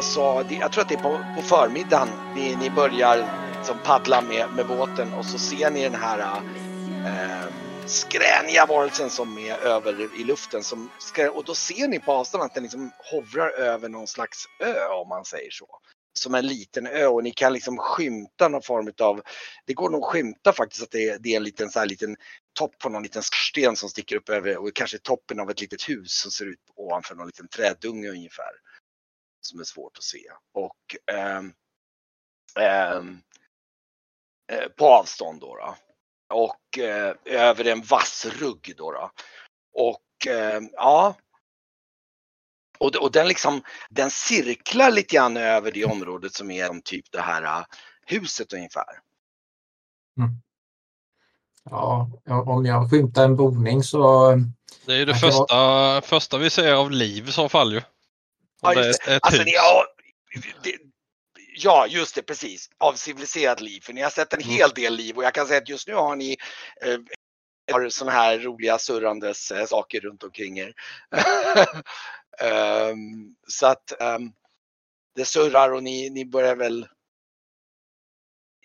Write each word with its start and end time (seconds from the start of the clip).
alltså, 0.00 0.54
jag 0.54 0.72
tror 0.72 0.82
att 0.82 0.88
det 0.88 0.94
är 0.94 1.02
på, 1.02 1.20
på 1.36 1.42
förmiddagen 1.42 2.08
ni, 2.34 2.56
ni 2.56 2.70
börjar 2.70 3.24
som 3.64 3.78
paddla 3.84 4.20
med, 4.20 4.46
med 4.56 4.66
båten 4.66 5.12
och 5.12 5.24
så 5.24 5.38
ser 5.38 5.70
ni 5.70 5.82
den 5.82 5.94
här 5.94 6.42
eh, 7.06 7.52
skräniga 7.86 8.66
varelsen 8.66 9.10
som 9.10 9.38
är 9.38 9.58
över 9.58 10.20
i 10.20 10.24
luften. 10.24 10.62
Som, 10.62 10.90
och 11.32 11.44
då 11.44 11.54
ser 11.54 11.88
ni 11.88 11.98
på 11.98 12.12
avstånd 12.12 12.44
att 12.44 12.54
den 12.54 12.62
liksom 12.62 12.90
hovrar 13.10 13.50
över 13.50 13.88
någon 13.88 14.06
slags 14.06 14.44
ö 14.60 14.86
om 15.02 15.08
man 15.08 15.24
säger 15.24 15.50
så. 15.50 15.66
Som 16.12 16.34
en 16.34 16.46
liten 16.46 16.86
ö 16.86 17.06
och 17.06 17.24
ni 17.24 17.30
kan 17.30 17.52
liksom 17.52 17.78
skymta 17.78 18.48
någon 18.48 18.62
form 18.62 18.92
av, 19.00 19.22
det 19.66 19.74
går 19.74 19.90
nog 19.90 20.04
att 20.04 20.10
skymta 20.10 20.52
faktiskt 20.52 20.82
att 20.82 20.90
det 20.90 21.08
är, 21.08 21.18
det 21.18 21.32
är 21.32 21.36
en 21.36 21.44
liten, 21.44 21.70
så 21.70 21.78
här, 21.78 21.86
liten 21.86 22.16
topp 22.58 22.78
på 22.78 22.88
någon 22.88 23.02
liten 23.02 23.22
sten 23.22 23.76
som 23.76 23.88
sticker 23.88 24.16
upp 24.16 24.28
över 24.28 24.56
och 24.56 24.74
kanske 24.74 24.98
toppen 24.98 25.40
av 25.40 25.50
ett 25.50 25.60
litet 25.60 25.88
hus 25.88 26.12
som 26.12 26.30
ser 26.30 26.46
ut 26.46 26.58
ovanför 26.76 27.14
någon 27.14 27.26
liten 27.26 27.48
trädunge 27.48 28.08
ungefär. 28.08 28.69
Som 29.40 29.60
är 29.60 29.64
svårt 29.64 29.98
att 29.98 30.04
se. 30.04 30.24
Och 30.52 30.96
ähm, 31.12 31.52
ähm, 32.60 33.22
på 34.76 34.88
avstånd 34.88 35.40
då. 35.40 35.56
då 35.56 35.76
och 36.30 36.78
eh, 36.78 37.14
över 37.24 37.66
en 37.66 37.82
vass 37.82 38.26
rugg 38.40 38.74
då. 38.76 38.92
då. 38.92 39.10
Och 39.74 40.32
eh, 40.32 40.60
ja. 40.72 41.14
Och, 42.78 42.96
och 42.96 43.12
den 43.12 43.28
liksom, 43.28 43.62
den 43.90 44.10
cirklar 44.10 44.90
lite 44.90 45.16
grann 45.16 45.36
över 45.36 45.72
det 45.72 45.84
området 45.84 46.34
som 46.34 46.50
är 46.50 46.80
typ 46.80 47.04
det 47.12 47.20
här 47.20 47.42
uh, 47.42 47.64
huset 48.06 48.52
ungefär. 48.52 49.00
Mm. 50.18 50.30
Ja, 51.64 52.10
om 52.26 52.66
jag 52.66 52.90
skymtar 52.90 53.24
en 53.24 53.36
boning 53.36 53.82
så... 53.82 54.30
Det 54.86 54.94
är 54.94 55.06
det 55.06 55.14
första, 55.14 55.56
vara... 55.56 56.00
första 56.00 56.38
vi 56.38 56.50
ser 56.50 56.72
av 56.72 56.90
liv 56.90 57.28
i 57.28 57.32
så 57.32 57.48
fall 57.48 57.72
ju. 57.72 57.80
Ja, 58.62 58.74
just 58.74 59.04
det. 59.04 59.20
Alltså, 59.22 59.44
det, 59.44 59.50
ja, 59.50 59.86
det, 60.62 60.76
Ja, 61.62 61.86
just 61.86 62.14
det, 62.14 62.22
precis. 62.22 62.70
Av 62.78 62.92
civiliserat 62.92 63.60
liv. 63.60 63.80
För 63.80 63.92
ni 63.92 64.00
har 64.00 64.10
sett 64.10 64.32
en 64.32 64.40
mm. 64.42 64.54
hel 64.54 64.70
del 64.70 64.96
liv 64.96 65.16
och 65.16 65.24
jag 65.24 65.34
kan 65.34 65.46
säga 65.46 65.58
att 65.58 65.68
just 65.68 65.88
nu 65.88 65.94
har 65.94 66.16
ni 66.16 66.36
eh, 66.84 66.98
har 67.72 67.88
sådana 67.88 68.12
här 68.12 68.38
roliga 68.38 68.78
surrandes 68.78 69.50
eh, 69.50 69.66
saker 69.66 70.00
runt 70.00 70.22
omkring 70.22 70.58
er. 70.58 70.74
um, 72.90 73.36
så 73.48 73.66
att 73.66 73.92
um, 74.00 74.32
det 75.14 75.24
surrar 75.24 75.72
och 75.72 75.82
ni, 75.82 76.10
ni 76.10 76.24
börjar 76.24 76.56
väl... 76.56 76.88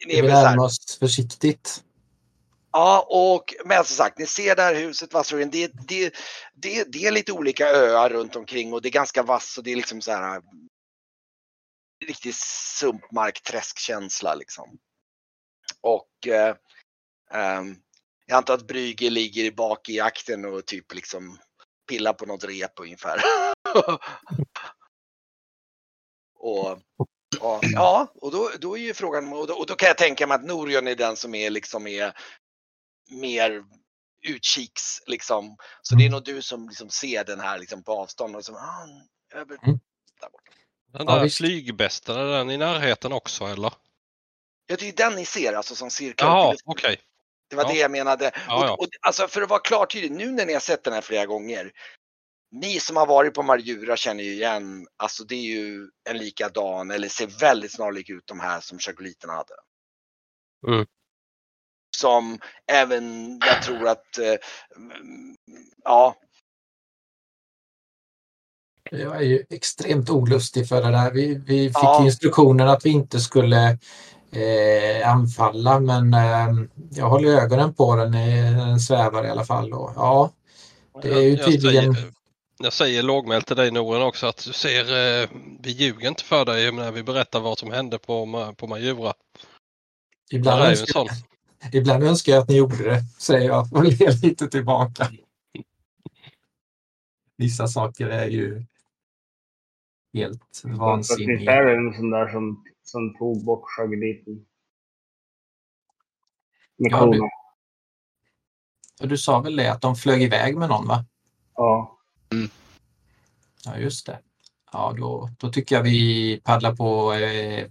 Ni 0.05 0.21
vi 0.21 0.27
närmar 0.27 0.65
oss 0.65 0.97
försiktigt. 0.99 1.83
Ja, 2.75 3.07
och 3.09 3.53
men 3.65 3.85
som 3.85 3.95
sagt, 3.95 4.17
ni 4.17 4.25
ser 4.25 4.55
det 4.55 4.61
här 4.61 4.75
huset, 4.75 5.13
Vassruggen. 5.13 5.49
Det, 5.49 5.71
det, 5.87 6.13
det, 6.53 6.83
det 6.83 7.05
är 7.05 7.11
lite 7.11 7.31
olika 7.31 7.67
öar 7.67 8.09
runt 8.09 8.35
omkring 8.35 8.73
och 8.73 8.81
det 8.81 8.89
är 8.89 8.91
ganska 8.91 9.23
vass 9.23 9.57
och 9.57 9.63
det 9.63 9.71
är 9.71 9.75
liksom 9.75 10.01
så 10.01 10.11
här 10.11 10.35
äh, 10.35 10.41
riktig 12.05 12.35
sumpmarkträskkänsla 12.35 14.35
liksom. 14.35 14.77
Och 15.81 16.27
eh, 16.27 16.55
eh, 17.31 17.63
jag 18.25 18.37
antar 18.37 18.53
att 18.53 18.67
Brügge 18.67 19.09
ligger 19.09 19.51
bak 19.51 19.89
i 19.89 19.99
akten 19.99 20.45
och 20.45 20.65
typ 20.65 20.93
liksom 20.93 21.37
pillar 21.89 22.13
på 22.13 22.25
något 22.25 22.43
rep 22.43 22.79
ungefär. 22.79 23.19
och, 26.39 26.71
och, 27.39 27.59
ja, 27.61 28.13
och 28.15 28.31
då, 28.31 28.51
då 28.59 28.77
är 28.77 28.81
ju 28.81 28.93
frågan, 28.93 29.33
och 29.33 29.47
då, 29.47 29.53
och 29.53 29.65
då 29.65 29.75
kan 29.75 29.87
jag 29.87 29.97
tänka 29.97 30.27
mig 30.27 30.35
att 30.35 30.45
Norion 30.45 30.87
är 30.87 30.95
den 30.95 31.15
som 31.15 31.35
är 31.35 31.49
liksom 31.49 31.87
är 31.87 32.13
mer 33.09 33.63
utkiks 34.27 35.01
liksom. 35.07 35.57
Så 35.81 35.95
det 35.95 36.03
är 36.03 36.05
mm. 36.05 36.11
nog 36.11 36.23
du 36.23 36.41
som 36.41 36.69
liksom 36.69 36.89
ser 36.89 37.23
den 37.23 37.39
här 37.39 37.59
liksom 37.59 37.83
på 37.83 37.91
avstånd 37.91 38.35
och 38.35 38.45
som, 38.45 38.55
ah, 38.55 38.87
över, 39.37 39.57
mm. 39.63 39.79
där 40.21 40.29
borta. 40.29 40.51
Den 40.93 41.05
där 41.05 41.23
ja, 41.23 41.29
flygbästen, 41.29 42.17
är 42.17 42.25
den 42.25 42.51
i 42.51 42.57
närheten 42.57 43.11
också 43.13 43.45
eller? 43.45 43.73
Ja, 44.67 44.75
det 44.79 44.87
är 44.87 44.93
den 44.93 45.15
ni 45.15 45.25
ser 45.25 45.53
alltså 45.53 45.75
som 45.75 45.89
cirklar. 45.89 46.27
Ja, 46.27 46.55
okej. 46.65 46.93
Okay. 46.93 46.97
Det 47.49 47.55
var 47.55 47.63
ja. 47.63 47.69
det 47.69 47.77
jag 47.77 47.91
menade. 47.91 48.31
Ja, 48.47 48.71
och, 48.73 48.79
och, 48.79 48.87
alltså 49.01 49.27
för 49.27 49.41
att 49.41 49.49
vara 49.49 49.59
klar 49.59 49.85
tydlig, 49.85 50.11
nu 50.11 50.31
när 50.31 50.45
ni 50.45 50.53
har 50.53 50.59
sett 50.59 50.83
den 50.83 50.93
här 50.93 51.01
flera 51.01 51.25
gånger. 51.25 51.71
Ni 52.51 52.79
som 52.79 52.95
har 52.95 53.05
varit 53.05 53.33
på 53.33 53.43
Marjura 53.43 53.97
känner 53.97 54.23
ju 54.23 54.31
igen, 54.31 54.87
alltså 54.97 55.23
det 55.23 55.35
är 55.35 55.41
ju 55.41 55.89
en 56.09 56.17
likadan 56.17 56.91
eller 56.91 57.07
ser 57.07 57.27
väldigt 57.27 57.71
snarlik 57.71 58.09
ut 58.09 58.27
de 58.27 58.39
här 58.39 58.59
som 58.59 58.79
chagoliterna 58.79 59.33
hade. 59.33 59.53
Mm. 60.67 60.85
Som 61.99 62.39
även, 62.71 63.39
jag 63.45 63.63
tror 63.63 63.87
att, 63.87 64.17
eh, 64.17 64.35
ja, 65.83 66.15
jag 68.91 69.15
är 69.15 69.21
ju 69.21 69.45
extremt 69.49 70.09
olustig 70.09 70.67
för 70.67 70.81
det 70.81 70.91
där. 70.91 71.11
Vi, 71.11 71.35
vi 71.35 71.67
fick 71.67 71.75
ja. 71.75 72.05
instruktionen 72.05 72.67
att 72.67 72.85
vi 72.85 72.89
inte 72.89 73.19
skulle 73.19 73.77
eh, 74.31 75.09
anfalla 75.09 75.79
men 75.79 76.13
eh, 76.13 76.65
jag 76.91 77.09
håller 77.09 77.29
ögonen 77.29 77.73
på 77.73 77.95
den, 77.95 78.11
den 78.57 78.79
svävar 78.79 79.25
i 79.25 79.29
alla 79.29 79.45
fall. 79.45 79.73
Och, 79.73 79.91
ja, 79.95 80.31
det 81.01 81.09
är 81.09 81.21
ju 81.21 81.37
tydligen... 81.37 81.85
Jag 81.85 81.95
säger, 81.95 82.11
jag 82.57 82.73
säger 82.73 83.03
lågmält 83.03 83.47
till 83.47 83.55
dig 83.55 83.71
Noren 83.71 84.01
också 84.01 84.27
att 84.27 84.37
du 84.45 84.53
ser, 84.53 84.81
eh, 84.81 85.29
vi 85.59 85.71
ljuger 85.71 86.07
inte 86.07 86.23
för 86.23 86.45
dig 86.45 86.71
när 86.71 86.91
vi 86.91 87.03
berättar 87.03 87.39
vad 87.39 87.59
som 87.59 87.71
hände 87.71 87.97
på, 87.97 88.53
på 88.57 88.67
Majura. 88.67 89.13
Ibland 90.31 90.63
önskar, 90.63 91.07
ibland 91.71 92.03
önskar 92.03 92.33
jag 92.33 92.41
att 92.41 92.49
ni 92.49 92.57
gjorde 92.57 92.83
det, 92.83 93.03
säger 93.19 93.47
jag 93.47 93.73
och 93.73 93.83
ler 93.83 94.25
lite 94.25 94.47
tillbaka. 94.47 95.07
Vissa 97.37 97.67
saker 97.67 98.07
är 98.07 98.27
ju 98.27 98.65
helt 100.13 100.61
vansinnig. 100.63 101.37
Visst 101.37 101.49
är 101.49 101.65
det 101.65 101.75
en 101.75 101.93
sån 101.93 102.09
där 102.09 102.27
som, 102.31 102.63
som 102.83 103.17
tog 103.17 103.45
bort 103.45 103.63
Schageliten? 103.65 104.45
Med 106.77 106.91
ja, 106.91 107.29
du, 108.99 109.07
du 109.07 109.17
sa 109.17 109.39
väl 109.39 109.55
det 109.55 109.71
att 109.71 109.81
de 109.81 109.95
flög 109.95 110.21
iväg 110.21 110.57
med 110.57 110.69
någon 110.69 110.87
va? 110.87 111.05
Ja. 111.55 111.99
Mm. 112.31 112.49
Ja 113.65 113.77
just 113.77 114.05
det. 114.05 114.19
Ja 114.71 114.93
då, 114.97 115.29
då 115.39 115.51
tycker 115.51 115.75
jag 115.75 115.83
vi 115.83 116.41
paddlar 116.43 116.75
på 116.75 117.13
eh, 117.13 117.67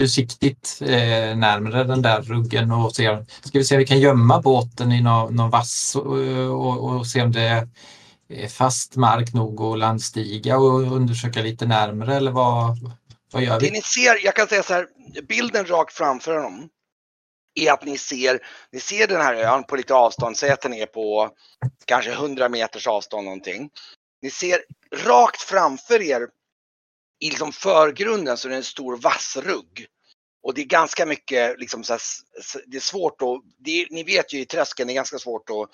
försiktigt 0.00 0.78
eh, 0.80 1.36
närmare 1.36 1.84
den 1.84 2.02
där 2.02 2.22
ruggen 2.22 2.70
och 2.70 2.94
ser, 2.94 3.26
ska 3.44 3.58
vi 3.58 3.64
se 3.64 3.74
om 3.74 3.78
vi 3.78 3.86
kan 3.86 4.00
gömma 4.00 4.40
båten 4.40 4.92
i 4.92 5.00
någon, 5.00 5.36
någon 5.36 5.50
vass 5.50 5.96
och, 5.96 6.16
och, 6.48 6.96
och 6.96 7.06
se 7.06 7.22
om 7.22 7.32
det 7.32 7.68
är 8.28 8.48
fast 8.48 8.96
mark 8.96 9.32
nog 9.32 9.60
att 9.60 9.78
landstiga 9.78 10.58
och 10.58 10.92
undersöka 10.92 11.42
lite 11.42 11.66
närmre 11.66 12.16
eller 12.16 12.30
vad, 12.30 12.76
vad 13.32 13.42
gör 13.42 13.60
vi? 13.60 13.66
Det 13.66 13.72
ni 13.72 13.82
ser, 13.82 14.24
jag 14.24 14.36
kan 14.36 14.46
säga 14.46 14.62
så 14.62 14.72
här, 14.72 14.86
bilden 15.28 15.66
rakt 15.66 15.92
framför 15.92 16.34
dem 16.34 16.68
är 17.54 17.72
att 17.72 17.84
ni 17.84 17.98
ser, 17.98 18.38
ni 18.72 18.80
ser 18.80 19.06
den 19.06 19.20
här 19.20 19.34
ön 19.34 19.64
på 19.64 19.76
lite 19.76 19.94
avstånd, 19.94 20.36
säg 20.36 20.50
att 20.50 20.60
den 20.60 20.74
är 20.74 20.86
på 20.86 21.30
kanske 21.84 22.12
100 22.12 22.48
meters 22.48 22.86
avstånd 22.86 23.24
någonting. 23.24 23.70
Ni 24.22 24.30
ser 24.30 24.58
rakt 25.06 25.42
framför 25.42 26.02
er 26.02 26.28
i 27.22 27.30
liksom 27.30 27.52
förgrunden 27.52 28.36
så 28.36 28.48
är 28.48 28.50
det 28.50 28.56
en 28.56 28.64
stor 28.64 28.96
vassrugg. 28.96 29.86
Och 30.42 30.54
det 30.54 30.60
är 30.60 30.66
ganska 30.66 31.06
mycket, 31.06 31.60
liksom 31.60 31.84
så 31.84 31.92
här, 31.92 32.00
det 32.66 32.76
är 32.76 32.80
svårt 32.80 33.22
att, 33.22 33.42
det 33.58 33.82
är, 33.82 33.86
ni 33.90 34.02
vet 34.02 34.32
ju 34.32 34.40
i 34.40 34.46
träsken, 34.46 34.86
det 34.86 34.92
är 34.92 34.94
ganska 34.94 35.18
svårt 35.18 35.50
att 35.50 35.70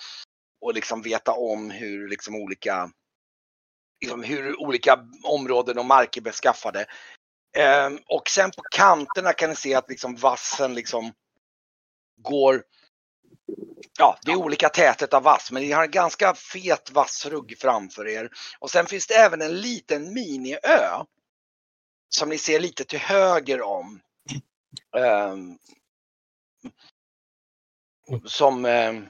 att 0.69 0.75
liksom 0.75 1.01
veta 1.01 1.31
om 1.31 1.71
hur 1.71 2.09
liksom 2.09 2.35
olika 2.35 2.91
liksom 4.01 4.23
hur 4.23 4.61
olika 4.61 4.99
områden 5.23 5.77
och 5.77 5.85
marker 5.85 6.21
är 6.21 6.23
beskaffade. 6.23 6.85
Ehm, 7.57 7.99
och 8.05 8.29
sen 8.29 8.51
på 8.51 8.61
kanterna 8.71 9.33
kan 9.33 9.49
ni 9.49 9.55
se 9.55 9.75
att 9.75 9.89
liksom 9.89 10.15
vassen 10.15 10.73
liksom 10.73 11.13
går 12.21 12.63
Ja, 13.99 14.17
det 14.21 14.31
är 14.31 14.35
olika 14.35 14.69
täthet 14.69 15.13
av 15.13 15.23
vass, 15.23 15.51
men 15.51 15.63
ni 15.63 15.71
har 15.71 15.83
en 15.83 15.91
ganska 15.91 16.33
fet 16.33 16.91
vassrugg 16.91 17.57
framför 17.59 18.07
er. 18.07 18.29
Och 18.59 18.71
sen 18.71 18.85
finns 18.85 19.07
det 19.07 19.13
även 19.13 19.41
en 19.41 19.61
liten 19.61 20.13
miniö 20.13 21.05
som 22.09 22.29
ni 22.29 22.37
ser 22.37 22.59
lite 22.59 22.83
till 22.83 22.99
höger 22.99 23.61
om. 23.61 23.99
Um, 24.97 25.57
som, 28.25 28.65
um, 28.65 29.07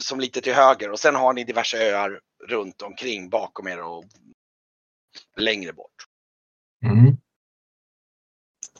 som 0.00 0.20
lite 0.20 0.40
till 0.40 0.54
höger 0.54 0.90
och 0.90 1.00
sen 1.00 1.14
har 1.14 1.32
ni 1.32 1.44
diverse 1.44 1.78
öar 1.78 2.20
runt 2.48 2.82
omkring 2.82 3.30
bakom 3.30 3.68
er 3.68 3.82
och 3.82 4.04
längre 5.36 5.72
bort. 5.72 6.06
Mm. 6.84 7.16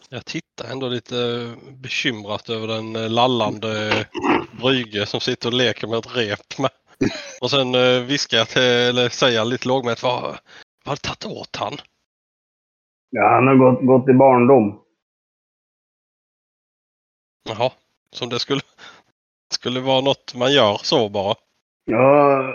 Jag 0.09 0.25
tittar 0.25 0.71
ändå 0.71 0.89
lite 0.89 1.17
bekymrat 1.71 2.49
över 2.49 2.67
den 2.67 2.97
eh, 2.97 3.11
lallande 3.11 4.07
Brygge 4.61 5.07
som 5.07 5.21
sitter 5.21 5.49
och 5.49 5.55
leker 5.55 5.87
med 5.87 5.99
ett 5.99 6.17
rep 6.17 6.59
med. 6.59 6.71
Och 7.41 7.51
sen 7.51 7.75
eh, 7.75 8.01
viskar 8.01 8.39
jag 8.39 8.49
till, 8.49 8.63
eller 8.63 9.09
säger 9.09 9.45
lite 9.45 9.69
lågmält, 9.69 10.03
vad, 10.03 10.23
vad 10.23 10.39
har 10.85 10.97
det 10.97 11.01
tagit 11.01 11.27
åt 11.27 11.57
han? 11.57 11.79
Ja, 13.11 13.29
han 13.35 13.47
har 13.47 13.57
gått, 13.57 13.87
gått 13.87 14.09
i 14.09 14.13
barndom. 14.13 14.81
Jaha, 17.49 17.71
som 18.13 18.29
det 18.29 18.39
skulle, 18.39 18.61
skulle 19.53 19.81
vara 19.81 20.01
något 20.01 20.35
man 20.39 20.53
gör 20.53 20.75
så 20.83 21.09
bara? 21.09 21.35
Ja, 21.85 22.55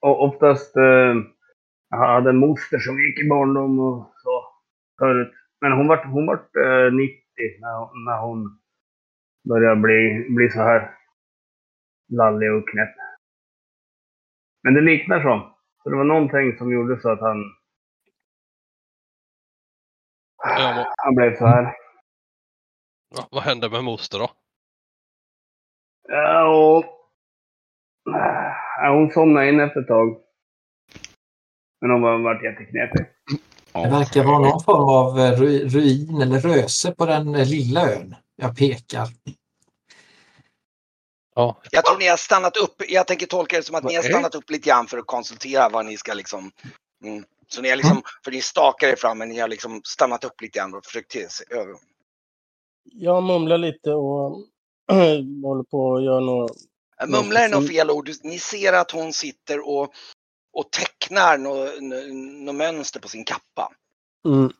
oftast, 0.00 0.76
eh, 0.76 1.14
Jag 1.90 1.98
hade 1.98 2.30
en 2.30 2.36
moster 2.36 2.78
som 2.78 2.98
gick 2.98 3.18
i 3.24 3.28
barndom 3.28 3.78
och 3.78 4.12
så 4.16 4.44
förut. 4.98 5.32
Men 5.60 5.72
hon 5.72 5.86
vart, 5.88 6.04
hon 6.04 6.26
vart 6.26 6.56
eh, 6.56 6.92
90 6.92 7.14
när, 7.60 7.78
hon- 7.78 8.04
när 8.04 8.18
hon 8.20 8.58
började 9.48 9.80
bli, 9.80 10.26
bli 10.28 10.50
så 10.50 10.58
här 10.62 10.94
lallig 12.12 12.52
och 12.52 12.68
knäpp. 12.68 12.94
Men 14.62 14.74
det 14.74 14.80
liknar 14.80 15.22
så. 15.22 15.54
Så 15.82 15.90
det 15.90 15.96
var 15.96 16.04
någonting 16.04 16.58
som 16.58 16.72
gjorde 16.72 17.00
så 17.00 17.10
att 17.12 17.20
han, 17.20 17.44
Ja, 20.58 20.94
han 20.96 21.14
blev 21.14 21.36
så 21.38 21.46
här. 21.46 21.62
Va- 23.16 23.28
Vad 23.30 23.42
hände 23.42 23.70
med 23.70 23.84
moster 23.84 24.18
då? 24.18 24.30
Ja, 26.08 26.48
och... 26.48 26.84
Ja, 28.80 28.90
hon 28.92 29.10
somnade 29.10 29.48
in 29.48 29.60
efter 29.60 29.80
ett 29.80 29.86
tag. 29.86 30.16
Men 31.80 31.90
hon 31.90 32.02
var, 32.02 32.18
vart 32.18 32.42
jätteknepig. 32.42 33.06
Det 33.72 33.88
verkar 33.90 34.24
vara 34.24 34.38
någon 34.38 34.62
form 34.62 34.88
av 34.88 35.18
eh, 35.18 35.40
ru- 35.40 35.68
ruin 35.68 36.22
eller 36.22 36.40
röse 36.40 36.92
på 36.94 37.06
den 37.06 37.34
eh, 37.34 37.46
lilla 37.48 37.92
ön. 37.92 38.14
Jag 38.36 38.56
pekar. 38.56 39.06
Ja, 41.34 41.60
Jag 41.70 41.84
tror 41.84 41.98
ni 41.98 42.08
har 42.08 42.16
stannat 42.16 42.56
upp. 42.56 42.82
Jag 42.88 43.06
tänker 43.06 43.26
tolka 43.26 43.56
det 43.56 43.62
som 43.62 43.74
att 43.76 43.84
ni 43.84 43.94
har 43.94 44.02
stannat 44.02 44.34
upp 44.34 44.50
lite 44.50 44.68
grann 44.68 44.86
för 44.86 44.98
att 44.98 45.06
konsultera 45.06 45.68
vad 45.68 45.86
ni 45.86 45.96
ska 45.96 46.14
liksom. 46.14 46.50
Mm. 47.04 47.24
Så 47.48 47.62
ni 47.62 47.68
har 47.68 47.76
liksom, 47.76 48.02
för 48.24 48.30
ni 48.30 48.40
stakar 48.42 48.88
er 48.88 48.96
fram 48.96 49.18
men 49.18 49.28
ni 49.28 49.38
har 49.38 49.48
liksom 49.48 49.80
stannat 49.84 50.24
upp 50.24 50.40
lite 50.40 50.58
grann 50.58 50.74
och 50.74 50.84
försökt 50.84 51.10
till 51.10 51.28
sig 51.28 51.46
över. 51.50 51.74
Jag 52.84 53.22
mumlar 53.22 53.58
lite 53.58 53.92
och 53.92 54.44
håller 55.44 55.64
på 55.70 55.96
att 55.96 56.04
göra 56.04 56.20
några... 56.20 56.54
Mumla 57.08 57.40
är 57.40 57.48
nog 57.48 57.58
Mm. 57.62 57.68
fel 57.68 57.90
ord. 57.90 58.10
Ni 58.22 58.38
ser 58.38 58.72
att 58.72 58.90
hon 58.90 59.12
sitter 59.12 59.68
och, 59.68 59.92
och 60.52 60.70
tecknar 60.72 61.38
något 61.38 61.82
nå, 61.82 61.96
nå 62.44 62.52
mönster 62.52 63.00
på 63.00 63.08
sin 63.08 63.24
kappa. 63.24 63.72
Mm. 64.26 64.52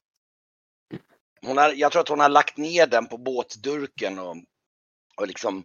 Hon 1.46 1.56
har, 1.58 1.72
jag 1.72 1.92
tror 1.92 2.02
att 2.02 2.08
hon 2.08 2.20
har 2.20 2.28
lagt 2.28 2.56
ner 2.56 2.86
den 2.86 3.06
på 3.06 3.18
båtdurken 3.18 4.18
och, 4.18 4.36
och 5.16 5.26
liksom 5.28 5.64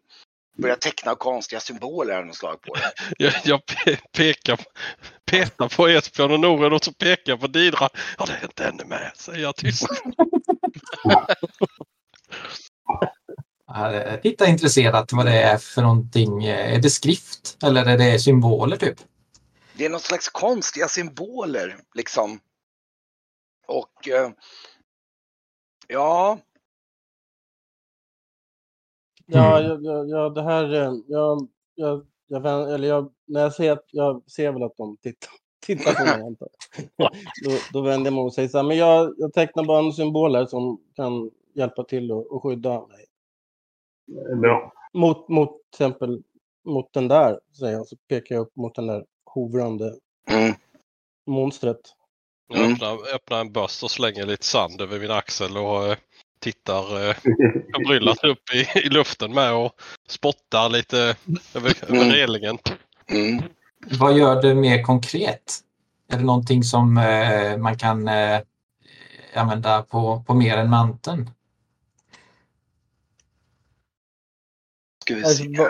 börjat 0.58 0.82
teckna 0.82 1.16
konstiga 1.16 1.60
symboler 1.60 2.18
av 2.18 2.26
något 2.26 2.36
slag 2.36 2.62
på 2.62 2.74
den. 2.74 2.84
jag, 3.18 3.34
jag 3.44 3.62
pe- 3.66 4.00
pekar, 4.12 4.60
petar 5.26 5.70
på 5.70 5.88
Esbjörn 5.88 6.32
och 6.32 6.40
Noren 6.40 6.74
och 6.74 6.84
så 6.84 6.94
pekar 6.94 7.32
jag 7.32 7.40
på 7.40 7.48
Didra. 7.48 7.90
Ja, 8.18 8.26
det 8.26 8.34
är 8.34 8.44
inte 8.44 8.66
ännu 8.66 8.86
med, 8.86 9.12
säger 9.16 9.40
jag 9.40 9.56
tyst. 9.56 9.88
Jag 13.66 14.22
tittar 14.22 14.46
intresserat 14.46 15.14
vad 15.14 15.26
det 15.26 15.42
är 15.42 15.58
för 15.58 15.82
någonting. 15.82 16.46
Är 16.46 16.82
det 16.82 16.90
skrift 16.90 17.58
eller 17.64 17.86
är 17.86 17.98
det 17.98 18.20
symboler 18.20 18.78
typ? 18.78 18.98
Det 19.74 19.86
är 19.86 19.90
något 19.90 20.02
slags 20.02 20.30
konstiga 20.30 20.88
symboler 20.88 21.80
liksom. 21.94 22.40
Och 23.68 24.08
eh, 24.08 24.32
ja, 25.88 26.40
Ja, 29.26 29.60
Mm. 29.60 29.70
jag, 29.70 29.84
jag, 29.96 30.10
jag, 30.10 30.36
det 30.36 30.42
här... 30.44 30.74
eh, 30.74 30.94
Jag, 31.08 31.48
jag, 31.76 32.06
jag, 32.28 32.74
eller 32.74 32.88
jag, 32.88 33.14
när 33.26 33.42
jag 33.42 33.54
ser 33.54 33.72
att... 33.72 33.86
Jag 33.92 34.24
ser 34.32 34.52
väl 34.52 34.64
att 34.64 34.78
de 34.78 34.98
tittar, 34.98 35.30
tittar 35.66 35.94
på 35.94 36.06
mig, 36.18 36.22
antar 36.28 36.48
jag. 36.96 37.10
då, 37.44 37.58
då 37.74 37.82
vänder 37.82 38.08
jag 38.12 38.14
mig 38.16 38.24
och 38.24 38.34
säger 38.34 38.50
så 38.50 38.58
här, 38.58 38.64
men 38.66 38.78
jag, 38.78 39.14
jag 39.18 39.34
tecknar 39.34 39.64
bara 39.64 39.80
en 39.80 39.94
symbol 39.94 40.36
här 40.36 40.46
som 40.46 40.82
kan 40.96 41.32
hjälpa 41.54 41.84
till 41.84 42.12
och, 42.12 42.32
och 42.32 42.44
skydda 42.44 42.88
mig. 42.88 43.06
Är 44.32 44.36
bra. 44.36 44.74
Mot, 44.94 45.28
mot 45.30 45.50
till 45.50 45.86
exempel 45.86 46.24
mot 46.66 46.94
den 46.94 47.08
där, 47.08 47.40
säger 47.60 47.74
jag, 47.74 47.88
så 47.88 47.96
pekar 48.10 48.36
jag 48.36 48.42
upp 48.42 48.56
mot 48.56 48.76
den 48.76 48.88
där 48.88 49.06
hovrande 49.26 49.96
mm, 50.30 50.54
monstret. 51.26 51.80
Jag 52.48 52.60
Mm. 52.60 52.74
öppnar, 52.74 53.16
öppnar 53.16 53.42
en 53.42 53.52
börs 53.52 53.84
och 53.84 53.92
slänger 53.92 54.26
lite 54.26 54.46
sand 54.46 54.82
över 54.82 55.00
min 55.00 55.12
axel 55.12 55.58
och 55.58 55.86
eh, 55.88 55.98
tittar 56.44 57.10
eh, 57.10 57.16
förbryllat 57.76 58.24
upp 58.24 58.54
i, 58.54 58.80
i 58.80 58.90
luften 58.90 59.34
med 59.34 59.54
och 59.54 59.72
spottar 60.08 60.70
lite 60.70 60.98
över, 61.56 61.74
över 61.88 61.96
Mm. 62.02 62.12
relingen. 62.12 62.58
mm. 63.08 63.44
Vad 64.00 64.18
gör 64.18 64.42
det 64.42 64.56
mer 64.56 64.84
konkret? 64.84 65.60
Är 66.12 66.18
det 66.18 66.24
någonting 66.24 66.64
som 66.64 66.98
eh, 66.98 67.58
man 67.58 67.78
kan 67.78 68.08
eh, 68.08 68.40
använda 69.36 69.82
på, 69.84 70.24
på 70.28 70.34
mer 70.34 70.58
än 70.58 70.70
manteln? 70.70 71.30
Ska 75.02 75.16
vi 75.16 75.24
Alltså, 75.24 75.44
se. 75.44 75.68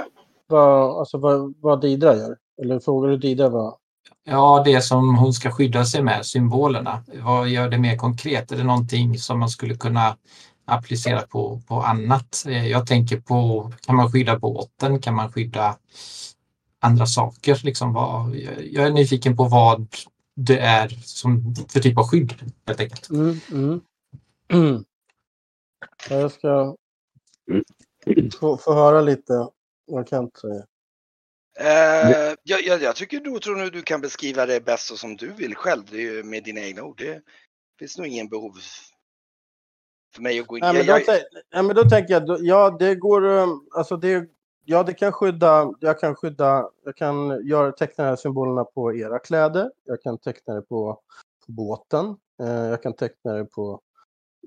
vad, 0.47 0.99
alltså, 0.99 1.17
vad, 1.17 1.53
vad 1.61 1.81
Didra 1.81 2.15
gör? 2.15 2.37
Eller 2.61 2.79
frågar 2.79 3.09
du 3.09 3.17
Didra 3.17 3.49
vad? 3.49 3.75
Ja, 4.23 4.61
det 4.65 4.81
som 4.81 5.15
hon 5.15 5.33
ska 5.33 5.51
skydda 5.51 5.85
sig 5.85 6.03
med, 6.03 6.25
symbolerna. 6.25 7.03
Vad 7.23 7.49
gör 7.49 7.69
det 7.69 7.77
mer 7.77 7.97
konkret? 7.97 8.51
Är 8.51 8.57
det 8.57 8.63
någonting 8.63 9.17
som 9.17 9.39
man 9.39 9.49
skulle 9.49 9.75
kunna 9.75 10.17
applicera 10.65 11.21
på, 11.21 11.61
på 11.67 11.81
annat? 11.81 12.43
Eh, 12.47 12.67
Jag 12.67 12.87
tänker 12.87 13.19
på, 13.19 13.71
kan 13.81 13.95
man 13.95 14.11
skydda 14.11 14.39
båten? 14.39 15.01
Kan 15.01 15.15
man 15.15 15.31
skydda 15.31 15.77
andra 16.79 17.05
saker? 17.05 17.59
Liksom 17.63 17.93
vad, 17.93 18.35
jag- 18.35 18.87
är 18.87 18.91
nyfiken 18.91 19.37
på 19.37 19.43
vad 19.43 19.87
det 20.35 20.59
är 20.59 20.89
som 21.03 21.55
för 21.69 21.79
typ 21.79 21.97
av 21.97 22.07
skydd 22.07 22.33
helt 22.67 22.79
enkelt. 22.79 23.09
Mm, 23.09 23.39
mm. 23.51 23.81
Ja, 26.09 26.15
jag 26.15 26.31
ska 26.31 26.75
få, 28.39 28.57
få 28.57 28.73
höra 28.73 29.01
lite 29.01 29.49
vad 29.87 30.09
Kent 30.09 30.37
säger. 30.37 30.65
Eh, 31.59 32.35
jag, 32.43 32.63
jag, 32.63 32.81
jag 32.81 32.95
tycker 32.95 33.19
du 33.19 33.39
tror 33.39 33.55
nu 33.55 33.69
du 33.69 33.81
kan 33.81 34.01
beskriva 34.01 34.45
det 34.45 34.65
bäst 34.65 34.97
som 34.97 35.15
du 35.15 35.33
vill 35.33 35.55
själv. 35.55 35.83
Det 35.91 35.97
är 35.97 36.01
ju 36.13 36.23
med 36.23 36.43
dina 36.43 36.61
egna 36.61 36.83
ord. 36.83 36.97
Det 36.97 37.21
finns 37.79 37.97
nog 37.97 38.07
ingen 38.07 38.29
behov 38.29 38.53
för 40.15 40.21
mig 40.21 40.39
att 40.39 40.47
gå 40.47 40.57
in. 40.57 40.61
Nej, 40.61 40.73
men 40.73 40.85
jag, 40.85 41.01
då, 41.01 41.11
jag, 41.11 41.19
tän- 41.19 41.23
nej, 41.53 41.63
men 41.63 41.75
då 41.75 41.83
tänker 41.83 42.13
jag, 42.13 42.25
då- 42.25 42.37
ja 42.39 42.75
det 42.79 42.95
går, 42.95 43.25
um, 43.25 43.67
alltså 43.75 43.97
det, 43.97 44.29
ja 44.65 44.83
det 44.83 44.93
kan 44.93 45.11
skydda, 45.11 45.73
jag 45.79 45.99
kan 45.99 46.15
skydda, 46.15 46.69
jag 46.85 46.95
kan 46.95 47.47
göra, 47.47 47.71
teckna 47.71 48.03
de 48.03 48.09
här 48.09 48.15
symbolerna 48.15 48.63
på 48.63 48.95
era 48.95 49.19
kläder, 49.19 49.71
jag 49.83 50.01
kan 50.01 50.17
teckna 50.17 50.53
det 50.53 50.61
på, 50.61 50.99
på 51.45 51.51
båten, 51.51 52.05
eh, 52.41 52.47
jag 52.49 52.83
kan 52.83 52.93
teckna 52.93 53.33
det 53.33 53.45
på 53.45 53.81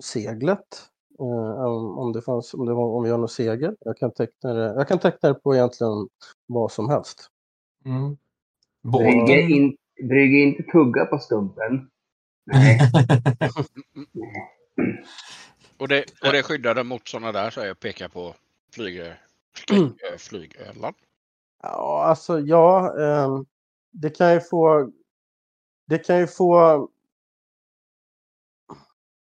seglet, 0.02 0.88
eh, 1.18 1.64
om, 1.64 1.98
om 1.98 2.12
det 2.12 2.22
fanns, 2.22 2.54
om, 2.54 2.66
det 2.66 2.74
var, 2.74 2.84
om 2.84 3.04
vi 3.04 3.10
har 3.10 3.18
något 3.18 3.32
segel, 3.32 3.76
jag 3.80 3.96
kan 3.96 4.10
teckna 4.10 4.52
det, 4.52 4.64
jag 4.64 4.88
kan 4.88 4.98
teckna 4.98 5.28
det 5.28 5.34
på 5.34 5.54
egentligen 5.54 6.08
vad 6.46 6.72
som 6.72 6.88
helst. 6.88 7.30
Mm. 7.84 8.16
Brygge, 8.82 9.40
in, 9.40 9.76
Brygge 10.08 10.36
inte 10.38 10.62
tugga 10.62 11.04
på 11.04 11.18
stumpen. 11.18 11.90
Nej. 12.52 12.78
Och 15.78 15.88
det, 15.88 16.04
och 16.22 16.32
det 16.32 16.42
skyddade 16.42 16.84
mot 16.84 17.08
sådana 17.08 17.32
där 17.32 17.50
så 17.50 17.60
jag 17.60 17.80
pekar 17.80 18.08
på 18.08 18.34
flyg, 18.74 19.14
flyg, 19.54 19.92
flygölan. 20.18 20.94
Ja, 21.62 22.04
alltså 22.04 22.40
ja, 22.40 22.94
det 23.90 24.10
kan 24.10 24.32
ju 24.32 24.40
få, 24.40 24.90
det 25.86 25.98
kan 25.98 26.18
ju 26.18 26.26
få, 26.26 26.88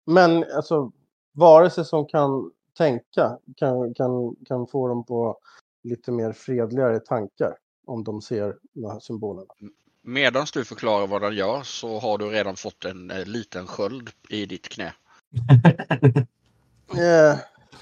men 0.06 0.46
alltså 0.56 0.92
varelser 1.32 1.84
som 1.84 2.06
kan 2.06 2.52
tänka 2.78 3.38
kan, 3.56 3.94
kan, 3.94 4.36
kan 4.48 4.68
få 4.68 4.88
dem 4.88 5.06
på 5.06 5.38
lite 5.84 6.12
mer 6.12 6.32
fredligare 6.32 7.00
tankar 7.00 7.58
om 7.86 8.04
de 8.04 8.22
ser 8.22 8.58
de 8.74 8.92
här 8.92 9.00
symbolerna. 9.00 9.54
Medan 10.02 10.46
du 10.54 10.66
förklarar 10.66 11.08
vad 11.08 11.22
den 11.22 11.36
gör 11.36 11.64
så 11.64 12.00
har 12.00 12.18
du 12.18 12.30
redan 12.30 12.56
fått 12.56 12.86
en 12.86 13.12
eh, 13.12 13.26
liten 13.26 13.68
sköld 13.68 14.10
i 14.30 14.46
ditt 14.46 14.70
knä. 14.70 14.94
Eh, 16.98 17.38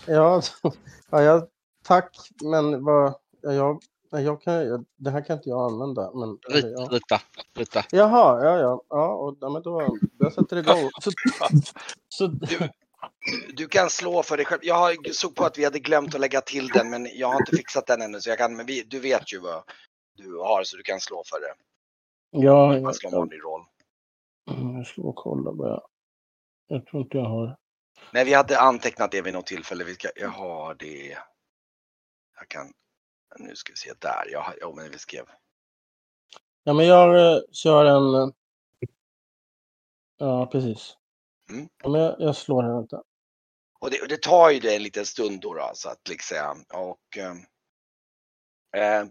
ja, 0.07 0.41
ja, 1.11 1.21
ja, 1.21 1.47
tack, 1.83 2.17
men 2.43 2.83
vad, 2.83 3.13
ja, 3.41 3.51
jag, 3.53 3.81
ja, 4.11 4.19
jag 4.21 4.41
kan, 4.41 4.53
jag, 4.53 4.85
det 4.95 5.09
här 5.11 5.21
kan 5.25 5.37
inte 5.37 5.49
jag 5.49 5.71
använda. 5.71 6.11
Men, 6.13 6.37
Rit, 6.49 6.65
ja. 6.77 6.87
Rita, 6.91 7.21
rita. 7.55 7.83
Jaha, 7.91 8.43
ja, 8.45 8.57
ja, 8.59 8.81
ja, 8.89 9.13
och, 9.13 9.37
ja 9.41 9.49
men 9.49 9.61
då, 9.61 9.97
jag 10.17 10.33
sätter 10.33 10.57
igång. 10.57 10.89
Så, 11.01 11.11
så, 12.09 12.27
du, 12.27 12.69
du 13.55 13.67
kan 13.67 13.89
slå 13.89 14.23
för 14.23 14.37
dig 14.37 14.45
själv. 14.45 14.59
Jag 14.63 14.75
har- 14.75 15.11
såg 15.13 15.35
på 15.35 15.45
att 15.45 15.57
vi 15.57 15.63
hade 15.63 15.79
glömt 15.79 16.15
att 16.15 16.21
lägga 16.21 16.41
till 16.41 16.67
den 16.67 16.89
men 16.89 17.07
jag 17.13 17.27
har 17.27 17.39
inte 17.39 17.55
fixat 17.57 17.87
den 17.87 18.01
ännu. 18.01 18.21
Så 18.21 18.29
jag 18.29 18.37
kan, 18.37 18.55
men 18.55 18.65
vi, 18.65 18.83
du 18.83 18.99
vet 18.99 19.33
ju 19.33 19.39
vad 19.39 19.63
du 20.15 20.37
har 20.37 20.63
så 20.63 20.77
du 20.77 20.83
kan 20.83 20.99
slå 20.99 21.23
för 21.25 21.39
det. 21.39 21.53
ja, 22.45 22.67
Man 22.67 22.81
jag, 22.81 22.95
slår 22.95 23.11
vanlig 23.11 23.39
roll. 23.43 23.61
jag 24.75 24.87
ska 24.87 25.01
och 25.01 25.15
kolla 25.15 25.51
vad 25.51 25.69
jag, 25.69 25.81
jag 26.67 26.85
tror 26.85 27.01
inte 27.01 27.17
jag 27.17 27.25
har. 27.25 27.57
Nej, 28.13 28.25
vi 28.25 28.33
hade 28.33 28.59
antecknat 28.59 29.11
det 29.11 29.21
vid 29.21 29.33
något 29.33 29.45
tillfälle. 29.45 29.83
Vi 29.83 29.93
ska, 29.93 30.09
jag 30.15 30.29
har 30.29 30.75
det. 30.75 31.17
Jag 32.35 32.47
kan. 32.47 32.73
Nu 33.39 33.55
ska 33.55 33.73
vi 33.73 33.77
se 33.77 33.93
där. 33.99 34.27
Jag 34.31 34.41
har, 34.41 34.55
ja, 34.61 34.73
men 34.75 34.91
vi 34.91 34.97
skrev. 34.97 35.25
Ja, 36.63 36.73
men 36.73 36.87
jag 36.87 37.33
eh, 37.35 37.41
kör 37.51 37.85
en... 37.85 38.15
eh, 38.15 38.29
Ja, 40.19 40.45
precis. 40.45 40.97
Mm. 41.49 41.69
Ja, 41.83 41.89
men 41.89 42.01
jag, 42.01 42.15
jag 42.19 42.35
slår 42.35 42.63
den, 42.63 42.73
vänta. 42.73 43.03
Och 43.79 43.91
det, 43.91 44.01
och 44.01 44.07
det 44.07 44.21
tar 44.21 44.49
ju 44.49 44.59
det 44.59 44.75
en 44.75 44.83
liten 44.83 45.05
stund 45.05 45.41
då, 45.41 45.53
då 45.53 45.71
så 45.73 45.89
att 45.89 46.07
liksom. 46.09 46.65
Och. 46.73 47.17
Eh, 47.17 49.07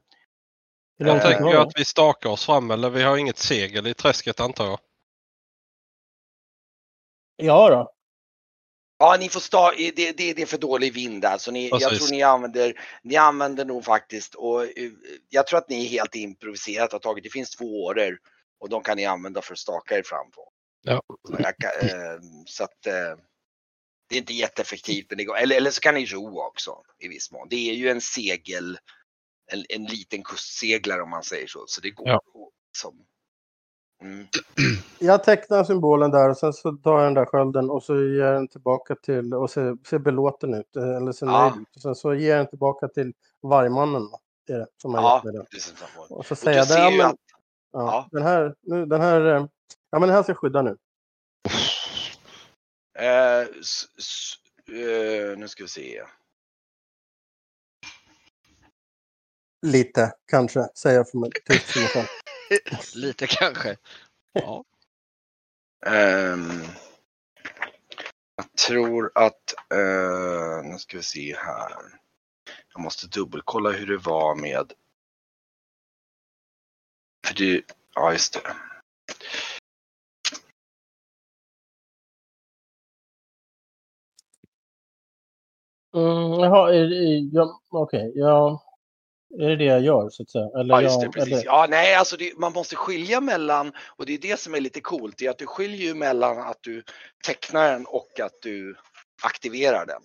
är 0.98 1.04
det 1.04 1.20
tänker 1.20 1.38
kvar? 1.38 1.54
att 1.54 1.72
vi 1.76 1.84
stakar 1.84 2.30
oss 2.30 2.46
fram 2.46 2.70
eller 2.70 2.90
vi 2.90 3.02
har 3.02 3.16
inget 3.16 3.38
segel 3.38 3.86
i 3.86 3.94
träsket 3.94 4.40
antar 4.40 4.64
jag. 4.64 4.78
Ja 7.36 7.70
då. 7.70 7.95
Ja, 8.98 9.16
ni 9.20 9.28
får 9.28 9.40
sta 9.40 9.70
det, 9.70 9.90
det, 9.90 10.12
det 10.12 10.42
är 10.42 10.46
för 10.46 10.58
dålig 10.58 10.92
vind 10.94 11.22
där 11.22 11.38
så 11.38 11.50
ni, 11.50 11.68
jag 11.68 11.80
Precis. 11.80 11.98
tror 11.98 12.16
ni 12.16 12.22
använder, 12.22 12.80
ni 13.02 13.16
använder 13.16 13.64
nog 13.64 13.84
faktiskt 13.84 14.34
och 14.34 14.62
eh, 14.62 14.90
jag 15.28 15.46
tror 15.46 15.58
att 15.58 15.68
ni 15.68 15.84
är 15.84 15.88
helt 15.88 16.14
improviserat 16.14 16.92
har 16.92 16.98
tagit, 16.98 17.24
det 17.24 17.30
finns 17.30 17.50
två 17.50 17.84
åror 17.84 18.18
och 18.60 18.68
de 18.68 18.82
kan 18.82 18.96
ni 18.96 19.04
använda 19.04 19.42
för 19.42 19.52
att 19.52 19.58
staka 19.58 19.98
er 19.98 20.02
fram 20.02 20.30
på. 20.30 20.48
Ja. 20.82 21.02
Så, 21.28 21.36
jag, 21.38 21.46
eh, 21.84 22.20
så 22.46 22.64
att 22.64 22.86
eh, 22.86 23.18
det 24.08 24.14
är 24.14 24.18
inte 24.18 24.34
jätteeffektivt 24.34 25.06
men 25.10 25.18
det 25.18 25.24
går, 25.24 25.36
eller, 25.36 25.56
eller 25.56 25.70
så 25.70 25.80
kan 25.80 25.94
ni 25.94 26.06
ro 26.06 26.40
också 26.40 26.82
i 26.98 27.08
viss 27.08 27.32
mån. 27.32 27.48
Det 27.50 27.70
är 27.70 27.74
ju 27.74 27.90
en 27.90 28.00
segel, 28.00 28.78
en, 29.52 29.64
en 29.68 29.84
liten 29.84 30.22
kustseglare 30.22 31.02
om 31.02 31.10
man 31.10 31.22
säger 31.22 31.46
så, 31.46 31.64
så 31.66 31.80
det 31.80 31.90
går 31.90 32.08
Ja. 32.08 32.20
som, 32.78 33.06
mm. 34.02 34.26
Jag 34.98 35.24
tecknar 35.24 35.64
symbolen 35.64 36.10
där 36.10 36.30
och 36.30 36.36
sen 36.36 36.52
så 36.52 36.72
tar 36.72 36.98
jag 36.98 37.06
den 37.06 37.14
där 37.14 37.24
skölden 37.24 37.70
och 37.70 37.82
så 37.82 37.94
ger 37.96 38.24
jag 38.24 38.34
den 38.34 38.48
tillbaka 38.48 38.94
till 38.94 39.34
och 39.34 39.50
ser, 39.50 39.76
ser 39.88 39.98
belåten 39.98 40.54
ut. 40.54 40.76
Eller 40.76 41.12
ser 41.12 41.26
Ja. 41.26 41.48
nöjd 41.50 41.62
ut. 41.62 41.76
Och 41.76 41.82
sen 41.82 41.94
så 41.94 42.14
ger 42.14 42.28
jag 42.30 42.38
den 42.38 42.46
tillbaka 42.48 42.88
till 42.88 43.12
vargmannen. 43.42 44.02
va, 44.10 44.18
Är 44.48 44.58
det, 44.58 44.66
som 44.82 44.94
har 44.94 45.02
Ja, 45.02 45.22
gett 45.24 45.34
mig 45.34 45.46
precis. 45.50 45.74
Och 46.08 46.26
så 46.26 46.32
Och 46.34 46.38
säger 46.38 46.58
jag 46.58 46.68
det. 46.68 46.74
Ja, 46.74 46.86
att 46.88 46.92
men, 46.96 47.16
ja, 47.72 47.80
ja. 47.80 48.08
Den 48.12 48.22
här, 48.22 48.54
nu, 48.62 48.86
den 48.86 49.00
här, 49.00 49.20
eh, 49.20 49.46
ja 49.90 49.98
men 49.98 50.00
den 50.00 50.10
här 50.10 50.22
ska 50.22 50.32
jag 50.32 50.38
skydda 50.38 50.62
nu. 50.62 50.76
S, 53.58 53.84
eh, 54.68 55.38
nu 55.38 55.48
ska 55.48 55.62
vi 55.64 55.68
se. 55.68 56.02
Lite, 59.66 60.12
kanske, 60.30 60.68
säger 60.74 60.96
jag 60.96 61.10
för 61.10 61.18
mig, 61.18 61.30
själv. 61.92 62.06
Lite 62.94 63.26
kanske. 63.26 63.76
Ja. 64.32 64.64
Ehm, 65.86 66.62
jag 68.36 68.52
tror 68.66 69.12
att, 69.14 69.54
eh, 69.74 70.64
nu 70.70 70.78
ska 70.78 70.96
vi 70.96 71.02
se 71.02 71.36
här. 71.36 71.72
Jag 72.74 72.82
måste 72.82 73.06
dubbelkolla 73.06 73.70
hur 73.70 73.86
det 73.86 73.98
var 73.98 74.34
med. 74.34 74.72
För 77.26 77.34
det, 77.34 77.62
ja 77.94 78.12
just 78.12 78.32
det. 78.32 78.56
Mm, 85.94 86.40
jaha, 86.40 86.70
okej, 87.70 88.12
ja. 88.14 88.65
Är 89.34 89.48
det 89.48 89.56
det 89.56 89.64
jag 89.64 89.80
gör 89.80 90.08
så 90.10 90.22
att 90.22 90.30
säga? 90.30 90.48
Eller, 90.60 90.74
Ja, 90.74 90.82
just 90.82 91.00
det, 91.00 91.04
jag, 91.06 91.12
precis. 91.14 91.32
eller, 91.32 91.44
Ja, 91.44 91.66
nej, 91.70 91.94
alltså 91.94 92.16
det, 92.16 92.38
man 92.38 92.52
måste 92.52 92.76
skilja 92.76 93.20
mellan, 93.20 93.72
och 93.96 94.06
det 94.06 94.14
är 94.14 94.18
det 94.18 94.40
som 94.40 94.54
är 94.54 94.60
lite 94.60 94.80
coolt, 94.80 95.18
det 95.18 95.26
är 95.26 95.30
att 95.30 95.38
du 95.38 95.46
skiljer 95.46 95.86
ju 95.88 95.94
mellan 95.94 96.38
att 96.38 96.58
du 96.60 96.82
tecknar 97.26 97.72
den 97.72 97.86
och 97.86 98.20
att 98.20 98.42
du 98.42 98.76
aktiverar 99.22 99.86
den. 99.86 100.02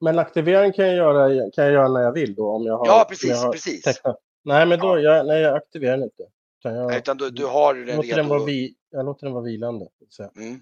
men 0.00 0.18
aktivering 0.18 0.72
kan 0.72 0.86
jag, 0.86 0.96
göra, 0.96 1.50
kan 1.50 1.64
jag 1.64 1.72
göra 1.72 1.88
när 1.88 2.00
jag 2.00 2.12
vill 2.12 2.34
då? 2.34 2.48
Om 2.50 2.64
jag 2.66 2.78
har, 2.78 2.86
Ja, 2.86 3.06
precis, 3.08 3.30
jag 3.30 3.36
har 3.36 3.52
precis. 3.52 3.82
tecknat. 3.82 4.16
Nej, 4.44 4.66
men 4.66 4.78
då, 4.80 4.86
Ja. 4.86 5.16
jag, 5.16 5.26
nej, 5.26 5.40
jag 5.42 5.56
aktiverar 5.56 5.92
den 5.96 6.04
inte. 6.04 6.22
Utan 6.58 6.74
jag, 6.74 6.96
Utan 6.96 7.16
du, 7.16 7.30
du 7.30 7.46
har 7.46 7.74
den 7.74 7.96
låter 7.96 8.08
den 8.08 8.16
redo. 8.16 8.28
vara 8.28 8.44
vi, 8.44 8.74
jag 8.90 9.04
låter 9.04 9.26
den 9.26 9.32
vara 9.34 9.44
vilande. 9.44 9.88
Så. 10.08 10.30
Mm. 10.36 10.60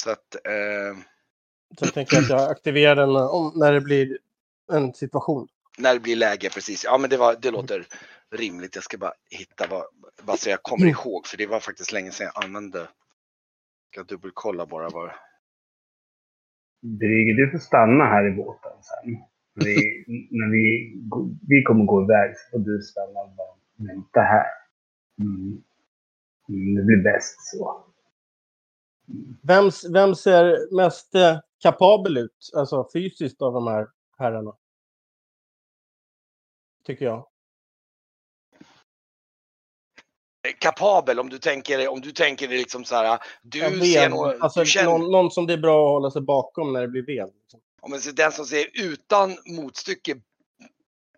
Så 0.00 0.10
att, 0.10 0.34
eh, 0.34 0.96
så 1.78 1.84
jag 1.84 1.94
tänker 1.94 2.18
att 2.18 2.28
jag 2.30 2.50
aktiverar 2.50 2.96
den 2.96 3.16
om, 3.16 3.52
när 3.56 3.72
det 3.72 3.80
blir 3.80 4.18
en 4.70 4.94
situation. 4.94 5.48
när 5.78 5.94
det 5.94 6.00
blir 6.00 6.16
läge, 6.16 6.50
precis. 6.54 6.84
Ja, 6.84 6.98
men 6.98 7.10
det, 7.10 7.16
var, 7.16 7.36
det 7.42 7.50
låter 7.50 7.86
rimligt. 8.30 8.74
Jag 8.74 8.84
ska 8.84 8.98
bara 8.98 9.12
hitta 9.30 9.66
vad, 9.70 9.84
bara 10.22 10.36
så 10.36 10.50
jag 10.50 10.62
kommer 10.62 10.86
ihåg, 10.86 11.26
för 11.26 11.36
det 11.36 11.46
var 11.46 11.60
faktiskt 11.60 11.92
länge 11.92 12.10
sedan 12.10 12.30
jag 12.34 12.44
använde. 12.44 12.88
Ska 13.92 14.02
dubbelkolla 14.02 14.66
bara 14.66 14.88
vad. 14.88 15.10
Brygge, 16.82 17.32
du 17.36 17.50
får 17.50 17.58
stanna 17.58 18.04
här 18.04 18.32
i 18.32 18.36
båten 18.36 18.72
sen. 18.82 19.12
När 19.54 19.64
vi, 19.64 20.04
när 20.30 20.50
vi, 20.50 20.94
vi 21.48 21.62
kommer 21.62 21.84
gå 21.84 22.02
iväg 22.04 22.34
så 22.38 22.50
får 22.50 22.64
du 22.64 22.82
stanna 22.82 23.20
och 23.20 23.30
bara 23.36 23.56
vänta 23.76 24.20
här. 24.20 24.46
Mm. 25.20 25.62
Mm, 26.48 26.74
det 26.74 26.82
blir 26.82 27.02
bäst 27.02 27.36
så. 27.40 27.84
Vem, 29.42 29.70
vem 29.92 30.14
ser 30.14 30.76
mest 30.76 31.14
eh, 31.14 31.38
kapabel 31.62 32.16
ut, 32.16 32.50
alltså 32.56 32.88
fysiskt 32.92 33.42
av 33.42 33.52
de 33.52 33.66
här 33.66 33.88
herrarna? 34.18 34.54
Tycker 36.84 37.04
jag. 37.04 37.26
Kapabel, 40.58 41.20
om 41.20 41.28
du 41.28 41.38
tänker, 41.38 41.88
om 41.88 42.00
du 42.00 42.12
tänker 42.12 42.48
det 42.48 42.56
liksom 42.56 42.84
så 42.84 42.94
här. 42.94 43.18
Du 43.42 43.60
ser 43.60 44.08
nog, 44.08 44.26
alltså, 44.40 44.60
du 44.60 44.66
känner, 44.66 44.90
någon, 44.90 45.12
någon 45.12 45.30
som 45.30 45.46
det 45.46 45.52
är 45.52 45.58
bra 45.58 45.86
att 45.86 45.92
hålla 45.92 46.10
sig 46.10 46.22
bakom 46.22 46.72
när 46.72 46.80
det 46.80 46.88
blir 46.88 47.06
ved. 47.06 47.30
Liksom. 47.40 47.60
om 47.80 47.90
man 47.90 48.00
ser 48.00 48.12
den 48.12 48.32
som 48.32 48.44
ser 48.44 48.66
utan 48.74 49.36
motstycke 49.46 50.20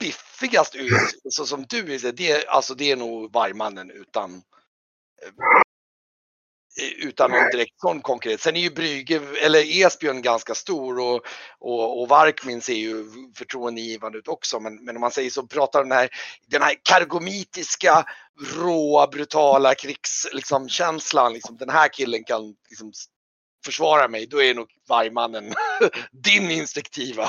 biffigast 0.00 0.74
ut, 0.74 1.32
så 1.32 1.46
som 1.46 1.64
du 1.68 1.94
är, 1.94 2.12
det, 2.12 2.46
alltså 2.46 2.74
det 2.74 2.90
är 2.90 2.96
nog 2.96 3.32
vargmannen 3.32 3.90
utan 3.90 4.34
eh, 4.34 5.61
utan 6.80 7.30
någon 7.30 7.50
direkt 7.52 7.80
sån 7.80 8.00
konkurrens. 8.00 8.42
Sen 8.42 8.56
är 8.56 8.60
ju 8.60 8.70
Brygge, 8.70 9.20
eller 9.44 9.84
Esbjörn 9.86 10.22
ganska 10.22 10.54
stor 10.54 11.00
och, 11.00 11.20
och, 11.58 12.00
och 12.00 12.08
Varkmin 12.08 12.60
ser 12.60 12.74
ju 12.74 13.04
förtroendeingivande 13.36 14.18
ut 14.18 14.28
också. 14.28 14.60
Men, 14.60 14.84
men 14.84 14.96
om 14.96 15.00
man 15.00 15.10
säger 15.10 15.30
så, 15.30 15.46
pratar 15.46 15.82
den 15.82 15.92
här, 15.92 16.08
den 16.46 16.62
här 16.62 16.74
kargomitiska, 16.82 18.04
råa, 18.56 19.06
brutala 19.06 19.74
krigskänslan, 19.74 20.36
liksom, 20.36 20.68
känslan, 20.68 21.32
liksom, 21.32 21.56
den 21.56 21.70
här 21.70 21.88
killen 21.88 22.24
kan 22.24 22.54
liksom, 22.68 22.92
försvara 23.64 24.08
mig, 24.08 24.26
då 24.26 24.42
är 24.42 24.54
nog 24.54 24.68
vargmannen 24.88 25.44
din 26.12 26.50
instinktiva. 26.50 27.28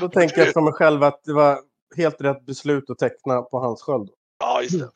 Då 0.00 0.08
tänker 0.08 0.44
jag 0.44 0.52
för 0.52 0.60
mig 0.60 0.72
själv 0.72 1.02
att 1.02 1.24
det 1.24 1.32
var 1.32 1.60
helt 1.96 2.20
rätt 2.20 2.46
beslut 2.46 2.90
att 2.90 2.98
teckna 2.98 3.42
på 3.42 3.58
hans 3.58 3.82
sköld. 3.82 4.10
Ja, 4.38 4.62
just 4.62 4.78
det. 4.78 4.90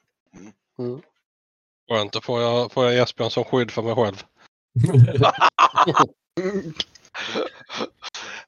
Mm. 0.78 1.00
Skönt, 1.90 2.12
då 2.12 2.20
får 2.20 2.40
jag, 2.42 2.72
får 2.72 2.84
jag 2.84 3.02
Esbjörn 3.02 3.30
som 3.30 3.44
skydd 3.44 3.70
för 3.70 3.82
mig 3.82 3.94
själv. 3.94 4.22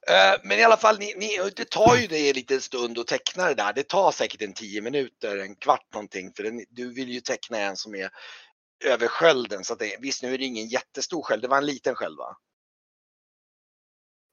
Eh, 0.07 0.39
Men 0.43 0.59
i 0.59 0.63
alla 0.63 0.77
fall, 0.77 0.99
ni, 0.99 1.13
ni, 1.17 1.49
det 1.55 1.69
tar 1.69 1.95
ju 1.95 2.07
dig 2.07 2.29
en 2.29 2.35
liten 2.35 2.61
stund 2.61 2.99
att 2.99 3.07
teckna 3.07 3.47
det 3.47 3.53
där. 3.53 3.73
Det 3.73 3.83
tar 3.83 4.11
säkert 4.11 4.41
en 4.41 4.53
tio 4.53 4.81
minuter, 4.81 5.37
en 5.37 5.55
kvart 5.55 5.93
någonting. 5.93 6.33
För 6.35 6.43
den, 6.43 6.65
du 6.69 6.93
vill 6.93 7.09
ju 7.09 7.19
teckna 7.21 7.57
en 7.57 7.77
som 7.77 7.95
är 7.95 8.09
över 8.85 9.07
skölden. 9.07 9.63
Så 9.63 9.73
att 9.73 9.79
det, 9.79 9.97
visst, 9.99 10.23
nu 10.23 10.33
är 10.33 10.37
det 10.37 10.43
ingen 10.45 10.67
jättestor 10.67 11.21
sköld. 11.23 11.41
Det 11.41 11.47
var 11.47 11.57
en 11.57 11.65
liten 11.65 11.95
sköld 11.95 12.17
va? 12.17 12.37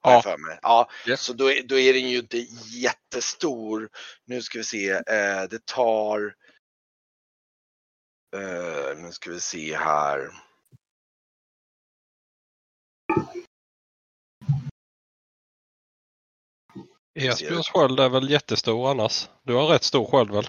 Ja. 0.03 0.21
För 0.21 0.37
mig. 0.37 0.59
Ja, 0.61 0.89
Yes. 1.07 1.21
så 1.21 1.33
då, 1.33 1.51
är- 1.51 1.63
då 1.63 1.79
är 1.79 1.93
den 1.93 2.09
ju 2.09 2.17
inte 2.19 2.37
jättestor. 2.65 3.89
Nu 4.25 4.41
ska 4.41 4.57
vi 4.57 4.63
se. 4.63 4.89
Eh, 4.89 5.43
det 5.49 5.65
tar... 5.65 6.33
Eh, 8.35 8.97
nu 8.97 9.11
ska 9.11 9.31
vi 9.31 9.39
se 9.39 9.75
här. 9.75 10.29
Esbjörns 17.19 17.69
sköld 17.69 17.99
är 17.99 18.09
väl 18.09 18.29
jättestor 18.29 18.91
annars? 18.91 19.29
Du 19.43 19.53
har 19.55 19.67
rätt 19.67 19.83
stor 19.83 20.05
sköld 20.05 20.31
väl? 20.31 20.47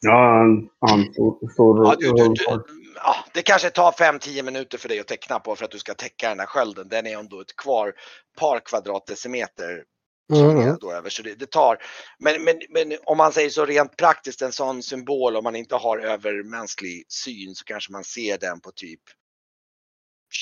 Ja, 0.00 0.12
han, 0.12 0.68
han 0.80 1.12
stor, 1.12 1.52
stor 1.52 1.86
Ja, 1.86 1.94
du, 1.98 2.12
du, 2.12 2.28
du, 2.28 2.44
för- 2.44 2.62
ja, 2.94 3.16
det 3.34 3.42
kanske 3.42 3.70
tar 3.70 3.92
5-10 3.92 4.42
minuter 4.42 4.78
för 4.78 4.88
dig 4.88 5.00
att 5.00 5.06
teckna 5.06 5.38
på 5.40 5.56
för 5.56 5.64
att 5.64 5.70
du 5.70 5.78
ska 5.78 5.94
täcka 5.94 6.28
den 6.28 6.38
här 6.40 6.46
skölden. 6.46 6.88
Den 6.88 7.06
är 7.06 7.18
ändå 7.18 7.40
ett 7.40 7.56
kvar 7.56 7.92
par 8.38 8.60
kvadratdecimeter. 8.60 9.84
Som 10.32 10.50
Mm. 10.50 10.68
är 10.68 10.76
då 10.80 10.92
över. 10.92 11.10
Så 11.10 11.22
det, 11.22 11.34
det 11.34 11.50
tar, 11.50 11.78
men, 12.18 12.44
men, 12.44 12.60
men 12.70 12.98
om 13.04 13.16
man 13.16 13.32
säger 13.32 13.50
så 13.50 13.64
rent 13.66 13.96
praktiskt, 13.96 14.42
en 14.42 14.52
sån 14.52 14.82
symbol 14.82 15.36
om 15.36 15.44
man 15.44 15.56
inte 15.56 15.74
har 15.76 15.98
övermänsklig 15.98 17.04
syn 17.08 17.54
så 17.54 17.64
kanske 17.64 17.92
man 17.92 18.04
ser 18.04 18.38
den 18.38 18.60
på 18.60 18.70
typ 18.72 19.00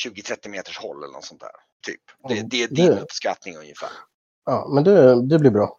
20-30 0.06 0.48
meters 0.48 0.78
håll 0.78 1.02
eller 1.04 1.12
något 1.12 1.24
sånt 1.24 1.40
där. 1.40 1.50
Typ. 1.86 2.00
Det, 2.28 2.34
Mm, 2.34 2.48
det 2.48 2.62
är 2.62 2.68
din 2.68 2.86
det- 2.94 3.00
uppskattning 3.00 3.56
ungefär. 3.56 3.90
Ja, 4.44 4.68
men 4.74 4.84
det, 4.84 5.26
det 5.28 5.38
blir 5.38 5.50
bra. 5.50 5.78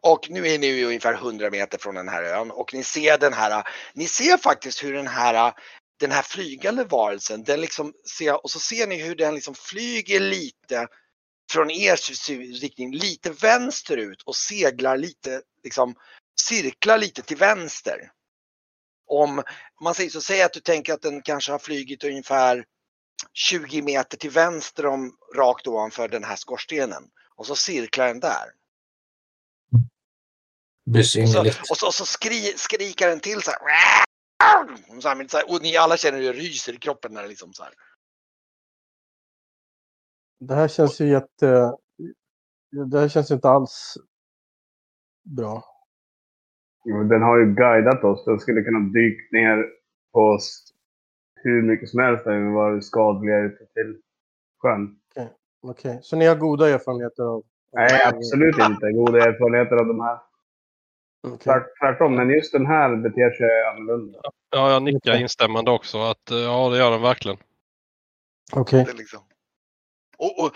Och 0.00 0.30
nu 0.30 0.48
är 0.48 0.58
ni 0.58 0.66
ju 0.66 0.84
ungefär 0.86 1.14
100 1.14 1.50
meter 1.50 1.78
från 1.78 1.94
den 1.94 2.08
här 2.08 2.22
ön 2.24 2.50
och 2.50 2.74
ni 2.74 2.82
ser 2.84 3.18
den 3.18 3.32
här, 3.32 3.66
ni 3.94 4.06
ser 4.06 4.36
faktiskt 4.36 4.84
hur 4.84 4.92
den 4.92 5.06
här, 5.06 5.54
den 6.00 6.10
här 6.10 6.22
flygande 6.22 6.84
varelsen, 6.84 7.44
den 7.44 7.60
liksom 7.60 7.92
ser, 8.18 8.44
och 8.44 8.50
så 8.50 8.58
ser 8.58 8.86
ni 8.86 9.02
hur 9.02 9.14
den 9.16 9.34
liksom 9.34 9.54
flyger 9.54 10.20
lite 10.20 10.88
från 11.52 11.70
er 11.70 11.96
riktning, 12.60 12.94
lite 12.94 13.30
vänsterut 13.30 14.22
och 14.22 14.36
seglar 14.36 14.96
lite, 14.96 15.42
liksom 15.64 15.94
cirklar 16.40 16.98
lite 16.98 17.22
till 17.22 17.36
vänster. 17.36 18.10
Om, 19.06 19.38
om 19.38 19.84
man 19.84 19.94
säger 19.94 20.10
så, 20.10 20.20
säg 20.20 20.42
att 20.42 20.52
du 20.52 20.60
tänker 20.60 20.92
att 20.92 21.02
den 21.02 21.22
kanske 21.22 21.52
har 21.52 21.58
flygit 21.58 22.04
ungefär 22.04 22.64
20 23.32 23.82
meter 23.82 24.16
till 24.16 24.30
vänster 24.30 24.86
om, 24.86 25.16
rakt 25.36 25.66
ovanför 25.66 26.08
den 26.08 26.24
här 26.24 26.36
skorstenen. 26.36 27.02
Och 27.36 27.46
så 27.46 27.56
cirklar 27.56 28.06
den 28.06 28.20
där. 28.20 28.44
Och 29.72 29.78
så, 29.78 30.90
Besynnerligt. 30.90 31.60
och 31.70 31.76
så, 31.76 31.86
och 31.86 31.94
så 31.94 32.06
skri, 32.06 32.54
skriker 32.56 33.08
den 33.08 33.20
till 33.20 33.42
så 33.42 33.50
här. 33.50 33.58
Så 35.28 35.36
här, 35.36 35.50
och 35.50 35.62
ni 35.62 35.76
alla 35.76 35.96
känner 35.96 36.18
hur 36.18 36.32
det 36.32 36.40
ryser 36.40 36.72
i 36.72 36.76
kroppen 36.76 37.14
när 37.14 37.22
det 37.22 37.28
liksom 37.28 37.52
så 37.52 37.62
här. 37.62 37.72
Det 40.48 40.54
här 40.54 40.68
känns 40.68 41.00
ju 41.00 41.08
jätte... 41.08 41.76
Det 42.90 43.00
här 43.00 43.08
känns 43.08 43.30
ju 43.30 43.34
inte 43.34 43.48
alls 43.48 43.94
bra. 45.36 45.64
Den 46.84 47.22
har 47.22 47.38
ju 47.38 47.54
guidat 47.54 48.04
oss. 48.04 48.24
Den 48.24 48.40
skulle 48.40 48.62
kunna 48.62 48.78
dyka 48.78 49.22
ner 49.32 49.66
på 50.12 50.20
oss 50.20 50.72
hur 51.34 51.62
mycket 51.62 51.88
som 51.88 52.00
helst 52.00 52.26
när 52.26 52.38
vi 52.38 52.54
var 52.54 52.80
skadliga 52.80 53.38
ute 53.38 53.66
till 53.66 54.00
sjön. 54.58 54.98
Okej, 55.64 55.98
så 56.02 56.16
ni 56.16 56.26
har 56.26 56.36
goda 56.36 56.68
erfarenheter 56.68 57.22
av... 57.22 57.42
Nej, 57.72 58.02
absolut 58.04 58.58
inte. 58.58 58.92
Goda 58.92 59.18
erfarenheter 59.18 59.76
av 59.76 59.86
de 59.86 60.00
här. 60.00 60.18
Tvärt- 61.38 61.78
Tvärtom, 61.80 62.14
men 62.14 62.30
just 62.30 62.52
den 62.52 62.66
här 62.66 62.96
beter 62.96 63.30
sig 63.30 63.66
annorlunda. 63.66 64.20
Ja, 64.50 64.72
jag 64.72 64.82
nickar 64.82 65.20
instämmande 65.20 65.70
också. 65.70 65.98
Att, 65.98 66.30
eh, 66.30 66.36
ja, 66.36 66.68
det 66.70 66.78
gör 66.78 66.90
den 66.90 67.02
verkligen. 67.02 67.38
Okej. 68.52 68.80
Är 68.80 68.94
liksom. 68.94 69.20
Och, 70.22 70.44
och, 70.44 70.52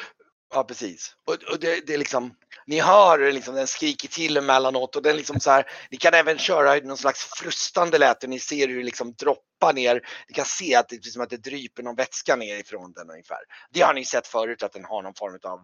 ja, 0.55 0.65
precis. 0.65 1.17
Och, 1.27 1.53
och 1.53 1.61
det, 1.61 1.87
det 1.87 1.95
är 1.95 1.99
liksom, 1.99 2.35
ni 2.67 2.81
hör 2.81 3.33
liksom, 3.33 3.55
den 3.55 3.67
skriker 3.67 4.09
till 4.09 4.37
emellanåt 4.37 4.97
och 4.97 5.03
den 5.03 5.17
liksom 5.17 5.41
så 5.41 5.51
här, 5.51 5.67
ni 5.91 5.97
kan 5.97 6.15
även 6.15 6.39
köra 6.39 6.75
någon 6.75 6.97
slags 6.97 7.25
frustande 7.25 7.99
läte. 7.99 8.27
Ni 8.27 8.39
ser 8.39 8.69
hur 8.69 8.79
det 8.79 8.85
liksom 8.85 9.13
droppar 9.15 9.73
ner. 9.75 9.95
Ni 10.29 10.35
kan 10.35 10.45
se 10.45 10.75
att 10.75 10.89
det 10.89 10.97
är 10.97 11.01
som 11.01 11.23
att 11.23 11.31
det 11.31 11.37
dryper 11.37 11.83
någon 11.83 11.95
vätska 11.97 12.37
ner 12.37 12.57
ifrån 12.61 12.93
den 12.93 13.11
ungefär. 13.11 13.39
Det 13.71 13.81
har 13.81 13.95
ni 13.95 14.05
sett 14.05 14.27
förut 14.27 14.63
att 14.63 14.73
den 14.73 14.85
har 14.85 15.03
någon 15.03 15.15
form 15.15 15.39
av 15.45 15.61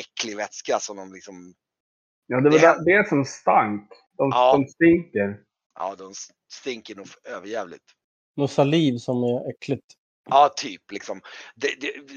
äcklig 0.00 0.36
vätska 0.36 0.78
som 0.80 0.96
de 0.96 1.12
liksom, 1.12 1.54
Ja, 2.26 2.40
det 2.40 2.50
var 2.50 2.58
Det- 2.58 2.84
det, 2.84 2.98
det 3.02 3.08
som 3.08 3.24
stank. 3.24 3.88
De, 4.18 4.30
Ja. 4.34 4.52
de 4.52 4.66
stinker. 4.68 5.36
ja 5.74 5.94
de 5.98 6.12
stinker 6.52 6.94
nog 6.94 7.06
överjävligt. 7.24 7.84
Något 8.36 8.50
saliv 8.52 8.98
som 8.98 9.22
är 9.22 9.50
äckligt. 9.50 9.84
Ja, 10.30 10.48
typ 10.56 10.92
liksom. 10.92 11.20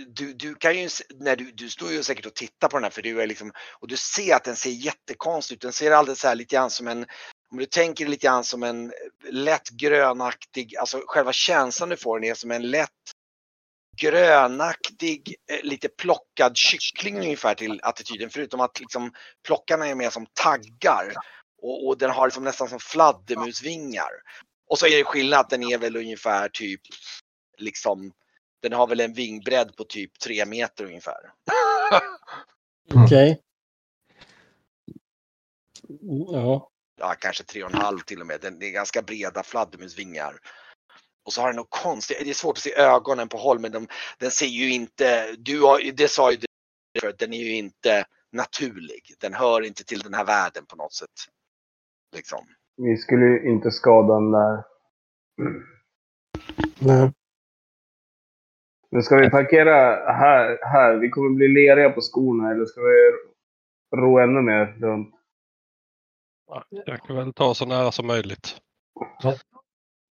Du, 0.08 0.34
du 0.34 0.56
kan 0.56 0.80
ju, 0.80 0.90
när 1.20 1.36
du, 1.36 1.52
du 1.52 1.70
står 1.70 1.92
ju 1.92 2.04
säkert 2.04 2.26
och 2.26 2.36
tittar 2.36 2.68
på 2.68 2.78
den 2.78 2.84
här 2.84 2.92
för 2.92 3.02
du 3.02 3.22
är 3.22 3.28
liksom, 3.28 3.52
och 3.80 3.88
du 3.88 3.98
ser 3.98 4.36
att 4.36 4.44
den 4.44 4.56
ser 4.56 4.70
jättekonstig 4.70 5.56
ut. 5.56 5.62
Den 5.62 5.74
ser 5.74 5.92
alldeles 5.92 6.20
så 6.20 6.28
här 6.28 6.36
lite 6.36 6.56
grann 6.56 6.70
som 6.70 6.88
en, 6.88 7.06
om 7.52 7.58
du 7.58 7.66
tänker 7.66 8.08
lite 8.08 8.28
grann 8.28 8.44
som 8.44 8.64
en 8.64 8.94
lätt 9.30 9.70
grönaktig, 9.70 10.76
alltså 10.78 11.02
själva 11.08 11.34
känslan 11.34 11.90
du 11.90 11.98
får 11.98 12.20
den 12.20 12.30
är 12.30 12.34
som 12.34 12.52
en 12.52 12.70
lätt 12.70 12.90
grönaktig, 14.02 15.36
eh, 15.52 15.64
lite 15.64 15.90
plockad 15.90 16.58
kyckling 16.58 17.18
ungefär 17.18 17.56
till 17.56 17.80
attityden. 17.84 18.30
Förutom 18.30 18.60
att 18.60 18.80
liksom 18.80 19.14
plockarna 19.48 19.88
är 19.88 19.96
mer 19.96 20.10
som 20.10 20.26
taggar. 20.34 21.14
Och, 21.62 21.88
och 21.88 21.98
den 21.98 22.12
har 22.12 22.28
liksom 22.28 22.44
nästan 22.44 22.70
som 22.70 22.80
fladdermusvingar. 22.80 24.10
Och 24.70 24.80
så 24.80 24.88
är 24.88 24.98
det 24.98 25.04
skillnad 25.04 25.40
att 25.40 25.50
den 25.50 25.64
är 25.64 25.78
väl 25.78 25.96
ungefär 25.96 26.50
typ 26.50 26.82
liksom 27.58 28.12
den 28.62 28.74
har 28.74 28.88
väl 28.88 29.00
en 29.00 29.14
vingbredd 29.14 29.76
på 29.76 29.84
typ 29.84 30.20
tre 30.20 30.46
meter 30.46 30.86
ungefär. 30.86 31.20
Mm. 32.92 33.04
Okej. 33.06 33.42
Ja. 36.32 36.70
Ja, 37.00 37.16
kanske 37.20 37.44
tre 37.44 37.64
och 37.64 37.74
en 37.74 37.82
halv 37.82 38.00
till 38.00 38.22
och 38.22 38.28
med. 38.28 38.42
Den 38.42 38.60
det 38.60 38.66
är 38.66 38.72
ganska 38.72 39.02
breda 39.02 39.44
fladdermusvingar. 39.44 40.40
Och 41.26 41.34
så 41.34 41.42
har 41.42 41.48
den 41.48 41.56
något 41.56 41.70
konstigt, 41.70 42.18
det 42.24 42.30
är 42.30 42.34
svårt 42.34 42.58
att 42.58 42.64
se 42.64 42.76
ögonen 42.76 43.30
på 43.30 43.38
håll 43.38 43.60
men 43.60 43.72
de, 43.72 43.88
den 44.18 44.32
ser 44.32 44.46
ju 44.46 44.74
inte, 44.74 45.36
du 45.38 45.62
har, 45.62 45.92
det 45.92 46.08
sa 46.08 46.32
ju 46.32 46.38
du 46.38 46.46
för 47.02 47.16
den 47.18 47.34
är 47.34 47.44
ju 47.44 47.56
inte 47.56 48.06
naturlig. 48.32 49.16
Den 49.20 49.34
hör 49.34 49.62
inte 49.62 49.84
till 49.84 50.00
den 50.00 50.14
här 50.14 50.26
världen 50.26 50.66
på 50.66 50.76
något 50.76 50.94
sätt. 50.94 51.10
Liksom. 52.16 52.46
Vi 52.78 52.98
skulle 52.98 53.26
ju 53.26 53.52
inte 53.52 53.72
skada 53.72 54.14
den 54.14 54.32
där. 54.32 54.64
Nej. 56.80 57.12
Men 58.92 59.04
ska 59.04 59.16
vi 59.16 59.30
parkera 59.30 59.76
här, 60.14 60.60
här? 60.62 60.98
Vi 60.98 61.10
kommer 61.10 61.30
bli 61.30 61.48
leriga 61.48 61.90
på 61.90 62.02
skorna 62.02 62.52
eller 62.52 62.66
ska 62.66 62.82
vi 62.82 63.12
ro 64.02 64.20
ännu 64.20 64.42
mer 64.42 64.66
runt? 64.66 65.16
Jag 66.86 67.02
kan 67.02 67.16
väl 67.16 67.34
ta 67.34 67.54
så 67.54 67.66
nära 67.66 67.92
som 67.92 68.08
möjligt. 68.08 68.58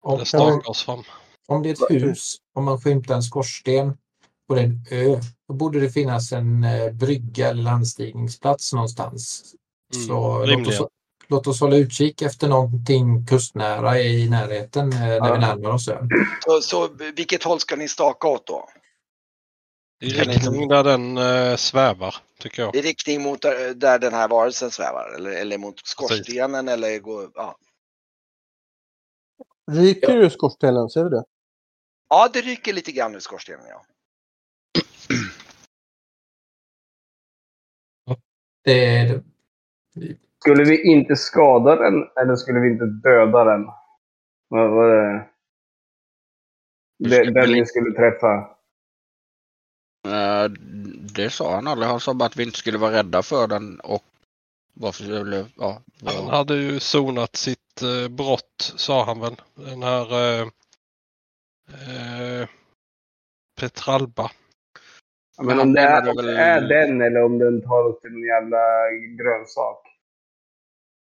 Om, 0.01 0.15
Eller 0.15 0.25
staka 0.25 0.69
oss 0.69 0.83
fram. 0.85 1.03
om 1.47 1.63
det 1.63 1.69
är 1.69 1.73
ett 1.73 2.03
hus, 2.03 2.37
om 2.53 2.65
man 2.65 2.77
skymtar 2.77 3.15
en 3.15 3.23
skorsten 3.23 3.97
på 4.47 4.55
en 4.55 4.71
ö, 4.91 5.19
då 5.47 5.53
borde 5.53 5.79
det 5.79 5.89
finnas 5.89 6.31
en 6.31 6.63
eh, 6.63 6.91
brygga 6.93 7.47
eller 7.47 7.63
landstigningsplats 7.63 8.73
någonstans. 8.73 9.53
Mm, 9.95 10.07
Så 10.07 10.45
låt 10.45 10.67
oss. 10.67 10.87
Låt 11.29 11.47
oss 11.47 11.59
hålla 11.61 11.75
utkik 11.75 12.21
efter 12.21 12.47
någonting 12.47 13.25
kustnära 13.25 13.99
i 13.99 14.29
närheten 14.29 14.91
eh, 14.93 14.99
när 14.99 15.15
Ja. 15.15 15.33
vi 15.33 15.39
närmar 15.39 15.69
oss 15.69 15.87
ön. 15.87 16.09
Så, 16.45 16.61
så 16.61 16.87
vilket 17.15 17.43
håll 17.43 17.59
ska 17.59 17.75
ni 17.75 17.87
staka 17.87 18.27
åt 18.27 18.47
då? 18.47 18.69
I 20.01 20.09
riktning 20.09 20.67
där 20.67 20.83
den 20.83 21.17
eh, 21.17 21.55
svävar, 21.55 22.15
tycker 22.39 22.61
jag. 22.61 22.75
I 22.75 22.81
riktning 22.81 23.21
mot 23.21 23.41
där, 23.41 23.73
där 23.73 23.99
den 23.99 24.13
här 24.13 24.27
varelsen 24.27 24.71
svävar 24.71 25.15
eller, 25.15 25.31
eller 25.31 25.57
mot 25.57 25.87
skorstenen 25.87 26.67
eller 26.67 26.99
gå, 26.99 27.31
ja. 27.35 27.57
Ryker 29.71 30.17
ur 30.17 30.29
skorstenen, 30.29 30.89
ser 30.89 31.03
vi 31.03 31.09
det? 31.09 31.23
ja, 32.09 32.29
det 32.33 32.41
ryker 32.41 32.73
lite 32.73 32.91
grann 32.91 33.15
ur 33.15 33.19
skorstenen 33.19 33.65
ja. 33.69 33.85
Det 38.63 38.85
är, 38.95 39.23
Skulle 40.47 40.63
vi 40.63 40.91
inte 40.91 41.15
skada 41.15 41.75
den 41.75 42.07
eller 42.21 42.35
skulle 42.35 42.59
vi 42.59 42.67
inte 42.71 42.85
döda 42.85 43.43
den? 43.43 43.65
Vad 44.49 44.69
var 44.69 44.89
det? 44.95 45.27
Den 47.09 47.33
väl 47.33 47.53
vi 47.53 47.65
skulle 47.65 47.91
träffa? 47.95 48.33
Eh, 50.07 50.49
Det 51.15 51.29
sa 51.29 51.55
han 51.55 51.67
aldrig. 51.67 51.89
Han 51.89 51.99
sa 51.99 52.13
bara 52.13 52.25
att 52.25 52.35
vi 52.37 52.43
inte 52.43 52.57
skulle 52.57 52.77
vara 52.77 52.91
rädda 52.91 53.23
för 53.23 53.47
den 53.47 53.79
och 53.79 54.03
varför 54.73 55.03
skulle... 55.03 55.45
Ja, 55.57 55.81
Han 56.05 56.25
var, 56.25 56.31
hade 56.31 56.55
ju 56.55 56.79
sonat 56.79 57.35
sitt 57.35 57.81
eh, 57.81 58.09
brott, 58.15 58.73
sa 58.77 59.03
han 59.05 59.19
väl. 59.19 59.35
Den 59.55 59.83
här 59.83 60.13
eh, 60.13 60.41
eh, 61.73 62.47
Petralba. 63.59 64.31
Men 65.37 65.45
Men 65.47 65.59
om 65.59 65.59
han 65.59 65.73
det 65.73 65.81
är, 65.81 66.15
väl- 66.15 66.29
är 66.37 66.61
den 66.61 67.01
eller 67.01 67.23
om 67.23 67.37
den 67.39 67.61
tar 67.61 67.83
oss 67.89 68.01
till 68.01 68.11
en 68.13 68.23
jävla 68.23 68.57
grönsak. 69.17 69.86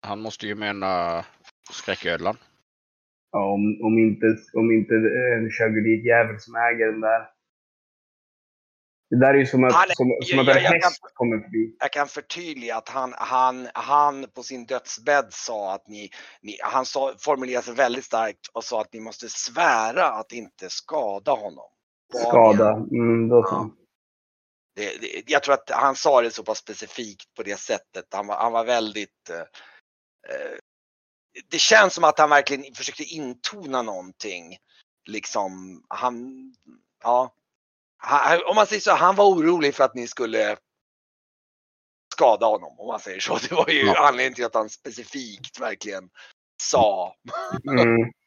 Han 0.04 0.20
måste 0.22 0.48
ju 0.48 0.56
mena 0.56 1.26
skräcködlan. 1.72 2.38
Ja, 3.32 3.46
om, 3.54 3.80
om 3.84 3.98
inte, 3.98 4.26
om 4.54 4.72
inte 4.72 4.94
en 5.36 5.50
Chagulit-jävel 5.50 6.40
som 6.40 6.56
äger 6.56 6.92
den 6.92 7.02
där. 7.02 7.30
Det 9.10 9.20
där 9.20 9.34
är 9.34 9.38
ju 9.38 9.46
som 9.46 9.64
att, 9.64 9.74
Han- 9.74 9.86
som, 9.90 10.18
som 10.22 10.40
att 10.40 10.46
jag- 10.48 10.58
en 10.58 10.64
jag 10.64 10.72
kan- 10.72 10.82
häst 10.82 11.02
kommer 11.14 11.38
förbi. 11.40 11.76
jag 11.80 11.92
kan 11.92 12.08
förtydliga 12.08 12.76
att 12.78 12.90
han, 12.90 13.14
han, 13.18 13.68
han 13.74 14.26
på 14.36 14.44
sin 14.44 14.66
dödsbädd 14.66 15.28
sa 15.30 15.74
att 15.74 15.88
ni, 15.88 16.10
ni 16.42 16.58
han 16.62 16.86
sa, 16.86 17.14
formulerade 17.20 17.66
sig 17.66 17.76
väldigt 17.76 18.06
starkt 18.06 18.48
och 18.54 18.64
sa 18.64 18.82
att 18.82 18.94
ni 18.94 19.00
måste 19.00 19.30
svära 19.30 20.06
att 20.08 20.32
inte 20.32 20.70
skada 20.70 21.32
honom. 21.32 21.70
Skada. 22.28 22.72
Mm, 22.72 23.30
då 23.30 23.44
så. 23.44 23.50
Ja. 23.56 23.70
Det, 24.76 25.02
det, 25.02 25.24
jag 25.32 25.44
tror 25.44 25.54
att 25.54 25.70
han 25.70 25.96
sa 25.96 26.22
det 26.22 26.32
så 26.32 26.44
pass 26.44 26.58
specifikt 26.58 27.34
på 27.36 27.44
det 27.44 27.60
sättet. 27.60 28.06
Han 28.14 28.28
var, 28.28 28.36
han 28.36 28.52
var 28.52 28.66
väldigt... 28.66 29.30
Eh, 30.30 30.58
det 31.52 31.60
känns 31.60 31.94
som 31.94 32.04
att 32.04 32.20
han 32.20 32.30
verkligen 32.30 32.76
försökte 32.76 33.04
intona 33.04 33.82
någonting. 33.82 34.58
Liksom, 35.10 35.84
han... 35.90 36.28
Ja. 37.04 37.34
Han, 37.98 38.40
om 38.50 38.56
man 38.56 38.68
säger 38.68 38.80
så, 38.82 38.92
han 38.92 39.16
var 39.16 39.26
orolig 39.26 39.76
för 39.76 39.84
att 39.84 39.96
ni 39.96 40.08
skulle 40.08 40.58
skada 42.14 42.46
honom, 42.46 42.80
om 42.80 42.88
man 42.88 43.00
säger 43.00 43.20
så. 43.20 43.38
Det 43.50 43.56
var 43.56 43.70
ju 43.70 43.86
Ja. 43.86 44.08
anledningen 44.08 44.34
till 44.34 44.46
att 44.46 44.56
han 44.56 44.70
specifikt 44.70 45.60
verkligen 45.60 46.10
sa. 46.62 47.16
Mm. 47.70 48.12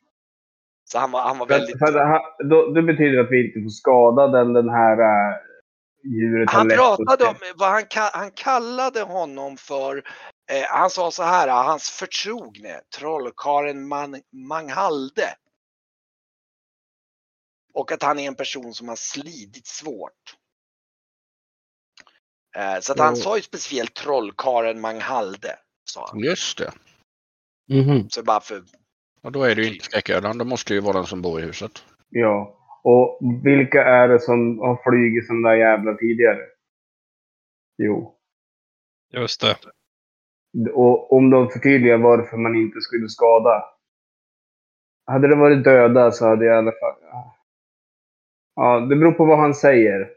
Så 0.88 0.98
han 0.98 1.11
var, 1.11 1.22
han 1.22 1.38
var 1.38 1.46
För, 1.46 1.54
väldigt... 1.54 1.78
för 1.78 1.87
att 1.87 2.09
han, 2.09 2.48
då, 2.50 2.70
det 2.70 2.82
betyder 2.82 3.18
att 3.18 3.30
vi 3.30 3.46
inte 3.46 3.61
får 3.62 3.70
skada 3.70 4.26
den, 4.26 4.52
den 4.52 4.68
här 4.68 4.98
äh, 5.00 5.37
djuret 6.04 6.50
Han 6.50 6.68
pratade 6.68 7.24
om 7.24 7.35
vad 7.56 7.68
han, 7.68 7.82
han 8.12 8.30
kallade 8.30 9.02
honom 9.02 9.56
för. 9.56 10.02
Eh, 10.50 10.64
han 10.68 10.90
sa 10.90 11.11
så 11.11 11.22
här, 11.22 11.48
hans 11.64 11.90
förtrogne, 11.90 12.80
trollkaren 12.98 13.88
Man- 13.88 14.22
Manghalde. 14.32 15.37
Och 17.74 17.92
att 17.92 18.02
han 18.02 18.18
är 18.18 18.26
en 18.28 18.35
person 18.35 18.74
som 18.74 18.88
har 18.88 18.96
slidit 18.96 19.66
svårt. 19.66 20.37
Eh, 22.56 22.80
så 22.80 22.92
att 22.92 22.98
han 22.98 23.09
Mm. 23.09 23.16
sa 23.16 23.37
ju 23.37 23.42
speciellt 23.42 23.94
trollkaren 23.94 24.80
Manghalde. 24.80 25.59
Sa 25.85 26.09
han. 26.11 26.20
Just 26.20 26.59
det. 26.59 26.72
Mhm. 27.68 28.11
Så 28.11 28.22
bara 28.22 28.40
för, 28.40 28.64
Och 29.22 29.32
då 29.32 29.42
är 29.42 29.54
det 29.54 29.62
ju 29.62 29.72
inte 29.72 29.85
skräcködlan. 29.85 30.38
Det 30.38 30.44
måste 30.44 30.74
ju 30.74 30.80
vara 30.80 30.96
den 30.96 31.06
som 31.06 31.22
bor 31.22 31.40
i 31.40 31.44
huset. 31.44 31.85
Ja. 32.09 32.52
Och 32.82 33.18
vilka 33.44 33.85
är 33.85 34.09
det 34.09 34.20
som 34.20 34.59
har 34.59 34.82
flugit 34.82 35.26
sån 35.26 35.42
där 35.42 35.54
jävla 35.56 35.94
tidigare? 35.94 36.38
Jo. 37.76 38.18
Just 39.12 39.40
det. 39.40 39.56
Och 40.75 41.12
om 41.12 41.31
de 41.31 41.49
förtydligar 41.51 41.99
varför 41.99 42.37
man 42.37 42.55
inte 42.55 42.81
skulle 42.81 43.09
skada. 43.09 43.64
hade 45.07 45.29
det 45.29 45.37
varit 45.37 45.64
döda 45.64 46.12
så 46.12 46.27
hade 46.29 46.45
jag 46.45 46.55
i 46.55 46.59
alla 46.59 46.73
fall... 46.73 46.95
Ja, 48.57 48.81
det 48.81 48.97
beror 48.97 49.12
på 49.12 49.25
vad 49.25 49.38
han 49.38 49.55
säger. 49.55 50.11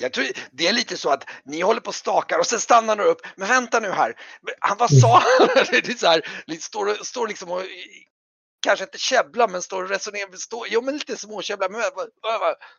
Jag 0.00 0.12
tror 0.12 0.26
det 0.50 0.68
är 0.68 0.72
lite 0.72 0.96
så 0.96 1.10
att 1.10 1.30
ni 1.44 1.60
håller 1.60 1.80
på 1.80 1.88
och 1.88 1.94
stakar 1.94 2.38
och 2.38 2.46
sen 2.46 2.58
stannar 2.58 2.96
ni 2.96 3.02
upp. 3.02 3.20
Men 3.36 3.48
vänta 3.48 3.80
nu 3.80 3.90
här. 3.90 4.14
Han, 4.60 4.76
vad 4.78 5.00
sa 5.00 5.14
han? 5.14 5.48
Det 5.70 5.88
är 5.88 5.94
så 5.94 6.06
här, 6.06 6.22
står, 6.60 7.04
står 7.04 7.28
liksom 7.28 7.50
och 7.50 7.62
kanske 8.60 8.84
inte 8.84 8.98
käbblar 8.98 9.48
men 9.48 9.62
står 9.62 9.82
och 9.82 9.88
resonerar. 9.88 10.36
Står, 10.36 10.66
jo 10.70 10.82
men 10.82 10.94
lite 10.94 11.16
småkäbblar. 11.16 11.68
Men 11.68 11.80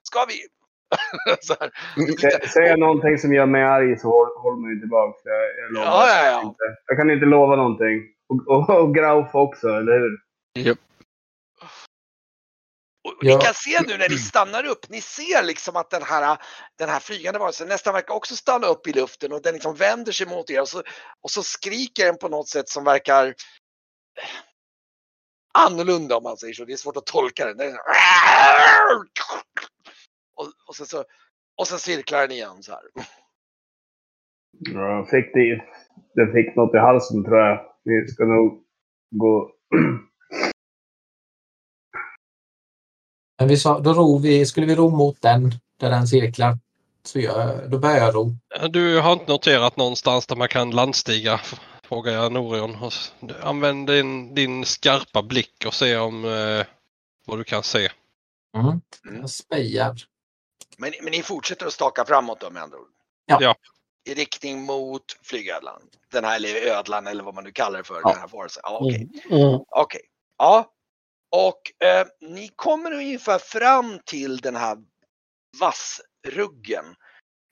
ska 0.04 0.26
vi? 0.26 0.48
så 1.42 1.56
här. 1.60 1.72
Sä- 1.96 2.48
Säger 2.48 2.70
jag 2.70 2.80
någonting 2.80 3.18
som 3.18 3.34
gör 3.34 3.46
mig 3.46 3.64
arg 3.64 4.00
så 4.00 4.08
håll, 4.08 4.28
håll 4.38 4.62
mig 4.62 4.80
tillbaka. 4.80 5.30
Jag, 5.30 5.66
jag, 5.66 5.74
lovar. 5.74 5.88
Ja, 5.88 6.08
ja, 6.08 6.26
ja. 6.26 6.42
Inte. 6.42 6.64
jag 6.86 6.98
kan 6.98 7.12
inte 7.12 7.26
lova 7.26 7.56
någonting. 7.56 8.02
Och, 8.30 8.48
och, 8.48 8.70
och 8.70 8.96
Grauf 8.96 9.36
också, 9.36 9.68
eller 9.68 10.00
hur? 10.00 10.20
Japp. 10.60 10.78
Och 13.04 13.14
Ja. 13.22 13.38
Ni 13.38 13.44
kan 13.44 13.54
se 13.54 13.82
nu 13.88 13.98
när 13.98 14.10
ni 14.10 14.18
stannar 14.18 14.66
upp, 14.66 14.90
ni 14.90 15.02
ser 15.02 15.44
liksom 15.44 15.76
att 15.76 15.90
den 15.90 16.04
här, 16.04 16.38
den 16.78 16.90
här 16.90 17.00
flygande 17.00 17.40
varelsen 17.40 17.68
nästan 17.68 17.94
verkar 17.94 18.14
också 18.14 18.36
stanna 18.36 18.68
upp 18.68 18.88
i 18.88 18.94
luften 18.94 19.32
och 19.34 19.42
den 19.42 19.54
liksom 19.54 19.76
vänder 19.76 20.12
sig 20.12 20.28
mot 20.28 20.50
er 20.50 20.62
och 20.62 20.68
så, 20.68 20.84
och 21.22 21.32
så 21.32 21.44
skriker 21.44 22.06
den 22.06 22.18
på 22.18 22.28
något 22.28 22.50
sätt 22.50 22.70
som 22.70 22.84
verkar 22.84 23.28
eh, 23.28 23.34
annorlunda 25.54 26.18
om 26.18 26.24
man 26.24 26.38
säger 26.38 26.54
så. 26.54 26.66
Det 26.66 26.74
är 26.74 26.78
svårt 26.78 26.98
att 26.98 27.06
tolka 27.06 27.46
den. 27.46 27.58
den 27.58 27.68
är 27.68 27.78
och, 30.36 30.46
och, 30.68 30.76
sen 30.76 30.86
så, 30.86 31.04
och 31.58 31.68
sen 31.68 31.80
cirklar 31.80 32.22
den 32.22 32.32
igen 32.32 32.64
så 32.64 32.72
här. 32.72 32.82
Ja, 34.60 35.08
fick 35.12 35.34
det, 35.34 35.64
den 36.16 36.34
fick 36.34 36.56
något 36.56 36.76
i 36.76 36.78
halsen 36.78 37.24
tror 37.24 37.38
jag. 37.38 37.60
Vi 37.84 38.08
ska 38.08 38.26
nog 38.26 38.64
gå... 39.16 39.52
Men 43.40 43.48
vi 43.48 43.58
sa, 43.58 43.80
då 43.80 43.94
ror 43.94 44.20
vi, 44.20 44.46
skulle 44.46 44.68
vi 44.68 44.76
ro 44.76 44.90
mot 44.90 45.22
den 45.22 45.52
där 45.80 45.90
den 45.90 46.08
cirklar. 46.08 46.58
Så 47.04 47.20
jag, 47.20 47.70
då 47.72 47.80
börjar 47.80 47.98
jag 47.98 48.16
ro. 48.16 48.36
Du 48.70 49.00
har 49.00 49.14
inte 49.14 49.32
noterat 49.32 49.78
någonstans 49.78 50.28
där 50.28 50.36
man 50.36 50.48
kan 50.48 50.72
landstiga? 50.72 51.40
Frågar 51.84 52.12
jag 52.12 52.32
Norion. 52.32 52.78
Använd 53.42 53.88
din, 53.88 54.36
din 54.36 54.66
skarpa 54.66 55.22
blick 55.24 55.64
och 55.68 55.74
se 55.74 55.98
om 55.98 56.26
eh, 56.26 56.66
vad 57.26 57.40
du 57.40 57.44
kan 57.44 57.64
se. 57.64 57.90
Mm. 58.58 58.68
Mm. 58.68 59.22
Jag 59.22 59.30
spejar. 59.30 59.96
Men, 60.78 60.94
men 61.02 61.12
ni 61.12 61.24
fortsätter 61.24 61.66
att 61.66 61.74
staka 61.74 62.06
framåt 62.06 62.40
då 62.40 62.50
med 62.50 62.64
andra 62.64 62.78
ord? 62.78 62.88
Ja. 63.26 63.38
Ja. 63.42 63.56
I 64.04 64.14
riktning 64.14 64.62
mot 64.62 65.04
flygödlan? 65.24 65.82
Den 66.12 66.24
här 66.24 66.36
eller 66.36 66.68
ödlan 66.68 67.08
eller 67.08 67.24
vad 67.24 67.36
man 67.36 67.44
nu 67.44 67.52
kallar 67.52 67.78
det 67.78 67.84
för. 67.84 68.02
Ja. 68.04 68.10
Den 68.10 68.20
här 68.20 68.28
varelsen. 68.28 68.62
Ja, 68.66 68.80
okej. 68.82 69.10
Mm. 69.32 69.60
Okej. 69.68 70.02
Ja. 70.38 70.72
Och 71.32 71.88
eh, 71.88 72.08
ni 72.22 72.50
kommer 72.56 72.92
ungefär 72.92 73.40
fram 73.40 74.00
till 74.06 74.38
den 74.38 74.56
här 74.56 74.78
vassruggen. 75.60 76.86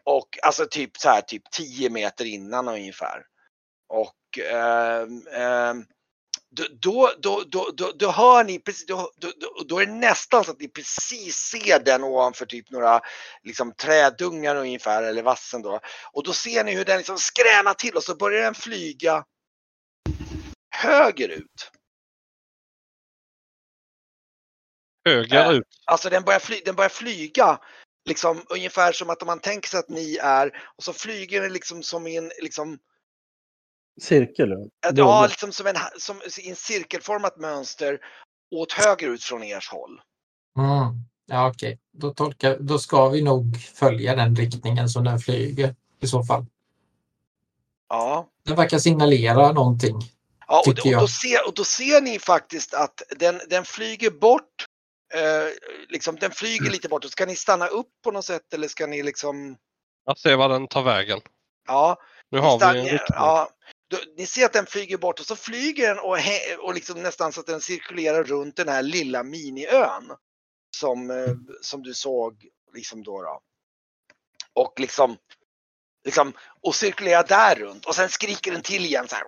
Och 0.04 0.40
alltså 0.44 0.66
typ 0.66 0.98
så 0.98 1.10
här 1.10 1.22
typ 1.22 1.52
10 1.52 1.90
meter 1.90 2.26
innan 2.26 2.68
ungefär. 2.68 3.26
Och 3.88 4.40
ehm, 4.52 5.28
ehm, 5.28 5.86
då, 6.52 7.12
då, 7.20 7.44
då, 7.48 7.92
då, 7.96 8.12
hör 8.12 8.44
ni 8.44 8.60
precis, 8.60 8.86
då, 8.86 9.12
då, 9.66 9.80
är 9.80 9.86
det 9.86 9.92
nästan 9.92 10.44
så 10.44 10.52
att 10.52 10.60
ni 10.60 10.68
precis 10.68 11.36
ser 11.36 11.80
den 11.80 12.04
ovanför 12.04 12.46
typ 12.46 12.72
några 12.72 13.02
liksom 13.44 13.74
trädungar 13.74 14.56
ungefär 14.56 15.04
eller 15.04 15.24
vassen 15.24 15.62
då. 15.62 15.80
Och 16.12 16.24
då 16.24 16.34
ser 16.34 16.64
ni 16.64 16.76
hur 16.76 16.86
den 16.86 16.98
liksom 16.98 17.18
skränar 17.18 17.74
till 17.74 17.96
och 17.96 18.04
så 18.04 18.16
börjar 18.16 18.44
den 18.44 18.56
flyga 18.56 19.26
högerut. 20.76 21.72
Höger 25.06 25.46
Äh. 25.46 25.52
ut. 25.52 25.68
Alltså 25.86 26.10
den 26.10 26.24
börjar, 26.24 26.40
fly, 26.40 26.62
den 26.66 26.76
börjar 26.76 26.90
flyga 26.90 27.60
liksom 28.06 28.46
ungefär 28.50 28.92
som 28.92 29.10
att 29.10 29.22
om 29.22 29.28
man 29.28 29.40
tänker 29.40 29.70
sig 29.70 29.80
att 29.80 29.90
ni 29.90 30.16
är 30.16 30.70
och 30.78 30.84
så 30.84 30.94
flyger 30.94 31.42
den 31.42 31.54
liksom 31.54 31.84
som 31.84 32.08
i 32.08 32.18
en 32.18 32.32
liksom, 32.42 32.80
Cirkel. 34.02 34.50
ja. 34.50 34.92
ja, 34.96 35.28
liksom 35.28 35.52
som 35.52 35.68
en, 35.68 35.76
som 36.00 36.22
i 36.42 36.50
en 36.50 36.56
cirkelformat 36.56 37.38
mönster 37.38 38.00
åt 38.56 38.72
högerut 38.72 39.24
från 39.24 39.44
ers 39.44 39.70
håll. 39.70 40.02
Mm. 40.58 41.04
Ja, 41.28 41.48
okej. 41.50 41.80
Då, 41.98 42.14
tolkar, 42.14 42.58
då 42.60 42.80
ska 42.80 43.10
vi 43.10 43.22
nog 43.22 43.58
följa 43.76 44.16
den 44.16 44.36
riktningen 44.36 44.90
som 44.90 45.04
den 45.04 45.20
flyger 45.20 45.76
i 46.02 46.08
så 46.08 46.24
fall. 46.24 46.46
Ja. 47.90 48.30
Den 48.46 48.56
verkar 48.56 48.80
signalera 48.80 49.52
någonting. 49.52 50.00
Ja, 50.48 50.60
och, 50.60 50.76
Tycker 50.76 50.96
och, 50.96 51.02
då 51.02 51.08
ser, 51.08 51.48
och 51.48 51.54
då 51.54 51.64
ser 51.64 52.02
ni 52.02 52.20
faktiskt 52.20 52.74
att 52.74 53.02
den, 53.20 53.42
den 53.50 53.66
flyger 53.66 54.12
bort. 54.12 54.66
Eh, 55.14 55.50
liksom, 55.90 56.16
den 56.16 56.32
flyger 56.32 56.72
lite 56.72 56.88
bort. 56.90 57.06
Ska 57.06 57.26
ni 57.26 57.36
stanna 57.36 57.68
upp 57.68 57.90
på 58.04 58.12
något 58.12 58.26
sätt 58.26 58.54
eller 58.54 58.68
ska 58.68 58.88
ni 58.88 59.04
liksom? 59.04 59.56
Jag 60.06 60.18
ser 60.18 60.36
var 60.36 60.50
den 60.50 60.68
tar 60.68 60.84
vägen. 60.84 61.20
Ja, 61.68 61.98
Nu 62.32 62.40
har 62.40 62.52
vi 62.52 62.58
stann- 62.66 62.76
en 62.78 62.84
riktning. 62.84 63.00
ja 63.10 63.50
ni 64.18 64.26
ser 64.26 64.46
att 64.46 64.54
den 64.54 64.66
flyger 64.66 64.98
bort 64.98 65.20
och 65.20 65.26
så 65.26 65.36
flyger 65.36 65.88
den 65.88 66.00
och, 66.00 66.18
och 66.66 66.74
liksom 66.74 67.04
nästan 67.04 67.34
så 67.34 67.40
att 67.40 67.48
den 67.48 67.62
cirkulerar 67.62 68.24
runt 68.24 68.56
den 68.56 68.68
här 68.68 68.84
lilla 68.84 69.24
miniön. 69.24 70.12
Som, 70.78 71.12
eh, 71.12 71.36
som 71.62 71.84
du 71.84 71.94
såg 71.94 72.48
liksom 72.74 73.04
då. 73.04 73.22
då. 73.22 73.42
Och 74.54 74.80
liksom, 74.80 75.18
liksom 76.06 76.34
och 76.62 76.76
cirkulerar 76.76 77.28
där 77.28 77.56
runt 77.56 77.86
och 77.86 77.96
sen 77.96 78.10
skriker 78.10 78.52
den 78.52 78.62
till 78.62 78.86
igen 78.86 79.08
så 79.08 79.16
här. 79.16 79.26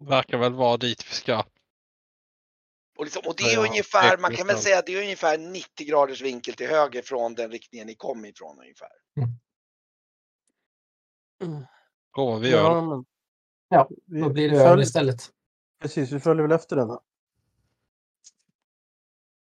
Verkar 0.08 0.38
väl 0.38 0.52
vara 0.52 0.76
dit 0.76 1.10
vi 1.10 1.14
ska. 1.14 1.44
Och, 2.98 3.04
liksom, 3.04 3.22
och 3.26 3.34
det 3.36 3.42
är 3.42 3.54
Ja, 3.54 3.60
ungefär, 3.68 4.18
man 4.18 4.36
kan 4.36 4.46
väl 4.46 4.58
säga 4.58 4.78
att 4.78 4.86
det 4.86 4.94
är 4.94 5.02
ungefär 5.02 5.38
90 5.38 5.86
graders 5.86 6.20
vinkel 6.20 6.54
till 6.54 6.68
höger 6.68 7.02
från 7.02 7.34
den 7.34 7.50
riktningen 7.50 7.86
ni 7.86 7.94
kom 7.94 8.24
ifrån 8.24 8.58
ungefär. 8.58 8.92
Går 12.18 12.32
vad 12.32 12.40
vi 12.40 12.50
gör. 12.50 12.62
Ja, 12.62 12.80
men... 12.80 13.04
Ja, 13.68 13.88
vi, 14.06 14.20
Då 14.20 14.28
blir 14.28 14.50
det 14.50 14.56
följer, 14.56 14.80
istället. 14.80 15.30
Precis, 15.80 16.12
vi 16.12 16.20
följer 16.20 16.42
väl 16.42 16.52
efter 16.52 16.76
den. 16.76 16.90
här. 16.90 16.98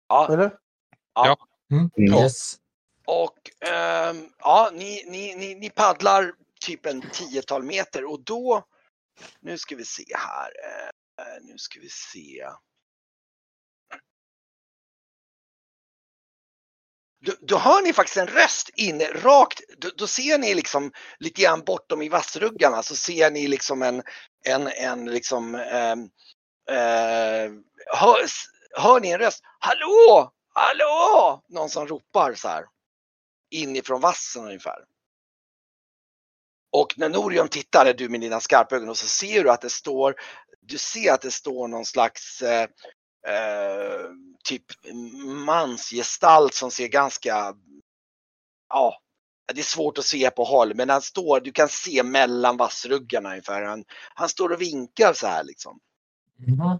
Ja, 0.09 0.29
Eller? 0.33 0.59
Mm. 1.73 1.91
Ja. 1.95 2.23
Yes. 2.23 2.57
och 3.07 3.69
ehm, 3.69 4.29
ja, 4.39 4.71
ni, 4.73 5.05
ni, 5.07 5.35
ni, 5.35 5.55
ni 5.55 5.71
paddlar 5.71 6.33
typ 6.67 6.87
en 6.87 7.03
tiotal 7.13 7.63
meter 7.63 8.05
och 8.11 8.25
då, 8.25 8.65
nu 9.41 9.59
ska 9.59 9.77
vi 9.77 9.85
se 9.85 10.05
här, 10.17 10.51
eh, 10.65 11.43
nu 11.43 11.59
ska 11.59 11.81
vi 11.81 11.89
se. 11.89 12.45
Då, 17.25 17.33
då 17.41 17.59
hör 17.59 17.83
ni 17.83 17.93
faktiskt 17.93 18.17
en 18.17 18.27
röst 18.27 18.71
inne 18.77 19.05
rakt, 19.05 19.61
då, 19.79 19.89
då 19.97 20.07
ser 20.07 20.39
ni 20.39 20.55
liksom 20.55 20.93
lite 21.19 21.43
grann 21.43 21.65
bortom 21.65 22.03
i 22.03 22.09
vassruggarna 22.09 22.83
så 22.83 22.97
ser 22.97 23.31
ni 23.31 23.49
liksom 23.49 23.83
en, 23.83 24.03
en, 24.45 24.67
en 24.67 25.05
liksom, 25.05 25.55
eh, 25.55 25.93
eh, 26.77 27.51
hör, 27.95 28.19
hör 28.81 29.01
ni 29.01 29.11
en 29.11 29.19
röst? 29.19 29.41
Hallå! 29.59 30.33
Hallå! 30.55 31.43
Någon 31.49 31.71
som 31.71 31.87
ropar 31.87 32.35
så 32.35 32.49
här. 32.49 32.65
Inifrån 33.51 34.01
vassen 34.01 34.45
ungefär. 34.45 34.79
Och 36.73 36.95
när 36.97 37.09
Norion 37.09 37.49
tittar, 37.49 37.95
du 37.95 38.09
med 38.09 38.21
dina 38.21 38.41
skarpa 38.41 38.77
ögon, 38.77 38.89
och 38.89 38.99
så 38.99 39.07
ser 39.07 39.45
du 39.45 39.51
att 39.51 39.61
det 39.61 39.71
står, 39.71 40.15
du 40.61 40.79
ser 40.79 41.13
att 41.13 41.21
det 41.21 41.31
står 41.31 41.69
någon 41.69 41.85
slags 41.85 42.43
eh, 42.43 42.69
eh, 43.27 44.11
typ 44.45 44.65
mansgestalt 45.47 46.55
som 46.55 46.71
ser 46.71 46.89
ganska, 46.89 47.55
ja, 48.69 49.03
det 49.55 49.61
är 49.61 49.65
svårt 49.65 49.99
att 49.99 50.05
se 50.05 50.31
på 50.31 50.45
håll, 50.45 50.75
men 50.75 50.91
han 50.91 51.03
står, 51.03 51.41
du 51.41 51.53
kan 51.53 51.69
se 51.69 52.03
mellan 52.03 52.57
vassruggarna 52.57 53.31
ungefär. 53.31 53.63
Han, 53.63 53.85
han 54.15 54.29
står 54.29 54.53
och 54.53 54.61
vinkar 54.61 55.13
så 55.13 55.27
här 55.27 55.45
liksom. 55.45 55.79
Mhm. 56.37 56.79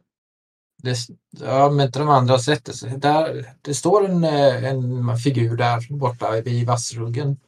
Det, 0.83 0.97
ja, 1.31 1.71
men 1.71 1.87
inte 1.87 1.99
de 1.99 2.09
andra 2.09 2.39
sätter 2.39 2.73
sig. 2.73 2.99
Där, 2.99 3.55
det 3.63 3.75
står 3.75 4.05
en, 4.05 4.25
eh, 4.25 4.65
en 4.65 5.17
figur 5.17 5.57
där 5.57 5.93
borta 5.97 6.31
vid 6.31 6.67
vassruggen. 6.67 7.41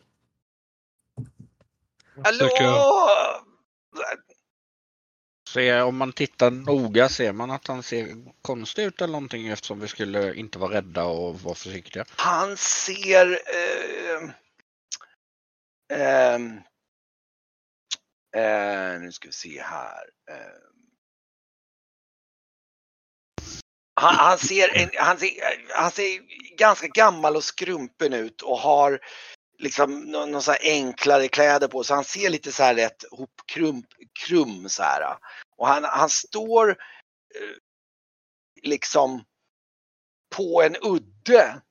Hallå! 2.24 2.48
Se, 5.54 5.82
om 5.82 5.96
man 5.96 6.12
tittar 6.12 6.50
noga 6.50 7.08
ser 7.08 7.32
man 7.32 7.50
att 7.50 7.66
han 7.66 7.82
ser 7.82 8.06
konstig 8.42 8.84
ut 8.84 9.00
eller 9.00 9.12
någonting 9.12 9.48
eftersom 9.48 9.80
vi 9.80 9.88
skulle 9.88 10.34
inte 10.34 10.58
vara 10.58 10.74
rädda 10.74 11.04
och 11.04 11.40
vara 11.40 11.54
försiktiga. 11.54 12.04
Han 12.16 12.56
ser... 12.56 13.30
Eh, 13.30 14.30
eh, 15.98 16.34
eh, 18.34 18.92
eh 18.94 19.00
nu 19.00 19.12
ska 19.12 19.28
vi 19.28 19.32
se 19.32 19.62
här. 19.62 20.04
Eh, 20.30 20.36
han, 24.00 24.14
han, 24.14 24.38
ser 24.38 24.76
en, 24.76 24.90
han, 24.98 25.18
ser, 25.18 25.30
han 25.74 25.90
ser 25.90 26.20
ganska 26.56 26.86
gammal 26.86 27.36
och 27.36 27.44
skrumpen 27.44 28.12
ut 28.12 28.42
och 28.42 28.58
har 28.58 29.00
liksom 29.58 30.00
någon, 30.00 30.30
någon 30.30 30.42
så 30.42 30.50
här 30.50 30.60
enklare 30.62 31.28
kläder 31.28 31.68
på 31.68 31.84
sig. 31.84 31.94
Han 31.94 32.04
ser 32.04 32.30
lite 32.30 32.52
så 32.52 32.62
här 32.62 32.74
rätt 32.74 33.04
hopkrump, 33.10 33.86
krum 34.26 34.68
så 34.68 34.82
här. 34.82 35.16
Och 35.64 35.70
Och 35.70 35.70
han, 35.70 35.84
han 35.84 36.10
står 36.10 36.70
eh, 36.70 37.56
liksom 38.62 39.24
på 40.36 40.62
en 40.62 40.76
udde 40.82 41.62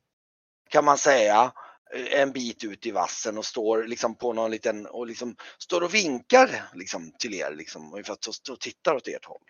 kan 0.69 0.85
man 0.85 0.97
säga 0.97 1.53
eh, 1.93 2.21
en 2.21 2.31
bit 2.31 2.63
ut 2.63 2.85
i 2.85 2.91
vassen 2.91 3.37
och 3.37 3.45
står 3.45 3.83
liksom 3.83 4.15
på 4.15 4.33
någon 4.33 4.51
liten 4.51 4.85
och 4.85 5.07
liksom 5.07 5.35
står 5.57 5.83
och 5.83 5.93
vinkar 5.93 6.69
liksom 6.73 7.11
till 7.19 7.33
er 7.33 7.51
liksom 7.55 7.93
ungefär 7.93 8.13
att 8.13 8.49
och 8.49 8.59
tittar 8.59 8.95
åt 8.95 9.07
ert 9.07 9.25
håll. 9.25 9.41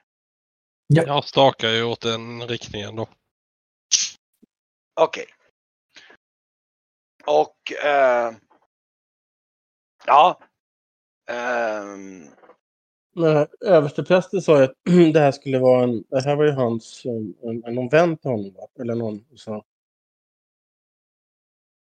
Jag 0.87 1.25
stakar 1.25 1.69
ju 1.69 1.83
åt 1.83 2.01
den 2.01 2.47
riktningen 2.47 2.95
då. 2.95 3.09
Okej. 5.01 5.25
Och 7.25 7.71
eh, 7.71 8.33
ja. 10.05 10.39
Men 11.27 12.42
översteprästen 13.65 14.41
sa 14.41 14.63
att 14.63 14.73
det 15.13 15.19
här 15.19 15.31
skulle 15.31 15.59
vara 15.59 15.83
en... 15.83 16.03
Det 16.09 16.23
här 16.23 16.35
var 16.35 16.45
ju 16.45 16.51
hans... 16.51 17.05
En, 17.05 17.63
en, 17.65 17.75
någon 17.75 17.89
vän 17.89 18.17
till 18.17 18.31
honom, 18.31 18.53
va? 18.53 18.67
Eller 18.79 18.95
någon 18.95 19.25
så. 19.35 19.65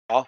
Ja. 0.07 0.27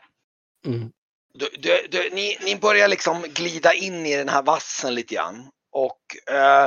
Mm. 0.65 0.91
Du, 1.33 1.49
du, 1.59 1.87
du, 1.91 2.09
ni, 2.09 2.37
ni 2.45 2.55
börjar 2.55 2.87
liksom 2.87 3.21
glida 3.21 3.73
in 3.73 4.05
i 4.05 4.15
den 4.15 4.29
här 4.29 4.43
vassen 4.43 4.95
lite 4.95 5.15
grann. 5.15 5.49
Och 5.71 6.31
eh, 6.33 6.65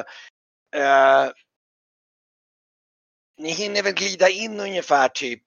eh, 0.77 1.31
ni 3.39 3.51
hinner 3.51 3.83
väl 3.83 3.93
glida 3.93 4.29
in 4.29 4.61
ungefär 4.61 5.09
typ 5.09 5.43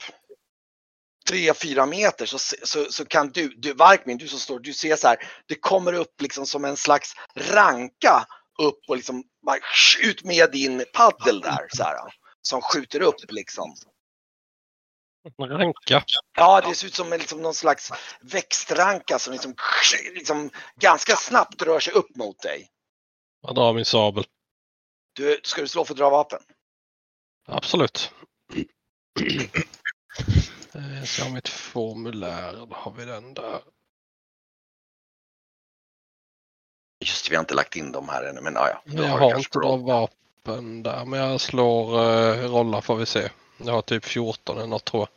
3-4 1.29 1.85
meter 1.85 2.25
så, 2.25 2.37
så, 2.39 2.85
så 2.91 3.05
kan 3.05 3.29
du, 3.29 3.47
du 3.57 3.73
Varkmin, 3.73 4.17
du 4.17 4.27
som 4.27 4.39
står, 4.39 4.59
du 4.59 4.73
ser 4.73 4.95
så 4.95 5.07
här, 5.07 5.17
det 5.45 5.55
kommer 5.55 5.93
upp 5.93 6.21
liksom 6.21 6.45
som 6.45 6.65
en 6.65 6.77
slags 6.77 7.13
ranka 7.35 8.27
upp 8.57 8.79
och 8.87 8.95
liksom 8.95 9.23
bara 9.45 9.57
ut 10.03 10.23
med 10.23 10.51
din 10.51 10.85
paddel 10.93 11.41
där 11.41 11.67
så 11.69 11.83
här. 11.83 11.97
Som 12.41 12.61
skjuter 12.61 13.01
upp 13.01 13.31
liksom. 13.31 13.75
En 15.37 15.49
ranka. 15.49 16.03
Ja, 16.37 16.61
det 16.61 16.75
ser 16.75 16.87
ut 16.87 16.93
som 16.93 17.09
liksom 17.09 17.41
någon 17.41 17.53
slags 17.53 17.91
växtranka 18.21 19.19
som 19.19 19.33
liksom, 19.33 19.55
liksom 20.13 20.49
ganska 20.75 21.15
snabbt 21.15 21.61
rör 21.61 21.79
sig 21.79 21.93
upp 21.93 22.15
mot 22.15 22.41
dig. 22.41 22.69
Jag 23.41 23.55
drar 23.55 23.73
min 23.73 23.85
sabel. 23.85 24.25
Du, 25.13 25.39
ska 25.43 25.61
du 25.61 25.67
slå 25.67 25.85
för 25.85 25.93
att 25.93 25.97
dra 25.97 26.09
vapen? 26.09 26.41
Absolut. 27.47 28.11
Eh, 30.75 31.19
jag 31.19 31.25
har 31.25 31.31
mitt 31.31 31.47
formulär. 31.47 32.53
Då 32.53 32.67
har 32.71 32.91
vi 32.91 33.05
den 33.05 33.33
där. 33.33 33.61
Just 37.05 37.31
vi 37.31 37.35
har 37.35 37.39
inte 37.39 37.53
lagt 37.53 37.75
in 37.75 37.91
dem 37.91 38.09
här 38.09 38.23
ännu, 38.23 38.41
men 38.41 38.53
ja, 38.53 38.69
ja. 38.69 38.81
du 38.85 39.03
Jag 39.03 39.09
har 39.09 39.19
kanske 39.19 39.37
inte 39.37 39.67
några 39.67 39.77
vapen 39.77 40.83
där. 40.83 41.05
Men 41.05 41.19
jag 41.19 41.41
slår 41.41 41.99
uh, 41.99 42.51
rolla 42.51 42.81
får 42.81 42.95
vi 42.95 43.05
se. 43.05 43.29
Jag 43.57 43.73
har 43.73 43.81
typ 43.81 44.05
14 44.05 44.57
eller 44.57 44.67
något 44.67 44.85
tror 44.85 45.01
jag. 45.01 45.09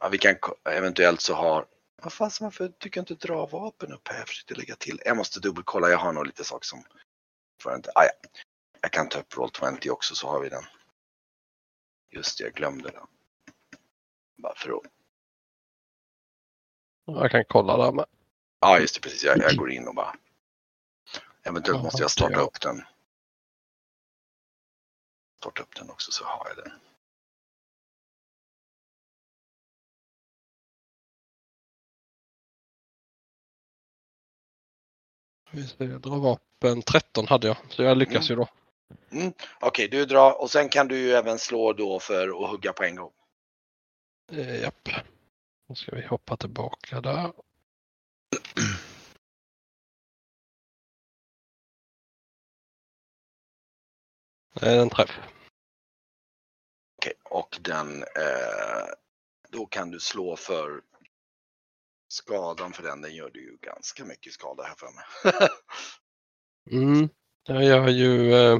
Ja, 0.00 0.08
vi 0.08 0.18
kan 0.18 0.36
eventuellt 0.70 1.20
så 1.20 1.34
har... 1.34 1.66
Vad 2.02 2.12
fan, 2.12 2.30
varför 2.40 2.68
tycker 2.68 3.00
jag 3.00 3.02
inte 3.10 3.26
dra 3.26 3.46
vapen 3.46 3.92
upp 3.92 4.08
här? 4.08 4.18
Jag 4.18 4.28
försökte 4.28 4.54
lägga 4.54 4.76
till. 4.76 5.00
Jag 5.04 5.16
måste 5.16 5.40
dubbelkolla, 5.40 5.90
jag 5.90 5.98
har 5.98 6.12
nog 6.12 6.26
lite 6.26 6.44
saker 6.44 6.66
som... 6.66 6.84
Får 7.62 7.72
jag 7.72 7.78
inte... 7.78 7.90
Ah, 7.94 8.04
ja. 8.04 8.28
Jag 8.80 8.92
kan 8.92 9.08
ta 9.08 9.18
upp 9.18 9.32
Roll20 9.32 9.90
också 9.90 10.14
så 10.14 10.28
har 10.28 10.40
vi 10.40 10.48
den. 10.48 10.64
Just 12.10 12.38
det, 12.38 12.44
jag 12.44 12.52
glömde 12.52 12.90
den. 12.90 13.06
Bara 14.36 14.54
för 14.54 14.70
att... 14.70 14.82
Jag 17.06 17.30
kan 17.30 17.44
kolla 17.44 17.76
där 17.76 17.92
med. 17.92 18.06
Ja, 18.66 18.78
just 18.78 18.94
det, 18.94 19.00
precis. 19.00 19.24
Jag, 19.24 19.38
jag 19.38 19.56
går 19.56 19.70
in 19.70 19.88
och 19.88 19.94
bara... 19.94 20.16
Eventuellt 21.42 21.82
måste 21.82 22.02
jag 22.02 22.10
starta 22.10 22.40
upp 22.40 22.60
den. 22.60 22.82
Starta 25.40 25.62
upp 25.62 25.76
den 25.76 25.90
också 25.90 26.12
så 26.12 26.24
har 26.24 26.48
jag 26.48 26.64
den. 26.64 26.72
Vi 35.50 35.66
ska 35.66 35.84
dra 35.84 36.18
vapen. 36.18 36.82
13 36.82 37.26
hade 37.26 37.46
jag. 37.46 37.56
Så 37.68 37.82
jag 37.82 37.96
lyckas 37.96 38.30
ju 38.30 38.34
då. 38.34 38.48
Mm. 39.10 39.32
Okej, 39.60 39.88
du 39.88 40.06
drar 40.06 40.40
och 40.40 40.50
sen 40.50 40.68
kan 40.68 40.88
du 40.88 40.98
ju 40.98 41.12
även 41.12 41.38
slå 41.38 41.72
då 41.72 42.00
för 42.00 42.28
att 42.28 42.50
hugga 42.50 42.72
på 42.72 42.84
en 42.84 42.96
gång. 42.96 43.12
Eh, 44.32 44.60
japp. 44.60 44.88
Då 45.68 45.74
ska 45.74 45.96
vi 45.96 46.06
hoppa 46.06 46.36
tillbaka 46.36 47.00
där. 47.00 47.32
Det 54.54 54.66
är 54.70 54.82
en 54.82 54.90
träff. 54.90 55.10
Okej, 56.98 57.12
och 57.24 57.58
den, 57.60 58.02
eh, 58.02 58.86
då 59.48 59.66
kan 59.66 59.90
du 59.90 60.00
slå 60.00 60.36
för 60.36 60.82
skadan 62.08 62.72
för 62.72 62.82
den. 62.82 63.00
Den 63.00 63.14
gör 63.14 63.30
du 63.30 63.42
ju 63.42 63.56
ganska 63.56 64.04
mycket 64.04 64.32
skada 64.32 64.62
här 64.62 64.74
för 64.74 64.86
mig. 64.86 65.04
Mm. 66.70 67.08
Jag 67.48 67.64
gör 67.64 67.88
ju... 67.88 68.34
Eh, 68.34 68.58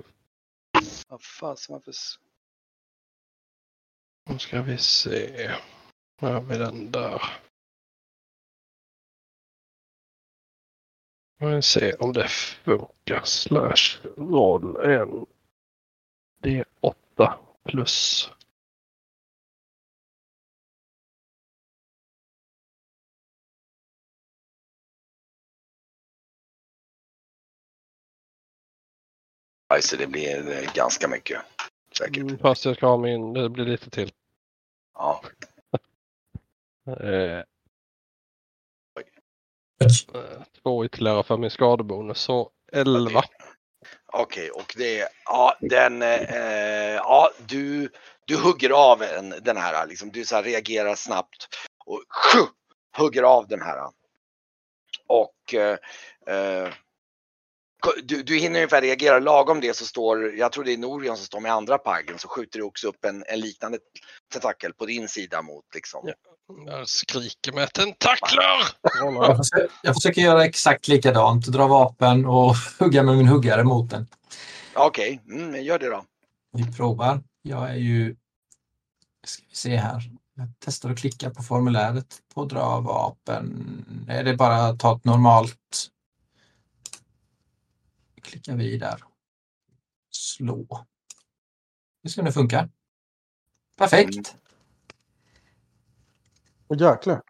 Vad 1.09 1.22
fasen 1.22 1.72
varför? 1.72 1.92
nu 4.31 4.38
ska 4.38 4.62
vi 4.62 4.79
se. 4.79 5.48
Här 6.20 6.33
har 6.33 6.40
vi 6.40 6.59
den 6.59 6.92
där. 6.92 7.22
Vi 11.38 11.62
se 11.62 11.92
om 11.92 12.12
det 12.12 12.29
funkar. 12.29 13.25
Slash 13.25 13.99
roll 14.16 14.77
en 14.77 15.27
D8 16.42 17.33
plus. 17.64 18.31
Alltså 29.68 29.96
det 29.96 30.07
blir 30.07 30.51
eh, 30.51 30.72
ganska 30.75 31.09
mycket. 31.09 31.42
Säkert. 31.99 32.16
Mm, 32.16 32.38
fast 32.38 32.64
jag 32.64 32.77
ska 32.77 32.87
ha 32.87 32.96
min, 32.96 33.33
det 33.33 33.49
blir 33.49 33.64
lite 33.64 33.90
till. 33.90 34.12
Ja. 34.94 35.22
Eh, 37.01 37.42
två 40.62 40.85
ytterligare 40.85 41.23
för 41.23 41.37
min 41.37 41.51
skadebonus. 41.51 42.19
Så 42.19 42.51
11. 42.73 43.23
Okej, 44.12 44.51
och 44.51 44.75
det 44.77 45.01
är, 45.01 45.09
ja 45.25 45.57
den, 45.61 46.03
eh, 46.03 46.95
ja 46.95 47.31
du, 47.47 47.89
du 48.25 48.37
hugger 48.37 48.71
av 48.71 49.03
en, 49.03 49.35
den 49.43 49.57
här 49.57 49.87
liksom. 49.87 50.11
Du 50.11 50.25
så 50.25 50.37
här 50.37 50.43
reagerar 50.43 50.95
snabbt 50.95 51.49
och 51.85 52.03
hugger 52.99 53.23
av 53.23 53.49
den 53.49 53.62
här. 53.62 53.91
Och 55.07 55.55
eh, 55.55 55.79
eh, 56.27 56.69
du, 58.05 58.22
du 58.22 58.38
hinner 58.38 58.59
ungefär 58.59 58.83
reagera 58.83 59.18
lagom 59.18 59.61
det 59.61 59.77
så 59.77 59.85
står, 59.85 60.35
jag 60.35 60.53
tror 60.53 60.64
det 60.64 60.72
är 60.72 60.79
Norion 60.79 61.16
som 61.16 61.27
står 61.27 61.40
med 61.40 61.53
andra 61.53 61.79
paggen, 61.79 62.18
så 62.18 62.29
skjuter 62.29 62.59
du 62.59 62.64
också 62.64 62.88
upp 62.88 63.05
en, 63.05 63.25
en 63.27 63.40
liknande 63.40 63.79
tentakel 64.33 64.72
på 64.72 64.87
din 64.87 65.09
sida 65.09 65.42
mot 65.42 65.64
liksom. 65.75 66.01
Ja. 66.05 66.14
Jag 66.66 66.88
skriker 66.88 67.53
med 67.53 67.72
tentakler! 67.72 68.42
Jag 69.27 69.37
försöker, 69.37 69.68
jag 69.83 69.94
försöker 69.94 70.22
göra 70.22 70.44
exakt 70.44 70.88
likadant. 70.88 71.46
Dra 71.46 71.66
vapen 71.66 72.27
och 72.27 72.55
hugga 72.79 73.03
med 73.03 73.16
min 73.16 73.27
huggare 73.27 73.64
mot 73.64 73.90
den. 73.90 74.07
Okej, 74.75 75.20
mm, 75.29 75.51
men 75.51 75.64
gör 75.64 75.79
det 75.79 75.90
då. 75.90 76.05
Vi 76.53 76.72
provar. 76.72 77.20
Jag 77.42 77.70
är 77.70 77.75
ju... 77.75 78.16
Ska 79.27 79.42
vi 79.49 79.57
se 79.57 79.77
här. 79.77 80.03
Jag 80.37 80.49
testar 80.64 80.90
att 80.90 80.99
klicka 80.99 81.31
på 81.31 81.42
formuläret 81.42 82.07
på 82.35 82.44
dra 82.44 82.81
vapen. 82.81 84.07
Är 84.09 84.25
det 84.25 84.35
bara 84.35 84.57
att 84.57 84.81
ta 84.81 84.96
ett 84.96 85.05
normalt... 85.05 85.88
Klicka 88.27 88.55
vidare. 88.55 89.01
Slå. 90.11 90.87
Det 92.03 92.09
ska 92.09 92.23
nu 92.23 92.33
funka. 92.33 92.69
Perfekt. 93.77 94.37
Och 96.67 96.77
jäklar. 96.77 97.23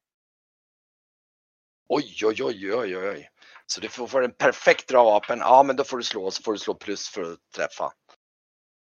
Oj, 1.89 2.21
oj, 2.25 2.45
oj, 2.45 2.75
oj, 2.75 2.97
oj. 2.97 3.31
Så 3.67 3.81
du 3.81 3.89
får, 3.89 4.07
får 4.07 4.25
en 4.25 4.33
perfekt 4.33 4.89
dra 4.89 5.05
vapen. 5.05 5.39
Ja, 5.39 5.63
men 5.63 5.77
då 5.77 5.85
får 5.85 5.97
du 5.97 6.03
slå, 6.03 6.31
så 6.31 6.43
får 6.43 6.53
du 6.53 6.59
slå 6.59 6.75
plus 6.75 7.09
för 7.09 7.33
att 7.33 7.39
träffa. 7.57 7.93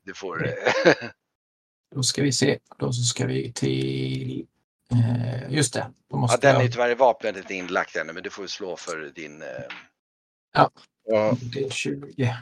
Du 0.04 0.14
får... 0.14 0.50
Då 1.96 2.04
ska 2.04 2.22
vi 2.22 2.32
se. 2.32 2.60
Då 2.80 2.94
så 2.94 3.04
ska 3.04 3.26
vi 3.26 3.54
till... 3.54 4.48
Eh, 4.92 5.54
just 5.54 5.74
det. 5.74 5.80
Då 5.80 6.16
ja, 6.16 6.18
måste 6.18 6.48
den 6.48 6.56
är 6.56 6.62
jag... 6.62 6.72
tyvärr 6.72 6.96
vapnet 6.96 7.38
inte 7.38 7.54
inlagt 7.54 7.96
ännu, 7.96 8.14
men 8.14 8.24
du 8.24 8.30
får 8.30 8.48
slå 8.48 8.78
för 8.78 9.12
din... 9.16 9.42
Eh... 9.42 9.48
Ja, 10.54 10.72
Det 11.06 11.64
är 11.66 11.70
20. 11.70 12.36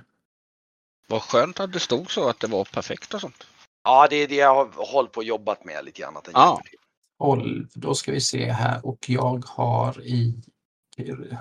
vad 1.08 1.22
skönt 1.22 1.60
att 1.60 1.74
det 1.74 1.80
stod 1.80 2.12
så 2.12 2.30
att 2.30 2.40
det 2.40 2.48
var 2.48 2.66
perfekt 2.66 3.14
och 3.14 3.22
sånt. 3.22 3.48
Ja, 3.84 4.08
det 4.10 4.16
är 4.16 4.28
det 4.28 4.36
jag 4.36 4.56
har 4.56 4.86
hållit 4.92 5.12
på 5.12 5.18
och 5.18 5.24
jobbat 5.24 5.66
med 5.66 5.86
lite 5.86 6.02
grann. 6.02 6.18
Att 6.18 6.30
Ja. 6.34 6.50
hjälper 6.56 6.70
till. 6.70 6.80
12. 7.20 7.68
Då 7.74 7.96
ska 7.96 8.12
vi 8.12 8.22
se 8.22 8.52
här 8.52 8.86
och 8.86 9.10
jag 9.10 9.46
har 9.48 10.02
i 10.02 10.42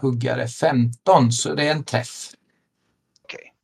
huggare 0.00 0.48
15 0.48 1.32
så 1.32 1.54
det 1.54 1.66
är 1.66 1.70
en 1.72 1.84
träff. 1.84 2.30
Okej. 3.22 3.54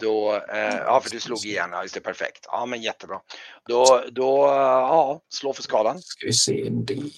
Då, 0.00 0.34
eh, 0.34 0.76
ja 0.76 1.00
för 1.00 1.10
du 1.10 1.20
slog 1.20 1.44
igen, 1.44 1.68
ja 1.72 1.82
just 1.82 1.94
det, 1.94 2.00
perfekt. 2.00 2.46
Ja 2.48 2.66
men 2.66 2.82
jättebra. 2.82 3.20
Då, 3.68 4.04
då 4.12 4.46
ja, 4.46 5.20
slå 5.28 5.52
för 5.52 5.62
skadan. 5.62 6.02
Ska 6.02 6.26
vi 6.26 6.32
se, 6.32 6.68
D8. 6.70 7.10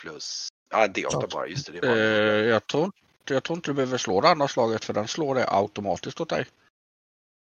Plus, 0.00 0.48
ja 0.70 0.86
D8 0.86 1.30
bara, 1.32 1.46
just 1.46 1.66
det. 1.72 1.80
det 1.80 1.86
Eh, 1.88 1.92
var. 1.92 2.50
jag, 2.50 2.66
tror, 2.66 2.84
inte- 2.84 3.34
jag 3.34 3.42
tror 3.44 3.56
inte 3.56 3.70
du 3.70 3.74
behöver 3.74 3.98
slå 3.98 4.20
det 4.20 4.28
andra 4.28 4.48
slaget 4.48 4.84
för 4.84 4.92
den 4.94 5.08
slår 5.08 5.34
det 5.34 5.48
automatiskt 5.50 6.20
åt 6.20 6.28
dig. 6.28 6.46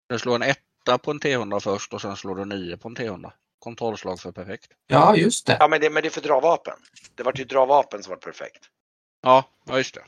Den 0.09 0.19
slår 0.19 0.35
en 0.35 0.43
etta 0.43 0.99
på 0.99 1.11
en 1.11 1.21
T100 1.21 1.61
först 1.61 1.93
och 1.95 2.01
sen 2.01 2.17
slår 2.17 2.35
du 2.35 2.45
nio 2.45 2.77
på 2.77 2.89
en 2.89 2.97
T100. 2.97 3.33
Kontrollslag 3.59 4.21
för 4.21 4.33
perfekt. 4.33 4.73
Ja, 4.87 5.17
just 5.17 5.47
det. 5.47 5.57
Ja 5.61 5.69
men 5.69 5.81
det, 5.81 5.91
men 5.91 6.03
det 6.03 6.09
är 6.09 6.11
för 6.11 6.21
dra 6.21 6.41
vapen. 6.41 6.75
Det 7.15 7.23
var 7.23 7.33
ju 7.37 7.45
dra 7.45 7.67
vapen 7.67 8.03
som 8.03 8.11
var 8.11 8.17
perfekt. 8.17 8.65
Ja, 9.23 9.45
ja 9.65 9.77
just 9.79 9.95
det. 9.95 10.05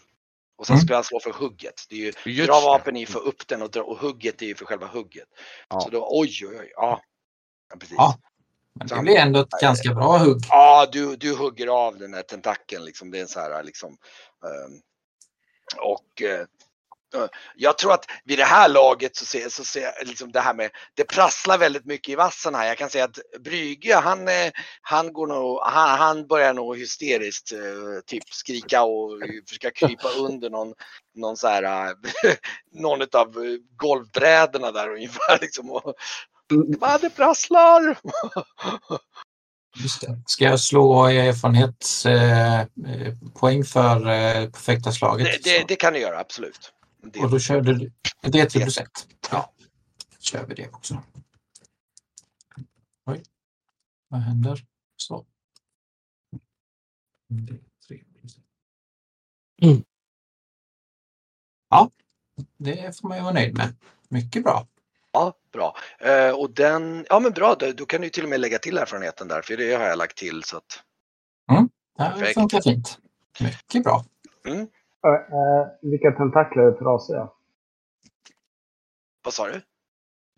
Och 0.56 0.66
sen 0.66 0.74
Mm. 0.74 0.80
skulle 0.82 0.94
han 0.96 1.04
slå 1.04 1.20
för 1.20 1.32
hugget. 1.32 1.86
Det 1.88 1.94
är 1.94 1.98
ju, 1.98 2.32
Just 2.32 2.48
dra 2.48 2.60
det. 2.60 2.66
vapen 2.66 2.96
är 2.96 3.00
ju 3.00 3.06
för 3.06 3.20
upp 3.20 3.46
den 3.48 3.62
och, 3.62 3.70
dra, 3.70 3.82
och 3.82 3.98
hugget 3.98 4.42
är 4.42 4.46
ju 4.46 4.54
för 4.54 4.64
själva 4.64 4.86
hugget. 4.86 5.28
Ja. 5.68 5.80
Så 5.80 5.90
då, 5.90 6.06
oj 6.10 6.46
oj 6.46 6.58
oj, 6.60 6.72
ja. 6.76 7.02
ja 7.70 7.76
precis. 7.76 7.94
Ja. 7.98 8.18
Men 8.78 8.86
det 8.86 9.00
blir 9.02 9.16
ändå 9.16 9.40
ett 9.40 9.60
ganska 9.60 9.94
bra 9.94 10.18
hugg. 10.18 10.42
Ja, 10.48 10.88
du, 10.92 11.16
du 11.16 11.34
hugger 11.36 11.66
av 11.66 11.98
den 11.98 12.14
här 12.14 12.22
tentakeln 12.22 12.84
liksom. 12.84 13.10
Det 13.10 13.20
är 13.20 13.26
så 13.26 13.40
här 13.40 13.62
liksom. 13.62 13.96
ehm, 14.44 14.80
och 15.76 16.22
eh, 16.22 16.40
eh, 17.14 17.28
jag 17.56 17.78
tror 17.78 17.92
att 17.92 18.06
vid 18.24 18.38
det 18.38 18.44
här 18.44 18.68
laget 18.68 19.16
så 19.16 19.24
ser, 19.24 19.48
så 19.48 19.64
ser 19.64 20.04
liksom 20.04 20.32
det 20.32 20.40
här 20.40 20.54
med, 20.54 20.70
det 20.94 21.04
prasslar 21.04 21.58
väldigt 21.58 21.84
mycket 21.84 22.12
i 22.12 22.14
vassen 22.14 22.54
här. 22.54 22.66
Jag 22.66 22.78
kan 22.78 22.90
säga 22.90 23.04
att 23.04 23.18
Brygge, 23.40 23.94
han, 23.94 24.28
eh, 24.28 24.50
han 24.82 25.12
går 25.12 25.26
nog, 25.26 25.60
han, 25.62 25.98
han 25.98 26.26
börjar 26.26 26.54
nog 26.54 26.78
hysteriskt 26.78 27.52
typ 28.06 28.24
skrika 28.30 28.82
och 28.82 29.10
försöka 29.48 29.70
krypa 29.70 30.08
under 30.18 30.50
någon, 30.50 30.74
någon 31.14 31.36
så 31.36 31.48
här, 31.48 31.94
någon 32.72 33.02
av 33.12 33.58
golvbrädorna 33.76 34.72
där 34.72 34.94
ungefär 34.94 35.38
liksom. 35.40 35.70
Och, 35.70 35.94
Vad 36.78 37.00
det 37.00 37.10
prasslar! 37.10 37.98
Just 39.76 40.00
det. 40.00 40.22
Ska 40.26 40.44
jag 40.44 40.60
slå 40.60 41.06
erfarenhetspoäng 41.06 43.64
för 43.64 43.96
eh, 43.96 44.50
perfekta 44.50 44.92
slaget? 44.92 45.26
Det, 45.26 45.42
det, 45.58 45.64
det 45.68 45.76
kan 45.76 45.92
du 45.92 45.98
göra, 45.98 46.18
absolut. 46.18 46.72
Det, 47.02 47.20
Och 47.20 47.30
då 47.30 47.38
körde 47.38 47.74
du 47.74 47.92
det 48.22 48.40
är 48.40 48.46
3 48.46 48.60
plus 48.60 48.78
1. 48.78 48.86
Ja. 49.30 49.52
kör 50.20 50.46
vi 50.46 50.54
det 50.54 50.68
också. 50.68 51.02
Oj. 53.06 53.22
Vad 54.08 54.20
händer? 54.20 54.64
Så. 54.96 55.26
Ett. 59.60 59.84
Ja, 61.68 61.90
det 62.58 63.00
får 63.00 63.08
man 63.08 63.18
ju 63.18 63.22
vara 63.24 63.34
nöjd 63.34 63.56
med. 63.56 63.76
Mycket 64.08 64.44
bra. 64.44 64.66
Ja, 65.14 65.32
bra. 65.52 65.76
Eh, 65.98 66.40
och 66.40 66.50
den, 66.50 67.06
ja 67.08 67.20
men 67.20 67.32
bra, 67.32 67.54
då, 67.58 67.72
då 67.72 67.86
kan 67.86 68.00
du 68.00 68.08
till 68.08 68.24
och 68.24 68.30
med 68.30 68.40
lägga 68.40 68.58
till 68.58 68.78
erfarenheten 68.78 69.28
där, 69.28 69.42
för 69.42 69.56
det 69.56 69.74
har 69.74 69.84
jag 69.84 69.98
lagt 69.98 70.16
till 70.16 70.42
så 70.42 70.56
att. 70.56 70.82
Det 71.98 72.04
Perfekt. 72.04 72.34
funkar 72.34 72.60
fint. 72.60 72.98
Mycket 73.40 73.84
bra. 73.84 74.04
Mm. 74.46 74.60
Äh, 74.60 75.66
vilka 75.82 76.10
tentakler 76.10 76.62
är 76.62 76.72
trasiga? 76.72 77.28
Vad 79.24 79.34
sa 79.34 79.46
du? 79.46 79.62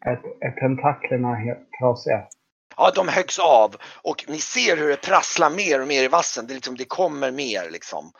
Är, 0.04 0.20
är 0.40 0.60
tentaklerna 0.60 1.34
helt 1.34 1.70
trasiga? 1.80 2.28
Ja, 2.76 2.92
de 2.94 3.08
höggs 3.08 3.38
av 3.38 3.76
och 4.02 4.24
ni 4.28 4.38
ser 4.38 4.76
hur 4.76 4.88
det 4.88 5.02
prasslar 5.02 5.50
mer 5.50 5.80
och 5.80 5.88
mer 5.88 6.02
i 6.02 6.08
vassen. 6.08 6.46
Det, 6.46 6.52
är 6.52 6.54
liksom, 6.54 6.76
det 6.76 6.84
kommer 6.84 7.30
mer 7.30 7.70
liksom. 7.70 8.12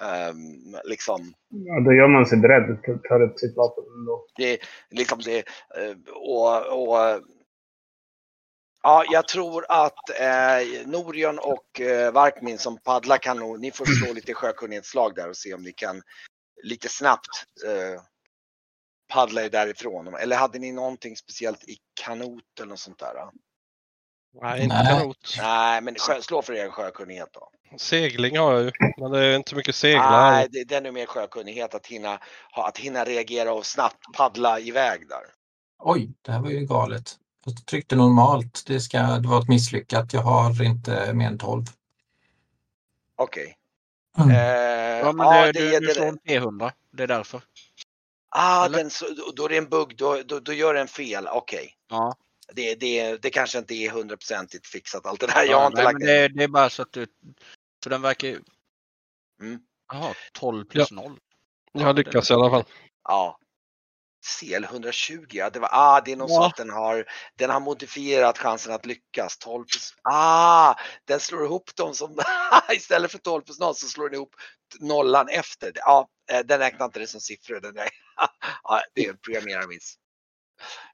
Ehm, 0.00 0.76
liksom. 0.84 1.34
Ja, 1.48 1.80
då 1.80 1.92
gör 1.92 2.08
man 2.08 2.26
sig 2.26 2.38
beredd, 2.38 2.82
t- 2.82 3.08
tar 3.08 3.22
upp 3.22 3.38
sitt 3.38 3.56
vapen 3.56 3.84
ändå. 3.98 4.26
Det, 4.36 4.58
liksom 4.90 5.18
det, 5.24 5.38
eh, 5.78 5.96
och, 6.14 6.82
och 6.82 7.22
Ja, 8.82 9.04
jag 9.10 9.28
tror 9.28 9.64
att 9.68 10.10
eh, 10.20 10.86
Norion 10.86 11.38
och 11.38 11.80
eh, 11.80 12.12
Varkmin 12.12 12.58
som 12.58 12.78
paddlar 12.78 13.18
kan 13.18 13.36
nog, 13.38 13.60
ni 13.60 13.70
får 13.72 13.84
slå 13.84 14.12
lite 14.12 14.34
sjökunnighetsslag 14.34 15.14
där 15.14 15.28
och 15.28 15.36
se 15.36 15.54
om 15.54 15.62
ni 15.62 15.72
kan 15.72 16.02
lite 16.62 16.88
snabbt 16.88 17.28
eh, 17.66 18.00
paddla 19.12 19.42
er 19.44 19.50
därifrån. 19.50 20.14
Eller 20.14 20.36
hade 20.36 20.58
ni 20.58 20.72
någonting 20.72 21.16
speciellt 21.16 21.64
i 21.64 21.76
kanot 22.00 22.42
eller 22.60 22.68
något 22.68 22.78
sånt 22.78 22.98
där? 22.98 23.14
Nej, 24.42 24.62
inte 24.62 24.76
Nej. 24.82 24.86
kanot. 24.98 25.34
Nej, 25.38 25.80
men 25.80 25.94
sjö, 25.94 26.22
slå 26.22 26.42
för 26.42 26.52
er 26.52 26.70
sjökunnighet 26.70 27.28
då. 27.32 27.48
Segling 27.78 28.38
har 28.38 28.52
jag 28.52 28.62
ju, 28.62 28.70
men 28.96 29.10
det 29.10 29.24
är 29.24 29.36
inte 29.36 29.54
mycket 29.54 29.74
segla. 29.74 30.30
Nej, 30.30 30.48
det, 30.50 30.64
den 30.64 30.86
är 30.86 30.92
mer 30.92 31.06
sjökunnighet 31.06 31.74
att 31.74 31.86
hinna, 31.86 32.18
ha- 32.52 32.68
att 32.68 32.78
hinna 32.78 33.04
reagera 33.04 33.52
och 33.52 33.66
snabbt 33.66 33.98
paddla 34.16 34.60
iväg 34.60 35.08
där. 35.08 35.22
Oj, 35.78 36.10
det 36.22 36.32
här 36.32 36.40
var 36.40 36.50
ju 36.50 36.60
galet. 36.66 37.12
Jag 37.44 37.66
tryckte 37.66 37.96
normalt. 37.96 38.62
Det, 38.66 38.80
ska, 38.80 38.98
det 38.98 39.28
var 39.28 39.40
ett 39.40 39.48
misslyckat. 39.48 40.12
Jag 40.12 40.20
har 40.20 40.62
inte 40.64 41.12
mer 41.14 41.26
än 41.26 41.38
12. 41.38 41.64
Okej. 43.16 43.56
Mm. 44.18 44.30
Eh, 44.30 44.66
Ja, 45.06 45.12
men 45.12 45.26
ja, 45.26 45.46
det, 45.46 45.52
det, 45.52 45.60
du, 45.60 45.70
det, 45.70 45.86
du 45.86 45.94
slår 45.94 46.06
en 46.06 46.18
T100. 46.18 46.72
Det 46.92 47.02
är 47.02 47.06
därför. 47.06 47.42
ah, 48.28 48.64
eller? 48.66 48.78
den, 48.78 48.90
så, 48.90 49.04
då- 49.36 49.44
är 49.44 49.48
det 49.48 49.56
en 49.56 49.68
bugg, 49.68 49.96
då, 49.96 50.22
då, 50.26 50.40
då 50.40 50.52
gör 50.52 50.74
den 50.74 50.88
fel. 50.88 51.28
Okej. 51.32 51.72
Ja. 51.90 52.14
Det, 52.52 52.74
det, 52.74 53.16
det 53.16 53.30
kanske 53.30 53.58
inte 53.58 53.74
är 53.74 53.90
hundraprocentigt 53.90 54.66
fixat 54.66 55.06
allt 55.06 55.20
det 55.20 55.26
där. 55.26 55.44
Jag 55.44 55.56
har 55.56 55.62
ja, 55.62 55.66
inte 55.66 55.82
nej, 55.82 55.84
lagt 55.84 56.00
det, 56.00 56.28
det 56.28 56.44
är 56.44 56.48
bara 56.48 56.70
så 56.70 56.82
att 56.82 56.92
du... 56.92 57.06
För 57.82 57.90
den 57.90 58.02
verkar 58.02 58.28
ju... 58.28 58.40
Mm. 59.40 59.60
Jaha, 59.92 60.14
12 60.32 60.64
plus 60.64 60.90
0. 60.90 61.18
Jag 61.72 61.96
lyckas 61.96 62.30
i 62.30 62.34
alla 62.34 62.50
fall. 62.50 62.64
Ja. 63.04 63.38
CL 64.40 64.64
120, 64.64 65.26
ja 65.28 65.50
det 65.50 65.58
var, 65.58 65.68
ah 65.72 66.00
det 66.00 66.12
är 66.12 66.16
nog 66.16 66.28
så 66.30 66.34
Ja. 66.34 66.46
att 66.46 66.56
den 66.56 66.70
har, 66.70 67.04
den 67.34 67.50
har 67.50 67.60
modifierat 67.60 68.38
chansen 68.38 68.72
att 68.72 68.86
lyckas. 68.86 69.38
12 69.38 69.64
plus, 69.64 69.94
ah, 70.02 70.74
den 71.04 71.20
slår 71.20 71.44
ihop 71.44 71.76
dem 71.76 71.94
som, 71.94 72.18
istället 72.72 73.12
för 73.12 73.18
12 73.18 73.42
plus 73.42 73.58
0 73.58 73.74
så 73.74 73.86
slår 73.86 74.08
den 74.08 74.14
ihop 74.14 74.34
nollan 74.80 75.28
efter. 75.28 75.72
Ja, 75.74 76.08
eh, 76.30 76.40
den 76.40 76.58
räknar 76.58 76.86
inte 76.86 76.98
det 76.98 77.06
som 77.06 77.20
siffror. 77.20 77.60
Den 77.60 77.78
är, 77.78 77.88
ja, 78.62 78.82
det 78.94 79.06
är 79.06 79.10
en 79.10 79.18
programmerarmiss. 79.18 79.94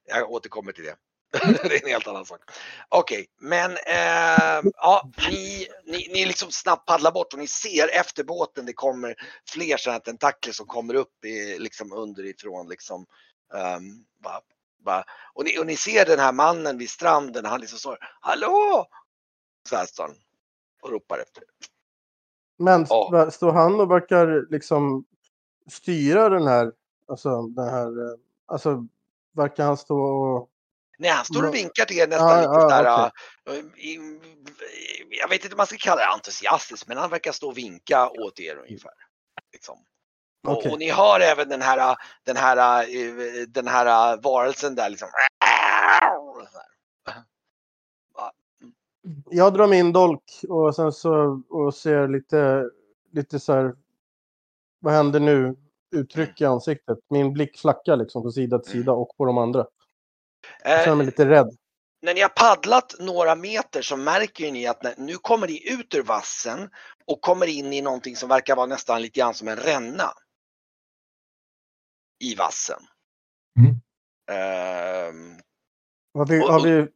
Jag 0.05 0.31
återkommer 0.31 0.71
till 0.71 0.83
det. 0.83 0.95
det 1.63 1.75
är 1.75 1.83
en 1.83 1.89
helt 1.89 2.07
annan 2.07 2.25
sak. 2.25 2.41
Okej, 2.89 3.27
men 3.39 3.71
eh, 3.71 4.71
ja, 4.75 5.09
ni, 5.29 5.67
ni, 5.85 6.09
ni 6.13 6.25
liksom 6.25 6.51
snabbt 6.51 6.85
paddlar 6.87 7.11
bort 7.11 7.33
och 7.33 7.39
ni 7.39 7.47
ser 7.47 7.87
efter 7.99 8.23
båten 8.23 8.65
det 8.65 8.73
kommer 8.73 9.15
fler 9.49 9.77
sådana 9.77 9.93
här 9.93 9.99
tentakler 9.99 10.53
som 10.53 10.65
kommer 10.65 10.93
upp 10.93 11.25
i, 11.25 11.59
liksom 11.59 11.93
underifrån. 11.93 12.69
Liksom, 12.69 13.05
um, 13.53 14.05
bara, 14.23 14.41
bara. 14.85 15.03
Och, 15.33 15.43
ni, 15.45 15.59
och 15.59 15.65
ni 15.65 15.75
ser 15.75 16.05
den 16.05 16.19
här 16.19 16.31
mannen 16.31 16.77
vid 16.77 16.89
stranden, 16.89 17.45
han 17.45 17.59
liksom 17.61 17.79
står 17.79 17.97
Hallå! 18.21 18.85
Så 19.69 19.75
här 19.75 19.85
står 19.85 20.03
han 20.03 20.15
och 20.81 20.89
ropar 20.91 21.19
efter. 21.19 21.43
Men 22.57 22.85
Ja. 22.89 23.31
står 23.31 23.51
han 23.51 23.79
och 23.79 23.91
verkar 23.91 24.51
liksom 24.51 25.05
styra 25.67 26.29
den 26.29 26.47
här, 26.47 26.71
alltså 27.07 27.41
den 27.41 27.67
här, 27.69 27.87
eh, 27.87 28.17
alltså 28.45 28.87
verkar 29.31 29.65
han 29.65 29.77
stå 29.77 29.99
och... 29.99 30.49
Nej, 31.03 31.11
han 31.11 31.25
står 31.25 31.47
och 31.47 31.53
vinkar 31.55 31.85
till 31.85 31.97
er 31.99 32.07
nästan 32.07 32.29
Ja, 32.29 32.37
lite 32.37 32.53
ja, 32.53 33.11
sådär. 33.45 33.57
äh, 33.59 33.65
i- 33.89 34.19
Jag 35.21 35.29
vet 35.29 35.43
inte 35.43 35.53
om 35.55 35.57
man 35.57 35.67
ska 35.67 35.75
kalla 35.79 36.01
det 36.01 36.07
entusiastiskt, 36.07 36.87
men 36.87 36.97
han 36.97 37.09
verkar 37.09 37.31
stå 37.31 37.47
och 37.47 37.57
vinka 37.57 38.09
åt 38.09 38.39
er 38.39 38.55
ungefär. 38.57 38.91
Liksom. 39.53 39.77
Och, 40.47 40.57
Okej. 40.57 40.71
och 40.71 40.79
ni 40.79 40.89
hör 40.91 41.19
även 41.19 41.49
den 41.49 41.61
här, 41.61 41.95
den 42.25 42.37
här, 42.37 42.83
eh, 42.83 43.47
den 43.47 43.67
här 43.67 44.17
varelsen 44.17 44.75
där 44.75 44.89
liksom. 44.89 45.07
Här. 45.13 46.09
Jag 49.29 49.53
drar 49.53 49.67
min 49.67 49.93
dolk 49.93 50.23
och 50.49 50.75
sen 50.75 50.91
så 50.91 51.41
och 51.49 51.75
ser 51.75 52.07
lite, 52.07 52.69
lite 53.11 53.39
så 53.39 53.53
här, 53.53 53.75
vad 54.79 54.93
händer 54.93 55.19
nu? 55.19 55.55
Uttryck 55.95 56.41
i 56.41 56.45
ansiktet. 56.45 56.97
Min 57.09 57.33
blick 57.33 57.59
flackar 57.59 57.95
liksom 57.97 58.21
från 58.21 58.31
sida 58.33 58.59
till 58.59 58.71
sida 58.71 58.91
och 58.91 59.17
på 59.17 59.25
de 59.25 59.37
andra. 59.37 59.65
Jag 60.63 60.83
känner 60.83 60.95
mig 60.95 61.05
lite 61.05 61.25
rädd. 61.29 61.57
när 62.01 62.13
ni 62.13 62.21
har 62.21 62.29
paddlat 62.29 62.95
några 62.99 63.35
meter 63.35 63.81
så 63.81 63.97
märker 63.97 64.51
ni 64.51 64.67
att 64.67 64.97
nu 64.97 65.15
kommer 65.15 65.47
ni 65.47 65.71
ut 65.73 65.95
ur 65.95 66.03
vassen 66.03 66.69
och 67.05 67.21
kommer 67.21 67.47
in 67.47 67.73
i 67.73 67.81
någonting 67.81 68.15
som 68.15 68.29
verkar 68.29 68.55
vara 68.55 68.65
nästan 68.65 69.01
lite 69.01 69.19
grann 69.19 69.33
som 69.33 69.47
en 69.47 69.57
ränna. 69.57 70.13
I 72.19 72.35
vassen. 72.35 72.79
Mm. 73.59 73.75
Ehm, 74.31 75.39
Har 76.13 76.25
vi, 76.25 76.43
och- 76.43 76.47
har 76.51 76.61
vi, 76.63 76.87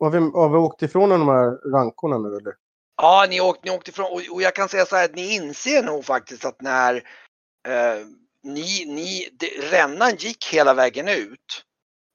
har 0.00 0.10
vi, 0.10 0.18
har 0.18 0.48
vi 0.48 0.56
åkt 0.56 0.82
ifrån 0.82 1.08
de 1.10 1.28
här 1.28 1.70
rankorna 1.72 2.18
nu 2.18 2.36
eller? 2.36 2.54
Ja, 3.02 3.26
ni 3.30 3.40
åkte, 3.40 3.60
ni 3.68 3.76
åkte 3.76 3.90
ifrån 3.90 4.06
och, 4.12 4.22
och 4.34 4.42
jag 4.42 4.54
kan 4.54 4.68
säga 4.68 4.86
så 4.86 4.96
här 4.96 5.04
att 5.04 5.14
ni 5.14 5.34
inser 5.34 5.82
nog 5.82 6.04
faktiskt 6.04 6.44
att 6.44 6.60
när 6.60 6.94
eh, 7.68 8.06
ni, 8.42 8.84
ni, 8.86 9.28
det, 9.32 9.46
rännan 9.70 10.16
gick 10.16 10.46
hela 10.52 10.74
vägen 10.74 11.08
ut. 11.08 11.64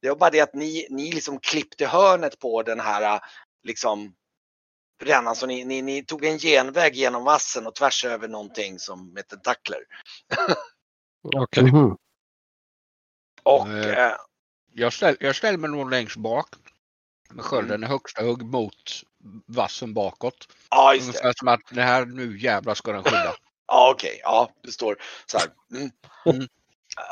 Det 0.05 0.09
var 0.09 0.15
bara 0.15 0.29
det 0.29 0.39
att 0.41 0.53
ni, 0.53 0.87
ni 0.89 1.11
liksom 1.11 1.39
klippte 1.39 1.87
hörnet 1.87 2.39
på 2.39 2.63
den 2.63 2.79
här 2.79 3.19
liksom 3.63 4.15
rännan 5.03 5.35
så 5.35 5.45
ni, 5.45 5.65
ni, 5.65 5.81
ni 5.81 6.05
tog 6.05 6.25
en 6.25 6.39
genväg 6.39 6.95
genom 6.95 7.23
vassen 7.23 7.67
och 7.67 7.75
tvärs 7.75 8.05
över 8.05 8.27
någonting 8.27 8.79
som 8.79 9.13
med 9.13 9.27
tentakler. 9.27 9.79
Okej. 11.35 11.63
Mhm. 11.63 11.97
Och 13.43 13.67
Eh. 13.67 14.07
eh, 14.07 14.13
Jag, 14.73 14.93
ställ, 14.93 15.17
jag 15.19 15.35
ställer 15.35 15.57
mig 15.57 15.69
nog 15.69 15.89
längst 15.89 16.15
bak. 16.17 16.49
Med 17.29 17.45
skölden 17.45 17.83
i 17.83 17.87
högsta 17.87 18.23
hugg 18.23 18.45
mot 18.45 18.91
vassen 19.45 19.93
bakåt. 19.93 20.47
ja, 20.69 20.93
just 20.93 21.05
det. 21.05 21.11
Ungefär 21.11 21.33
som 21.39 21.47
att 21.47 21.61
det 21.69 21.81
här 21.81 22.05
nu 22.05 22.37
jävlar 22.39 22.73
ska 22.73 22.91
den 22.91 23.03
skydda. 23.03 23.35
Ja, 23.67 23.91
okej. 23.91 24.19
Ja, 24.23 24.49
det 24.63 24.71
står 24.71 24.97
så 25.25 25.37
här. 25.37 25.47
Mm. 25.71 25.91
Mm. 26.25 26.47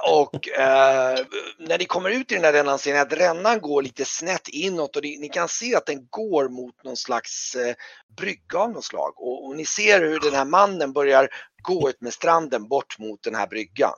Och 0.08 0.50
eh, 0.50 1.18
när 1.60 1.78
ni 1.78 1.86
kommer 1.86 2.10
ut 2.10 2.32
i 2.32 2.36
den 2.36 2.44
här 2.44 2.54
rännan 2.54 2.80
ser 2.80 2.94
ni 2.94 3.00
att 3.00 3.14
rännan 3.14 3.62
går 3.62 3.82
lite 3.82 4.06
snett 4.06 4.48
inåt 4.48 4.96
och 4.96 5.04
ni, 5.04 5.18
ni 5.20 5.30
kan 5.30 5.48
se 5.48 5.76
att 5.76 5.86
den 5.86 6.08
går 6.10 6.50
mot 6.50 6.84
någon 6.84 6.98
slags 6.98 7.56
eh, 7.56 7.76
brygga 8.18 8.60
av 8.60 8.72
något 8.72 8.86
slag. 8.86 9.14
Och, 9.16 9.46
och 9.46 9.56
ni 9.56 9.66
ser 9.66 10.02
hur 10.02 10.20
den 10.20 10.34
här 10.34 10.46
mannen 10.46 10.94
börjar 10.94 11.30
gå 11.62 11.90
ut 11.90 12.02
med 12.02 12.14
stranden 12.14 12.68
bort 12.68 13.00
mot 13.00 13.24
den 13.24 13.36
här 13.36 13.48
bryggan. 13.48 13.94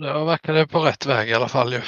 Då 0.00 0.24
verkar 0.24 0.52
det 0.52 0.66
på 0.66 0.80
rätt 0.80 1.06
väg 1.06 1.28
i 1.28 1.34
alla 1.34 1.48
fall 1.48 1.72
ju. 1.72 1.82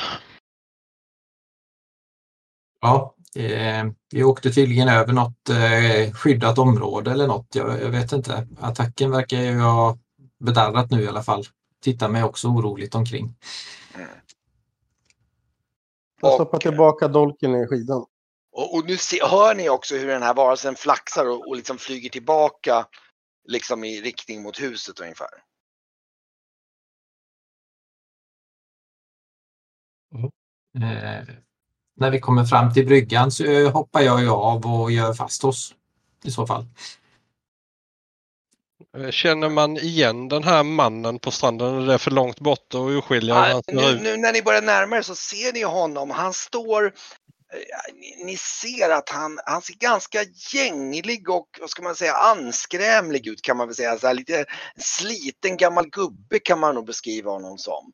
Ja, 2.80 3.14
eh, 3.36 3.86
vi 4.10 4.24
åkte 4.24 4.50
tydligen 4.50 4.88
över 4.88 5.12
något 5.12 5.48
eh, 5.48 6.12
skyddat 6.12 6.58
område 6.58 7.10
eller 7.10 7.26
något. 7.26 7.54
Jag, 7.54 7.82
jag 7.82 7.88
vet 7.88 8.12
inte. 8.12 8.48
Attacken 8.60 9.10
verkar 9.10 9.36
ju 9.36 9.58
ha 9.58 9.98
bedarrat 10.40 10.90
nu 10.90 11.02
i 11.02 11.08
alla 11.08 11.22
fall. 11.22 11.44
Tittar 11.80 12.08
mig 12.08 12.24
också 12.24 12.48
oroligt 12.48 12.94
omkring. 12.94 13.34
Jag 16.20 16.28
Och- 16.30 16.34
stoppar 16.34 16.58
tillbaka 16.58 17.08
dolken 17.08 17.54
i 17.54 17.66
skidan. 17.66 18.06
Och, 18.52 18.74
och 18.74 18.84
nu 18.86 18.96
se, 18.96 19.24
hör 19.24 19.54
ni 19.54 19.68
också 19.68 19.96
hur 19.96 20.06
den 20.06 20.22
här 20.22 20.34
varelsen 20.34 20.74
flaxar 20.74 21.26
och, 21.26 21.48
och 21.48 21.56
liksom 21.56 21.78
flyger 21.78 22.10
tillbaka 22.10 22.86
liksom 23.44 23.84
i 23.84 24.00
riktning 24.00 24.42
mot 24.42 24.60
huset 24.60 25.00
ungefär. 25.00 25.28
Eh, 30.74 31.24
när 31.96 32.10
vi 32.10 32.20
kommer 32.20 32.44
fram 32.44 32.72
till 32.72 32.86
bryggan 32.86 33.30
så 33.30 33.68
hoppar 33.70 34.00
jag 34.00 34.20
ju 34.22 34.30
av 34.30 34.66
och 34.66 34.90
gör 34.92 35.14
fast 35.14 35.44
oss 35.44 35.74
i 36.24 36.30
så 36.30 36.46
fall. 36.46 36.66
Eh, 38.96 39.10
Känner 39.10 39.48
man 39.48 39.76
igen 39.76 40.28
den 40.28 40.44
här 40.44 40.62
mannen 40.62 41.18
på 41.18 41.30
stranden? 41.30 41.82
Är 41.82 41.86
det 41.86 41.98
för 41.98 42.10
långt 42.10 42.40
bort 42.40 42.74
och 42.74 42.88
urskilja 42.88 43.34
Ja, 43.34 43.62
nu, 43.66 44.00
nu 44.00 44.16
när 44.16 44.32
ni 44.32 44.42
börjar 44.42 44.62
närma 44.62 44.96
er 44.96 45.02
så 45.02 45.14
ser 45.14 45.52
ni 45.52 45.62
honom. 45.62 46.10
Han 46.10 46.32
står, 46.32 46.86
eh, 46.86 48.24
ni, 48.24 48.36
ser 48.36 48.90
att 48.90 49.08
han, 49.08 49.38
han 49.46 49.62
ser 49.62 49.74
ganska 49.74 50.18
gänglig 50.52 51.30
och 51.30 51.48
vad 51.60 51.70
ska 51.70 51.82
man 51.82 51.96
säga 51.96 52.12
anskrämlig 52.12 53.26
ut 53.26 53.42
kan 53.42 53.56
man 53.56 53.66
väl 53.66 53.76
säga. 53.76 53.98
Så 53.98 54.06
här, 54.06 54.14
lite 54.14 54.44
sliten 54.76 55.56
gammal 55.56 55.88
gubbe 55.90 56.38
kan 56.38 56.58
man 56.60 56.74
nog 56.74 56.86
beskriva 56.86 57.30
honom 57.30 57.58
som. 57.58 57.92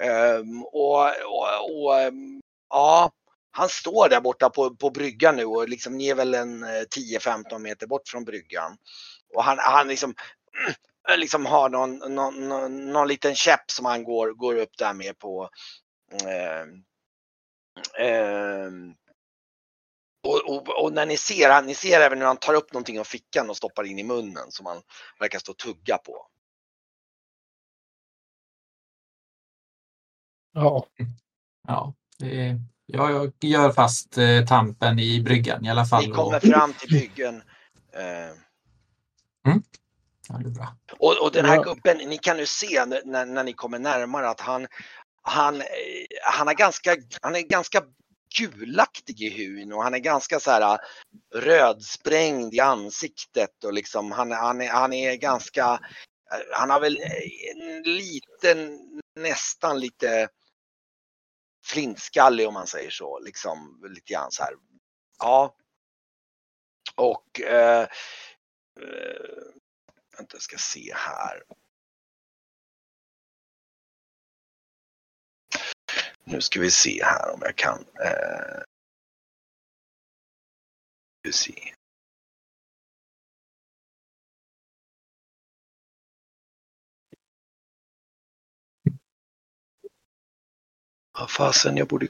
Ehm, 0.00 0.62
och, 0.62 1.02
och, 1.06 1.70
och 1.70 2.12
ja, 2.70 3.10
han 3.50 3.68
står 3.68 4.08
där 4.08 4.20
borta 4.20 4.50
på, 4.50 4.76
på 4.76 4.90
bryggan 4.90 5.36
nu 5.36 5.44
och 5.44 5.68
liksom 5.68 5.96
ni 5.96 6.08
är 6.08 6.14
väl 6.14 6.34
en 6.34 6.62
eh, 6.62 6.82
10-15 7.18 7.58
meter 7.58 7.86
bort 7.86 8.08
från 8.08 8.24
bryggan. 8.24 8.76
Och 9.34 9.44
han, 9.44 9.58
han 9.58 9.88
liksom 9.88 10.14
liksom 11.16 11.46
har 11.46 11.68
någon, 11.68 11.96
någon, 12.14 12.48
någon, 12.48 12.92
någon 12.92 13.08
liten 13.08 13.34
käpp 13.34 13.70
som 13.70 13.84
han 13.84 14.04
går, 14.04 14.32
går 14.32 14.54
upp 14.54 14.76
där 14.78 14.92
med 14.92 15.18
på. 15.18 15.48
Eh, 16.12 16.60
eh, 18.06 18.70
och, 20.26 20.56
och, 20.56 20.84
och 20.84 20.92
när 20.92 21.06
ni 21.06 21.16
ser 21.16 21.50
han, 21.50 21.66
ni 21.66 21.74
ser 21.74 22.00
även 22.00 22.18
hur 22.18 22.26
han 22.26 22.36
tar 22.36 22.54
upp 22.54 22.72
någonting 22.72 22.98
ur 22.98 23.04
fickan 23.04 23.50
och 23.50 23.56
stoppar 23.56 23.84
in 23.84 23.98
i 23.98 24.04
munnen 24.04 24.50
som 24.50 24.66
han 24.66 24.82
verkar 25.20 25.38
stå 25.38 25.52
och 25.52 25.58
tugga 25.58 25.98
på. 25.98 26.26
Ja. 30.52 30.86
Ja, 31.66 31.94
det, 32.18 32.60
ja, 32.86 33.10
jag 33.10 33.32
gör 33.40 33.72
fast 33.72 34.18
eh, 34.18 34.44
tampen 34.46 34.98
i 34.98 35.22
bryggan 35.22 35.64
i 35.64 35.70
alla 35.70 35.84
fall. 35.84 36.06
Ni 36.06 36.12
kommer 36.12 36.36
och, 36.36 36.42
fram 36.42 36.72
till 36.72 36.90
byggen. 36.90 37.42
Eh, 37.92 38.47
ja, 40.28 40.38
det 40.38 40.48
är 40.48 40.50
bra. 40.50 40.76
Och, 40.98 41.22
och 41.22 41.32
den 41.32 41.44
här 41.44 41.56
Ja. 41.56 41.62
gubben, 41.62 41.96
ni 41.98 42.18
kan 42.18 42.36
nu 42.36 42.46
se 42.46 42.84
när, 42.86 43.24
när, 43.24 43.44
ni 43.44 43.52
kommer 43.52 43.78
närmare 43.78 44.28
att 44.28 44.40
han, 44.40 44.66
han, 45.22 45.60
eh, 45.60 45.66
han, 46.22 46.48
är 46.48 46.54
ganska, 46.54 46.96
han 47.22 47.36
är 47.36 47.40
ganska 47.40 47.82
gulaktig 48.38 49.20
i 49.22 49.28
hyn 49.28 49.72
och 49.72 49.82
han 49.82 49.94
är 49.94 49.98
ganska 49.98 50.40
så 50.40 50.50
här 50.50 50.72
eh, 50.72 50.78
rödsprängd 51.34 52.54
i 52.54 52.60
ansiktet 52.60 53.64
och 53.64 53.72
liksom 53.72 54.12
han, 54.12 54.32
han, 54.32 54.60
är, 54.60 54.68
han 54.68 54.92
är 54.92 55.14
ganska, 55.14 55.72
eh, 56.32 56.40
han 56.52 56.70
har 56.70 56.80
väl 56.80 56.98
en 57.50 57.82
liten, 57.82 58.78
nästan 59.16 59.80
lite 59.80 60.28
flintskallig 61.66 62.48
om 62.48 62.54
man 62.54 62.66
säger 62.66 62.90
så, 62.90 63.18
liksom 63.18 63.82
lite 63.94 64.12
grann 64.12 64.30
så 64.30 64.42
här. 64.42 64.52
Ja. 65.18 65.54
Och 66.96 67.40
eh, 67.40 67.86
eh, 68.82 69.48
Vänta, 70.18 70.34
jag 70.34 70.42
ska 70.42 70.58
se 70.58 70.94
här. 70.94 71.42
Nu 76.24 76.40
ska 76.40 76.60
vi 76.60 76.70
se 76.70 77.04
här 77.04 77.34
om 77.34 77.40
jag 77.42 77.56
kan. 77.56 77.78
Eh, 77.78 78.62
vi 81.22 81.32
se. 81.32 81.74
Vad 91.12 91.30
fasen, 91.30 91.76
jag 91.76 91.88
borde 91.88 92.08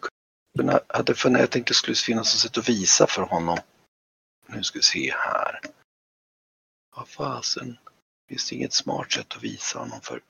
kunna, 0.58 0.80
hade 0.88 1.14
för 1.14 1.30
jag 1.30 1.50
tänkte 1.50 1.70
det 1.70 1.74
skulle 1.74 1.96
finnas 1.96 2.34
ett 2.34 2.40
sätt 2.40 2.58
att 2.58 2.68
visa 2.68 3.06
för 3.06 3.22
honom. 3.22 3.58
Nu 4.46 4.62
ska 4.62 4.78
vi 4.78 4.82
se 4.82 5.12
här. 5.12 5.60
Vad 6.98 7.08
fasen. 7.08 7.78
Finns 8.28 8.48
det 8.48 8.56
inget 8.56 8.72
smart 8.72 9.12
sätt 9.12 9.36
att 9.36 9.42
visa 9.42 9.78
honom 9.78 10.00
för? 10.00 10.22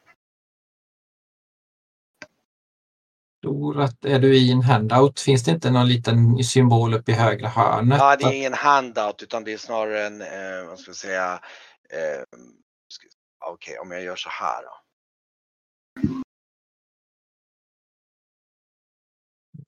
Tror 3.42 3.80
att 3.80 4.04
är 4.04 4.18
du 4.18 4.36
i 4.36 4.52
en 4.52 4.62
handout 4.62 5.20
finns 5.20 5.44
det 5.44 5.50
inte 5.50 5.70
någon 5.70 5.88
liten 5.88 6.44
symbol 6.44 6.94
uppe 6.94 7.12
i 7.12 7.14
högra 7.14 7.48
hörnet? 7.48 7.98
Ja, 7.98 8.16
det 8.16 8.24
är 8.24 8.32
ingen 8.32 8.54
handout 8.54 9.22
utan 9.22 9.44
det 9.44 9.52
är 9.52 9.58
snarare 9.58 10.06
en, 10.06 10.20
eh, 10.20 10.68
vad 10.68 10.78
ska 10.78 10.88
jag 10.88 10.96
säga, 10.96 11.40
eh, 11.90 12.22
okej 13.44 13.78
om 13.78 13.90
jag 13.90 14.02
gör 14.02 14.16
så 14.16 14.28
här 14.28 14.62
då. 14.62 14.80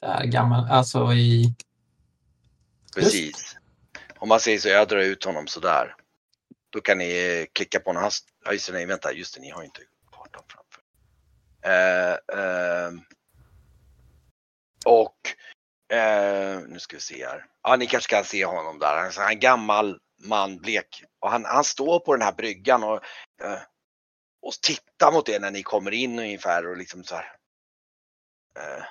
Där 0.00 0.24
gammal, 0.24 0.70
alltså 0.70 1.12
i... 1.12 1.54
Precis. 2.94 3.56
Om 4.18 4.28
man 4.28 4.40
säger 4.40 4.58
så, 4.58 4.68
jag 4.68 4.88
drar 4.88 5.00
ut 5.00 5.24
honom 5.24 5.46
sådär. 5.46 5.94
Då 6.70 6.80
kan 6.80 6.98
ni 6.98 7.38
eh, 7.40 7.46
klicka 7.52 7.80
på 7.80 7.90
honom. 7.90 8.10
Ja 8.44 8.52
just 8.52 8.66
det, 8.66 8.72
nej 8.72 8.86
vänta, 8.86 9.12
just 9.12 9.34
det, 9.34 9.40
ni 9.40 9.50
har 9.50 9.62
ju 9.62 9.66
inte 9.66 9.80
kartan 10.12 10.42
framför. 10.48 10.82
Eh, 11.62 12.12
eh, 12.38 12.92
och 14.84 15.16
eh, 15.96 16.60
nu 16.60 16.78
ska 16.78 16.96
vi 16.96 17.00
se 17.00 17.26
här. 17.26 17.46
Ja, 17.62 17.76
ni 17.76 17.86
kanske 17.86 18.14
kan 18.16 18.24
se 18.24 18.44
honom 18.44 18.78
där. 18.78 18.96
Han 18.96 19.26
är 19.26 19.30
en 19.30 19.40
gammal 19.40 19.98
man, 20.24 20.58
blek. 20.58 21.04
Och 21.18 21.30
han, 21.30 21.44
han 21.44 21.64
står 21.64 22.00
på 22.00 22.12
den 22.12 22.22
här 22.22 22.32
bryggan 22.32 22.82
och, 22.82 23.04
eh, 23.42 23.60
och 24.42 24.52
tittar 24.62 25.12
mot 25.12 25.28
er 25.28 25.40
när 25.40 25.50
ni 25.50 25.62
kommer 25.62 25.90
in 25.90 26.18
ungefär 26.18 26.66
och 26.66 26.76
liksom 26.76 27.04
så 27.04 27.14
här. 27.14 27.36
Eh, 28.58 28.84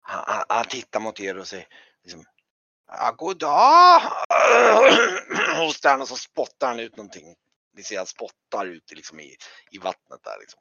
han, 0.00 0.24
han, 0.26 0.44
han 0.48 0.64
tittar 0.64 1.00
mot 1.00 1.20
er 1.20 1.38
och 1.38 1.48
säger 1.48 1.66
liksom, 2.02 2.24
Ja, 2.88 3.14
god 3.18 3.38
dag! 3.38 4.00
Hostar 5.56 5.90
han 5.90 6.00
och 6.00 6.08
så 6.08 6.16
spottar 6.16 6.66
han 6.68 6.80
ut 6.80 6.96
någonting. 6.96 7.34
Ni 7.72 7.82
ser 7.82 7.96
han 7.96 8.06
spottar 8.06 8.66
ut 8.66 8.92
liksom 8.92 9.20
i, 9.20 9.36
i 9.70 9.78
vattnet 9.78 10.22
där 10.22 10.38
liksom. 10.40 10.60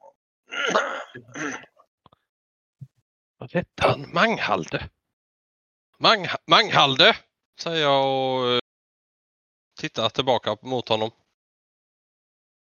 Vad 3.37 3.51
hette 3.53 3.83
han? 3.87 4.13
Manghalde? 4.13 4.89
Mang, 5.99 6.27
Manghalde! 6.47 7.17
Säger 7.59 7.81
jag 7.81 8.05
och 8.05 8.47
eh, 8.53 8.59
tittar 9.79 10.09
tillbaka 10.09 10.57
mot 10.61 10.89
honom. 10.89 11.11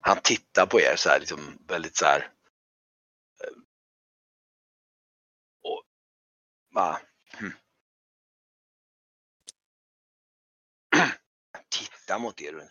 Han 0.00 0.20
tittar 0.22 0.66
på 0.66 0.80
er 0.80 0.96
så 0.96 1.08
här 1.08 1.20
liksom 1.20 1.58
väldigt 1.68 1.96
så 1.96 2.04
här. 2.04 2.20
eh, 3.44 3.56
Och 5.62 5.82
va? 6.74 7.00
Tittar 12.06 12.18
mot 12.18 12.40
er. 12.40 12.70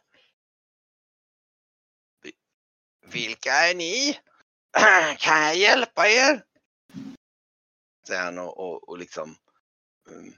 Vilka 3.05 3.51
är 3.51 3.75
ni? 3.75 4.19
Kan 5.17 5.41
jag 5.41 5.55
hjälpa 5.55 6.07
er? 6.07 6.43
Säger 8.07 8.23
han 8.23 8.39
och, 8.39 8.57
och, 8.57 8.89
och 8.89 8.97
liksom 8.97 9.36
mm, 10.09 10.33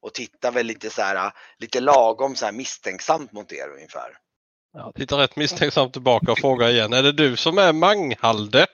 och 0.00 0.14
tittar 0.14 0.52
väl 0.52 0.66
lite 0.66 0.90
så 0.90 1.02
här, 1.02 1.32
lite 1.58 1.80
lagom 1.80 2.36
så 2.36 2.44
här 2.44 2.52
misstänksamt 2.52 3.32
mot 3.32 3.52
er 3.52 3.68
ungefär. 3.68 4.18
Jag 4.72 4.94
tittar 4.94 5.18
rätt 5.18 5.36
misstänksamt 5.36 5.92
tillbaka 5.92 6.32
och 6.32 6.38
frågar 6.38 6.68
igen. 6.68 6.92
Är 6.92 7.02
det 7.02 7.12
du 7.12 7.36
som 7.36 7.58
är 7.58 7.72
Manghalde? 7.72 8.66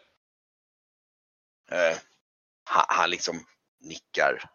Eh, 1.71 1.99
han, 2.65 2.85
han 2.89 3.11
liksom 3.11 3.47
nickar 3.81 4.51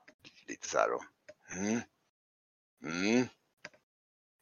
lite 0.48 0.68
så 0.68 0.78
här 0.78 0.92
och 0.94 1.04
mm. 1.52 1.82
Mm. 2.84 3.28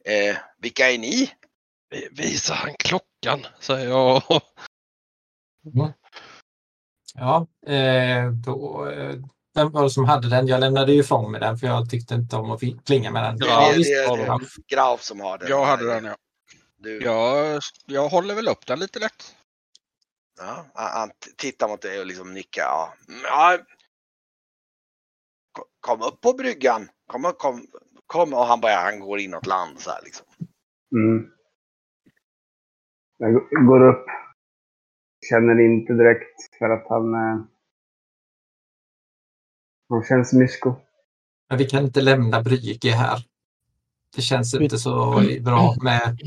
Eh, 0.04 0.36
vilka 0.58 0.90
är 0.90 0.98
ni? 0.98 1.32
Vi- 1.90 2.08
Visar 2.12 2.54
han 2.54 2.74
klockan? 2.78 3.46
Säger 3.60 3.88
jag. 3.88 4.22
Ja, 7.14 7.46
eh, 7.66 8.30
då, 8.30 8.90
eh, 8.90 9.14
vem 9.54 9.72
var 9.72 9.82
det 9.82 9.90
som 9.90 10.04
hade 10.04 10.28
den? 10.28 10.46
Jag 10.46 10.60
lämnade 10.60 10.92
ju 10.92 11.00
ifrån 11.00 11.30
mig 11.32 11.40
den 11.40 11.58
för 11.58 11.66
jag 11.66 11.90
tyckte 11.90 12.14
inte 12.14 12.36
om 12.36 12.50
att 12.50 12.60
plinga 12.86 13.10
med 13.10 13.22
den. 13.24 13.36
Det, 13.38 13.46
Ja, 13.46 13.70
det, 13.70 13.76
visst 13.78 13.90
det, 13.90 14.16
det, 14.16 14.26
de. 14.26 14.42
är 14.42 14.68
Graf 14.76 15.02
som 15.02 15.20
har 15.20 15.38
den. 15.38 15.48
Jag 15.48 15.64
hade 15.64 15.86
den 15.86 16.04
ja. 16.04 16.16
Du, 16.76 17.02
Jag, 17.02 17.60
jag 17.86 18.08
håller 18.08 18.34
väl 18.34 18.48
upp 18.48 18.66
den 18.66 18.80
lite 18.80 18.98
lätt. 18.98 19.34
Ja, 20.38 20.66
han 20.74 21.10
tittar 21.36 21.68
mot 21.68 21.82
dig 21.82 22.00
och 22.00 22.06
liksom 22.06 22.34
nickar. 22.34 22.62
Ja. 22.62 22.94
Mm, 23.08 23.20
ja. 23.24 23.58
Ko- 25.52 25.64
Kom 25.80 26.02
upp 26.02 26.20
på 26.20 26.32
bryggan. 26.32 26.88
Kom, 27.06 27.32
kom, 27.38 27.66
kom. 28.12 28.34
Och 28.34 28.46
han 28.46 28.60
bara, 28.60 28.74
han 28.74 29.00
går 29.00 29.18
inåt 29.18 29.46
land 29.46 29.80
så 29.80 29.90
här 29.90 30.00
liksom. 30.04 30.26
Mm. 30.94 31.26
Jag 33.18 33.66
går 33.66 33.88
upp. 33.88 34.06
Känner 35.30 35.60
inte 35.60 35.92
direkt 35.92 36.56
för 36.58 36.70
att 36.70 36.86
han... 36.88 37.14
Eh, 37.14 37.40
han 39.88 40.02
känns 40.08 40.32
mysko. 40.32 40.74
Men 41.48 41.58
vi 41.58 41.64
kan 41.64 41.84
inte 41.84 42.00
lämna 42.00 42.42
Brygge 42.42 42.90
här. 42.90 43.18
Det 44.16 44.22
känns 44.22 44.54
inte 44.54 44.78
så 44.78 45.22
bra 45.40 45.74
med 45.82 46.18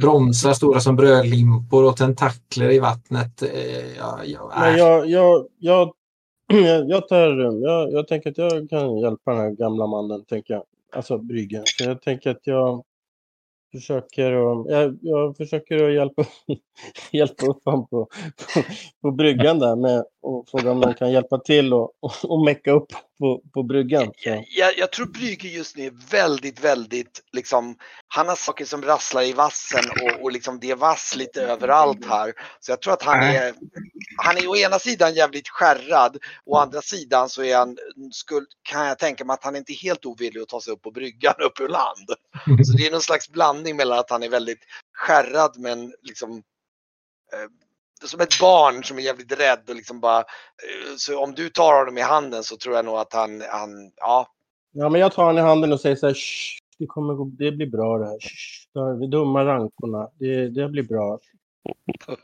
bromsar 0.00 0.52
stora 0.52 0.80
som 0.80 0.96
brödlimpor 0.96 1.84
och 1.84 1.96
tentakler 1.96 2.70
i 2.70 2.78
vattnet. 2.78 3.42
Eh, 3.42 3.74
Ja, 3.98 4.20
ja, 4.24 4.52
Men 4.56 4.74
äh. 4.74 4.78
jag, 4.78 5.06
jag, 5.06 5.46
jag, 5.58 5.94
jag, 6.88 7.08
tar, 7.08 7.38
jag, 7.62 7.92
jag 7.92 8.08
tänker 8.08 8.30
att 8.30 8.38
jag 8.38 8.70
kan 8.70 8.98
hjälpa 8.98 9.30
den 9.30 9.40
här 9.40 9.50
gamla 9.50 9.86
mannen, 9.86 10.24
tänker 10.24 10.54
jag. 10.54 10.64
Alltså 10.94 11.18
Bryggen. 11.18 11.62
Så 11.66 11.84
jag 11.84 12.02
tänker 12.02 12.30
att 12.30 12.46
jag 12.46 12.84
försöker 13.72 14.32
att, 14.32 14.70
jag, 14.70 14.98
jag 15.02 15.36
försöker 15.36 15.84
att 15.84 15.94
hjälpa, 15.94 16.24
hjälpa 17.12 17.46
upp 17.46 17.64
honom 17.64 17.88
på, 17.88 18.08
på, 18.54 18.62
på 19.02 19.10
bryggan 19.10 19.58
där 19.58 19.76
med 19.76 20.04
och 20.24 20.48
fråga 20.48 20.70
om 20.70 20.80
någon 20.80 20.94
kan 20.94 21.12
hjälpa 21.12 21.38
till 21.38 21.72
och, 21.72 21.92
och, 22.00 22.12
och 22.24 22.44
mecka 22.44 22.72
upp 22.72 22.92
på, 23.18 23.42
på 23.54 23.62
bryggan. 23.62 24.12
Jag, 24.24 24.44
jag, 24.48 24.78
jag 24.78 24.92
tror 24.92 25.06
Brygge 25.06 25.48
just 25.48 25.76
nu 25.76 25.86
är 25.86 26.10
väldigt, 26.10 26.64
väldigt 26.64 27.22
liksom, 27.32 27.76
han 28.08 28.28
har 28.28 28.36
saker 28.36 28.64
som 28.64 28.82
rasslar 28.82 29.22
i 29.22 29.32
vassen 29.32 29.84
och, 30.02 30.22
och 30.22 30.32
liksom 30.32 30.60
det 30.60 30.70
är 30.70 30.76
vass 30.76 31.16
lite 31.16 31.42
överallt 31.42 32.06
här. 32.06 32.32
Så 32.60 32.72
jag 32.72 32.82
tror 32.82 32.92
att 32.92 33.02
han 33.02 33.22
är, 33.22 33.54
han 34.16 34.36
är 34.36 34.48
å 34.48 34.56
ena 34.56 34.78
sidan 34.78 35.14
jävligt 35.14 35.48
skärrad, 35.48 36.16
å 36.44 36.56
andra 36.56 36.82
sidan 36.82 37.28
så 37.28 37.42
är 37.42 37.56
han, 37.56 37.76
skuld, 38.12 38.46
kan 38.62 38.86
jag 38.86 38.98
tänka 38.98 39.24
mig 39.24 39.34
att 39.34 39.44
han 39.44 39.56
inte 39.56 39.72
är 39.72 39.82
helt 39.82 40.06
ovillig 40.06 40.40
att 40.40 40.48
ta 40.48 40.60
sig 40.60 40.72
upp 40.72 40.82
på 40.82 40.90
bryggan 40.90 41.34
upp 41.38 41.60
ur 41.60 41.68
land. 41.68 42.08
Så 42.66 42.76
det 42.76 42.86
är 42.86 42.90
någon 42.90 43.00
slags 43.00 43.28
blandning 43.28 43.76
mellan 43.76 43.98
att 43.98 44.10
han 44.10 44.22
är 44.22 44.28
väldigt 44.28 44.60
skärrad 44.92 45.54
men 45.58 45.94
liksom 46.02 46.42
eh, 47.32 47.63
som 48.08 48.20
ett 48.20 48.40
barn 48.40 48.84
som 48.84 48.98
är 48.98 49.02
jävligt 49.02 49.40
rädd 49.40 49.62
och 49.68 49.74
liksom 49.74 50.00
bara 50.00 50.18
eh, 50.18 50.24
så 50.96 51.22
om 51.22 51.34
du 51.34 51.48
tar 51.48 51.78
honom 51.78 51.98
i 51.98 52.00
handen 52.00 52.42
så 52.44 52.56
tror 52.56 52.74
jag 52.76 52.84
nog 52.84 52.96
att 52.96 53.12
han, 53.12 53.42
han 53.50 53.70
ja. 53.96 54.28
Ja, 54.72 54.88
men 54.88 55.00
jag 55.00 55.12
tar 55.12 55.24
honom 55.24 55.38
i 55.38 55.48
handen 55.48 55.72
och 55.72 55.80
säger 55.80 55.96
så 55.96 56.06
här, 56.06 56.14
"Shh, 56.14 56.58
det, 56.78 56.86
kommer, 56.86 57.14
gå- 57.14 57.30
det 57.38 57.52
blir 57.52 57.70
bra 57.70 57.98
det 57.98 58.06
här. 58.06 58.18
Shh, 58.20 58.68
de 59.00 59.10
dumma 59.10 59.44
rankorna, 59.44 60.08
det, 60.18 60.48
det 60.48 60.68
blir 60.68 60.82
bra. 60.82 61.18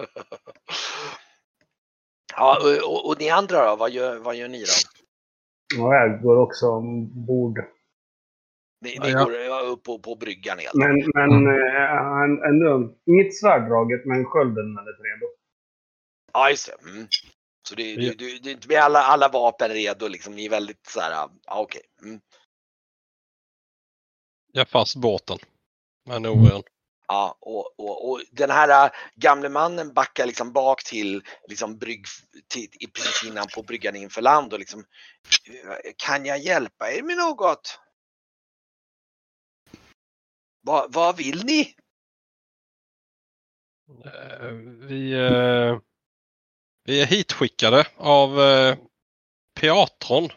ja 2.36 2.58
och, 2.62 2.90
och, 2.92 3.08
och 3.08 3.16
ni 3.20 3.30
andra 3.30 3.70
då, 3.70 3.76
vad 3.76 3.90
gör, 3.90 4.18
vad 4.18 4.34
gör 4.36 4.48
ni 4.48 4.58
då? 4.64 5.84
Och 5.84 5.94
jag 5.94 6.22
går 6.22 6.36
också 6.36 6.66
ombord. 6.66 7.58
Ni, 8.80 8.94
Ja, 8.96 9.02
ni 9.04 9.10
ja. 9.10 9.24
går 9.24 9.34
ja, 9.34 9.60
upp 9.60 9.82
på, 9.82 9.98
på 9.98 10.14
bryggan 10.14 10.58
helt 10.58 10.74
Men, 10.74 10.94
men 11.14 11.30
Mm. 11.46 11.46
han, 12.04 12.42
ändå, 12.42 12.94
inget 13.06 13.34
svärddraget, 13.36 14.04
men 14.06 14.24
skölden 14.24 14.64
är 14.78 14.82
lite 14.90 15.02
redo. 15.02 15.26
Ja 16.32 16.50
just 16.50 16.66
det. 16.66 16.88
Mm. 16.90 17.08
Så 17.68 17.74
Ja. 17.74 17.84
du, 17.84 18.14
du, 18.14 18.38
du, 18.38 18.68
med 18.68 18.78
alla, 18.82 19.02
alla 19.02 19.28
vapen 19.28 19.70
redo 19.70 20.08
liksom, 20.08 20.34
ni 20.34 20.44
är 20.44 20.50
väldigt 20.50 20.86
så 20.86 21.00
här, 21.00 21.10
ja 21.44 21.60
okej. 21.60 21.82
Mm. 22.02 22.20
Jag 24.52 24.68
fast 24.68 24.96
båten. 24.96 25.38
Med 26.04 26.22
Norén. 26.22 26.62
Ja, 27.06 27.38
och, 27.40 27.80
och, 27.80 28.10
och 28.10 28.20
den 28.32 28.50
här 28.50 28.86
äh, 28.86 28.92
gamle 29.14 29.48
mannen 29.48 29.92
backar 29.92 30.26
liksom 30.26 30.52
bak 30.52 30.84
till, 30.84 31.22
liksom 31.48 31.78
brygg, 31.78 32.06
till, 32.48 32.68
i 32.80 32.86
precis 32.86 33.24
innan 33.30 33.46
på 33.54 33.62
bryggan 33.62 33.96
inför 33.96 34.22
land 34.22 34.52
och 34.52 34.58
liksom 34.58 34.80
"Eh, 35.48 35.92
Kan 35.96 36.24
jag 36.26 36.38
hjälpa 36.38 36.92
er 36.92 37.02
med 37.02 37.16
något? 37.16 37.78
Vad, 40.60 40.92
vad 40.92 41.16
vill 41.16 41.44
ni? 41.44 41.74
Eh, 44.04 44.50
Vi, 44.88 45.12
eh, 45.12 45.78
vi 46.84 47.02
är 47.02 47.06
hitskickade 47.06 47.86
av 47.96 48.40
eh, 48.40 48.76
Piatron. 49.60 50.28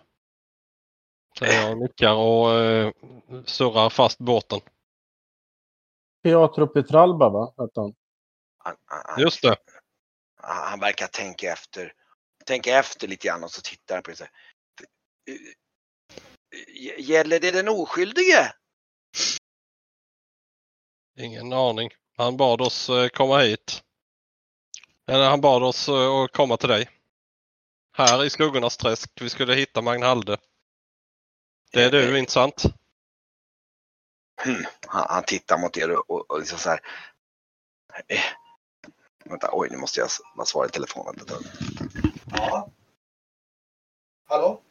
Säger 1.39 1.61
jag 1.61 1.71
och 1.71 1.77
nickar 1.77 2.13
och 2.13 2.51
eh, 2.51 2.91
surrar 3.45 3.89
fast 3.89 4.17
båten. 4.19 4.59
Pietro 6.23 6.67
Petralba, 6.67 7.29
va? 7.29 7.53
Hette 7.57 7.79
han. 7.79 7.95
Han, 8.57 8.75
han, 8.85 9.21
Just 9.21 9.41
det. 9.41 9.47
han 10.35 10.69
han 10.69 10.79
verkar 10.79 11.07
tänka 11.07 11.51
efter, 11.53 11.93
tänka 12.45 12.79
efter 12.79 13.07
lite 13.07 13.27
grann 13.27 13.43
och 13.43 13.51
så 13.51 13.61
tittar 13.61 13.95
han 13.95 14.03
på 14.03 14.09
det 14.11 14.15
så 14.17 14.23
här. 14.23 14.31
"Eh, 15.29 15.39
Gäller 16.99 17.39
det 17.39 17.51
den 17.51 17.69
oskyldige? 17.69 18.53
Ingen 21.19 21.53
aning. 21.53 21.89
Han 22.17 22.37
bad 22.37 22.61
oss 22.61 22.89
eh, 22.89 23.07
komma 23.07 23.39
hit. 23.39 23.83
Han 25.07 25.41
bad 25.41 25.63
oss 25.63 25.89
eh, 25.89 26.09
att 26.09 26.31
komma 26.31 26.57
till 26.57 26.69
dig. 26.69 26.89
Här 27.97 28.23
i 28.25 28.29
skuggornas 28.29 28.77
träsk. 28.77 29.11
Vi 29.21 29.29
skulle 29.29 29.55
hitta 29.55 29.81
Magnhalde. 29.81 30.37
Det 31.71 31.83
är 31.83 31.91
du, 31.91 32.19
inte 32.19 32.31
sant? 32.31 32.63
Hmm. 34.43 34.65
Han, 34.87 35.05
han 35.09 35.23
tittar 35.23 35.57
mot 35.57 35.77
er 35.77 35.91
och, 35.91 36.09
och, 36.09 36.31
och 36.31 36.39
liksom 36.39 36.59
så 36.59 36.69
här. 36.69 36.79
Eh, 38.07 38.19
vänta, 39.25 39.49
oj 39.51 39.67
nu 39.71 39.77
måste 39.77 39.99
jag 39.99 40.09
svara 40.47 40.65
i 40.65 40.69
telefonen. 40.69 41.15
Ja. 42.31 42.69
Hallå? 44.25 44.61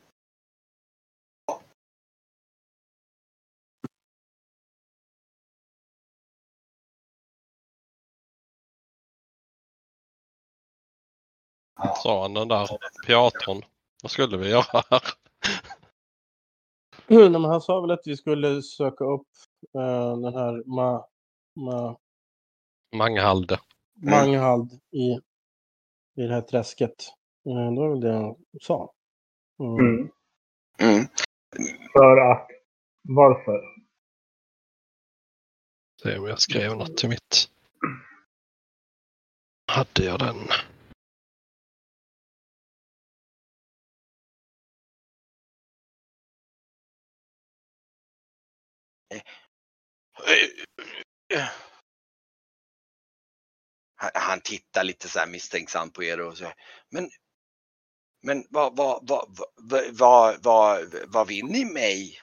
Sa 12.03 12.23
han 12.23 12.35
den 12.35 12.49
där 12.49 12.69
Piatron. 13.07 13.63
Vad 14.03 14.11
skulle 14.11 14.37
vi 14.37 14.51
göra 14.51 14.83
här? 14.91 15.03
Nej, 17.07 17.33
han 17.43 17.61
sa 17.61 17.81
väl 17.81 17.91
att 17.91 18.07
vi 18.07 18.17
skulle 18.17 18.63
söka 18.63 19.05
upp 19.05 19.27
eh, 19.75 20.17
den 20.21 20.35
här 20.35 20.69
Ma, 20.69 21.07
Ma, 21.57 21.97
Manghalde. 22.97 23.59
Manghald 23.95 24.73
i, 24.73 25.21
i 26.23 26.27
det 26.27 26.35
här 26.35 26.41
träsket. 26.41 27.09
Eh, 27.47 27.73
det 27.73 27.81
var 27.81 27.91
väl 27.91 28.01
det 28.01 28.13
han 28.13 28.37
sa. 28.61 28.93
Mm. 29.61 29.79
Mm. 29.79 30.11
Mm. 30.81 31.07
För 31.93 32.17
att... 32.17 32.49
Varför? 33.09 33.61
Se 36.03 36.19
om 36.19 36.27
jag 36.27 36.41
skrev 36.41 36.77
något 36.77 36.97
till 36.97 37.09
mitt. 37.09 37.51
Hade 39.67 40.05
jag 40.05 40.19
den? 40.19 40.37
Han, 54.15 54.41
tittar 54.41 54.85
lite 54.85 55.09
så 55.09 55.19
här 55.19 55.27
misstänksamt 55.27 55.95
på 55.95 56.05
er 56.05 56.21
och 56.21 56.37
så. 56.39 56.53
Men, 56.91 57.11
men 58.23 58.45
vad, 58.51 58.77
vad, 58.77 59.09
vad, 59.09 59.39
vad, 59.57 59.99
vad, 59.99 60.43
vad, 60.43 60.95
vad 61.09 61.29
vill 61.29 61.47
ni 61.47 61.65
mig? 61.65 62.19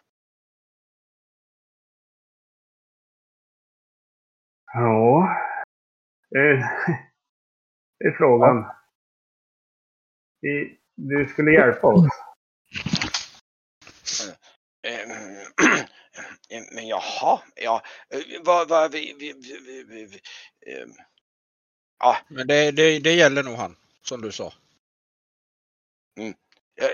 Ja... 4.74 5.30
Det, 6.30 6.56
det 8.00 8.06
är 8.08 8.18
frågan. 8.18 8.66
Vi, 10.42 10.80
du 10.96 11.28
skulle 11.28 11.52
hjälpa 11.52 11.88
oss. 11.88 12.08
Eh, 16.20 16.58
Eh, 16.58 16.64
Men 16.72 16.88
jaha, 16.88 17.42
ja. 17.56 17.84
eh, 18.14 18.22
Vad, 18.44 18.70
vad, 18.70 18.92
vi, 18.92 19.16
vi, 19.20 19.34
vi, 19.34 19.60
vi, 19.60 19.84
vi, 19.84 20.06
vi, 20.06 20.20
ehm, 20.74 20.92
ja, 22.00 22.18
Men 22.28 22.48
det, 22.48 22.72
det, 22.72 23.00
det 23.00 23.14
gäller 23.14 23.44
nog 23.44 23.56
han, 23.56 23.76
som 24.02 24.22
du 24.22 24.32
sa. 24.32 24.54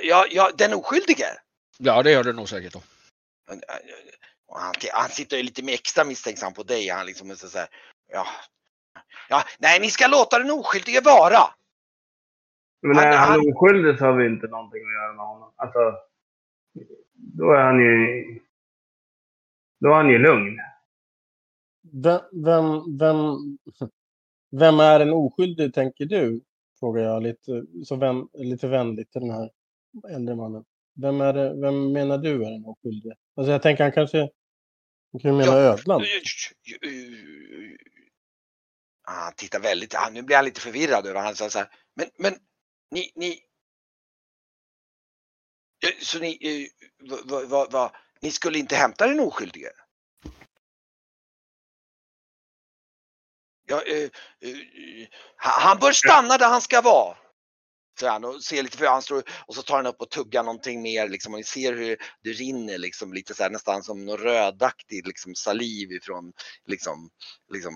ja, 0.03 0.25
ja, 0.29 0.51
den 0.57 0.73
oskyldige. 0.73 1.25
Ja, 1.77 2.03
det 2.03 2.11
gör 2.11 2.23
det 2.23 2.33
nog 2.33 2.49
säkert. 2.49 2.73
Då. 2.73 2.81
Och 4.47 4.59
han, 4.59 4.73
han 4.93 5.09
sitter 5.09 5.37
ju 5.37 5.43
lite 5.43 5.63
mer 5.63 5.73
extra 5.73 6.03
misstänksam 6.03 6.53
på 6.53 6.63
dig. 6.63 6.89
Han 6.89 7.05
liksom 7.05 7.31
är 7.31 7.35
så 7.35 7.47
så 7.49 7.57
här, 7.57 7.67
ja, 8.11 8.27
ja, 9.29 9.43
nej, 9.59 9.79
ni 9.79 9.89
ska 9.89 10.07
låta 10.07 10.39
den 10.39 10.51
oskyldige 10.51 11.01
vara. 11.01 11.39
Men 12.81 12.95
Han- 12.95 13.05
är 13.05 13.17
han 13.17 13.29
han- 13.29 13.39
oskyldig 13.53 13.97
så 13.97 14.05
har 14.05 14.13
vi 14.13 14.25
inte 14.25 14.47
någonting 14.47 14.81
att 14.87 14.93
göra 14.93 15.13
med 15.13 15.25
honom. 15.25 15.53
Alltså, 15.55 15.79
då 17.15 17.51
är 17.51 17.61
han 17.63 17.79
ju... 17.79 18.39
Då 19.85 19.91
är 19.91 19.95
han 19.95 20.09
ju 20.09 20.17
lugn. 20.17 20.57
Vem, 22.03 22.21
vem, 22.43 22.97
vem, 22.97 23.35
vem 24.51 24.79
är 24.79 24.99
en 24.99 25.13
oskyldig, 25.13 25.73
tänker 25.73 26.05
du? 26.05 26.41
Frågar 26.79 27.03
jag 27.03 27.23
lite, 27.23 27.63
så 27.85 27.95
vem, 27.95 28.29
lite 28.33 28.67
vänligt 28.67 29.11
till 29.11 29.21
den 29.21 29.29
här 29.29 29.49
äldre 30.09 30.35
mannen. 30.35 30.65
Vem, 31.01 31.21
är 31.21 31.33
det, 31.33 31.53
vem 31.61 31.91
menar 31.91 32.17
du 32.17 32.45
är 32.45 32.51
en 32.51 32.65
oskyldig? 32.65 33.13
Alltså 33.35 33.51
jag 33.51 33.61
tänker 33.61 33.83
han 33.83 33.91
kanske... 33.91 34.29
Han 35.11 35.19
kan 35.21 35.31
ju 35.31 35.37
mena 35.37 35.51
Ja. 35.51 35.73
ödlan. 35.73 36.01
Ah, 39.07 39.23
Han 39.23 39.33
tittar 39.37 39.59
väldigt, 39.59 39.95
ah, 39.95 40.09
nu 40.11 40.21
blir 40.21 40.35
han 40.35 40.45
lite 40.45 40.61
förvirrad 40.61 41.05
över 41.07 41.19
han 41.21 41.35
säger 41.35 41.49
så 41.49 41.59
här, 41.59 41.69
men, 41.95 42.07
men 42.19 42.33
ni, 42.91 43.11
ni. 43.15 43.29
Eh, 45.85 45.89
Så 46.01 46.19
ni, 46.19 46.29
eh, 46.41 46.67
vad, 47.25 47.49
vad, 47.49 47.71
vad, 47.71 47.91
ni 48.21 48.31
skulle 48.31 48.59
inte 48.59 48.75
hämta 48.75 49.07
den 49.07 49.19
oskyldige? 49.19 49.69
Ja, 53.67 53.81
eh, 53.81 54.03
eh, 54.49 55.07
han 55.35 55.77
bör 55.79 55.91
stanna 55.91 56.37
där 56.37 56.49
han 56.49 56.61
ska 56.61 56.81
vara. 56.81 57.17
Säger 57.99 58.13
han 58.13 58.25
och 58.25 58.43
ser 58.43 58.63
lite 58.63 58.77
för 58.77 58.85
han 58.85 59.01
står 59.01 59.23
och 59.47 59.55
så 59.55 59.61
tar 59.61 59.75
han 59.75 59.85
upp 59.85 60.01
och 60.01 60.09
tuggar 60.09 60.43
någonting 60.43 60.81
mer 60.81 61.09
liksom 61.09 61.33
och 61.33 61.39
ni 61.39 61.43
ser 61.43 61.73
hur 61.73 61.97
det 62.23 62.29
rinner 62.29 62.77
liksom 62.77 63.13
lite 63.13 63.33
så 63.33 63.43
här 63.43 63.49
nästan 63.49 63.83
som 63.83 64.05
något 64.05 64.19
rödaktigt 64.19 65.07
liksom 65.07 65.35
saliv 65.35 65.91
ifrån 65.91 66.33
liksom, 66.65 67.09
liksom 67.53 67.73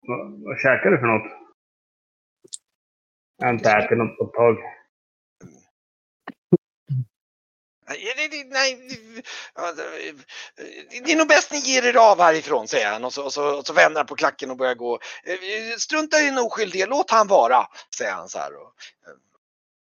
Vad, 0.00 0.42
vad 0.44 0.58
käkar 0.58 0.90
du 0.90 0.98
för 0.98 1.06
något? 1.06 1.32
Jag 3.36 3.46
har 3.46 3.54
inte 3.54 3.70
ätit 3.70 3.98
något 3.98 4.18
på 4.18 4.24
ett 4.24 4.32
tag. 4.32 4.75
Nej, 7.88 8.28
det- 8.30 8.44
nej, 8.44 8.88
det- 11.04 11.12
är 11.12 11.16
nog 11.16 11.28
bäst 11.28 11.52
ni 11.52 11.58
ger 11.58 11.82
er 11.86 11.96
av 11.96 12.18
härifrån, 12.20 12.68
säger 12.68 12.92
han 12.92 13.04
och 13.04 13.12
så, 13.14 13.24
och 13.24 13.32
så, 13.32 13.58
och 13.58 13.66
så 13.66 13.72
vänder 13.72 14.00
han 14.00 14.06
på 14.06 14.16
klacken 14.16 14.50
och 14.50 14.56
börjar 14.56 14.74
gå. 14.74 15.00
Eh, 15.24 15.76
strunta 15.78 16.20
i 16.20 16.24
den 16.24 16.38
oskyldige, 16.38 16.86
låt 16.86 17.10
han 17.10 17.26
vara, 17.28 17.66
säger 17.96 18.12
han 18.12 18.28
så 18.28 18.38
här. 18.38 18.56
Och, 18.56 18.72
eh, 19.06 19.14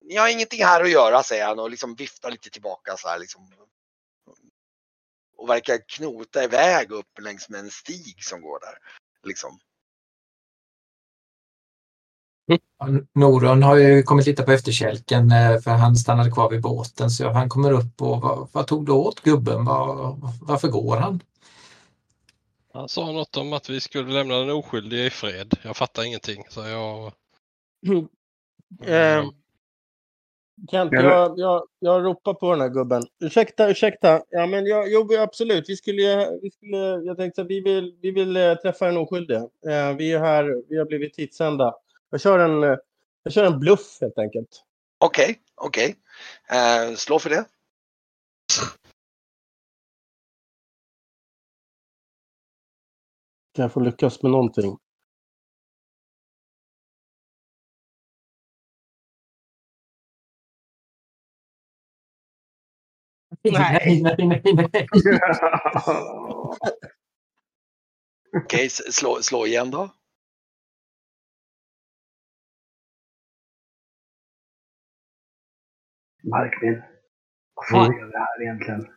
Ni 0.04 0.16
har 0.16 0.28
ingenting 0.28 0.66
här 0.66 0.82
att 0.84 0.90
göra, 0.92 1.24
säger 1.24 1.46
han 1.46 1.60
och 1.60 1.70
liksom 1.70 1.96
viftar 1.96 2.32
lite 2.32 2.50
tillbaka 2.50 2.98
så 2.98 3.08
här 3.08 3.20
liksom. 3.20 3.54
Och 5.38 5.50
verkar 5.50 5.80
knota 5.88 6.44
iväg 6.44 6.92
upp 6.92 7.20
längs 7.20 7.50
med 7.50 7.60
en 7.60 7.72
stig 7.72 8.24
som 8.24 8.42
går 8.42 8.60
där. 8.60 8.78
Liksom. 9.24 9.60
Ja, 12.80 12.88
Noron 13.16 13.64
har 13.64 13.76
ju 13.78 14.04
kommit 14.04 14.26
lite 14.26 14.44
på 14.44 14.52
efterkälken 14.52 15.32
eh, 15.32 15.60
för 15.60 15.72
han 15.72 15.96
stannade 15.96 16.32
kvar 16.32 16.50
vid 16.50 16.62
båten 16.62 17.10
så 17.10 17.30
han 17.30 17.50
kommer 17.50 17.72
upp 17.72 18.02
och 18.02 18.22
vad, 18.22 18.50
vad 18.52 18.68
tog 18.68 18.86
du 18.86 18.92
åt 18.92 19.22
gubben? 19.22 19.66
Var, 19.66 20.18
varför 20.42 20.68
går 20.68 20.98
han? 20.98 21.24
Han 22.74 22.90
sa 22.90 23.12
något 23.12 23.38
om 23.38 23.54
att 23.54 23.70
vi 23.70 23.80
skulle 23.80 24.14
lämna 24.14 24.38
den 24.40 24.50
oskyldige 24.50 25.06
i 25.06 25.10
fred. 25.10 25.54
Jag 25.64 25.78
fattar 25.78 26.04
ingenting. 26.04 26.44
Så 26.50 26.60
jag... 26.68 27.12
Eh, 28.86 29.24
Kent, 30.72 30.92
Ja, 30.94 31.02
men- 31.02 31.06
jag, 31.12 31.40
jag, 31.40 31.64
jag 31.80 32.06
ropar 32.06 32.34
på 32.34 32.52
den 32.52 32.62
här 32.62 32.70
gubben. 32.70 33.04
Ursäkta, 33.20 33.70
ursäkta. 33.70 34.22
Ja, 34.30 34.46
men 34.46 34.66
jag, 34.66 34.92
jo, 34.92 35.08
absolut. 35.20 35.70
Vi 35.70 35.76
skulle, 35.76 36.30
vi 36.42 36.52
skulle, 36.52 36.78
jag 36.78 37.18
tänkte 37.18 37.42
att 37.42 37.48
vi 37.48 37.62
vill, 37.62 37.96
vi 38.02 38.12
vill 38.12 38.38
eh, 38.38 38.54
träffa 38.56 38.86
den 38.86 38.98
oskyldige. 38.98 39.40
Eh, 39.68 39.96
vi 39.98 40.14
är 40.14 40.20
här, 40.20 40.64
vi 40.70 40.78
har 40.78 40.86
blivit 40.86 41.14
titsända. 41.14 41.74
Jag 42.12 42.22
kör 42.22 42.40
en, 42.40 42.64
eh, 42.64 42.78
jag 43.24 43.34
kör 43.34 43.44
en 43.44 43.60
bluff 43.60 43.98
helt 44.02 44.18
enkelt. 44.18 44.64
Okej, 45.00 45.42
okej. 45.56 45.96
Eh, 46.50 46.96
slå 46.96 47.20
för 47.20 47.30
det. 47.30 47.46
Kan 53.56 53.64
jag 53.64 53.74
få 53.74 53.80
lyckas 53.80 54.24
med 54.24 54.32
någonting? 54.32 54.78
nej, 63.44 64.02
nej, 64.04 64.16
nej. 64.28 64.42
nej. 64.74 64.88
Okej, 68.44 68.66
s- 68.66 68.94
slå, 68.96 69.22
slå 69.22 69.46
igen 69.46 69.72
då. 69.72 69.90
Markmin. 76.24 76.82
Vad 77.72 77.88
gör 77.88 78.06
vi 78.06 78.18
här 78.18 78.42
egentligen? 78.42 78.88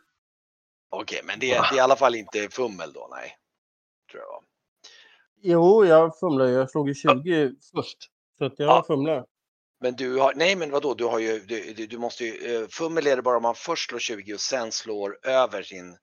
Okej, 0.91 1.21
men 1.25 1.39
det, 1.39 1.47
det 1.47 1.55
är 1.55 1.77
i 1.77 1.81
alla 1.81 1.97
fall 1.97 2.15
inte 2.15 2.49
fummel 2.51 2.93
då, 2.93 3.09
nej. 3.11 3.37
Tror 4.11 4.23
jag. 4.23 4.45
Jo, 5.43 5.85
jag 5.85 6.19
fumlar. 6.19 6.47
Jag 6.47 6.71
slog 6.71 6.89
ju 6.89 6.95
20 6.95 7.53
först. 7.75 7.99
Så 8.39 8.45
att 8.45 8.59
jag 8.59 8.69
Ja. 8.69 8.85
fumlar. 8.87 9.25
Men 9.81 9.95
du 9.97 10.19
har, 10.19 10.33
nej 10.35 10.57
men 10.57 10.71
vadå, 10.71 10.95
du 10.95 11.05
har 11.05 11.19
ju, 11.19 11.41
du, 11.41 11.73
du, 11.73 11.87
du 11.87 11.99
måste 11.99 12.25
ju, 12.25 12.57
eh, 12.63 12.69
fummel 12.69 13.07
är 13.07 13.17
det 13.17 13.23
bara 13.23 13.37
om 13.37 13.43
man 13.43 13.55
först 13.55 13.89
slår 13.91 13.99
20 13.99 14.35
och 14.35 14.41
sen 14.41 14.73
slår 14.73 15.19
över 15.27 15.63
sin, 15.63 15.97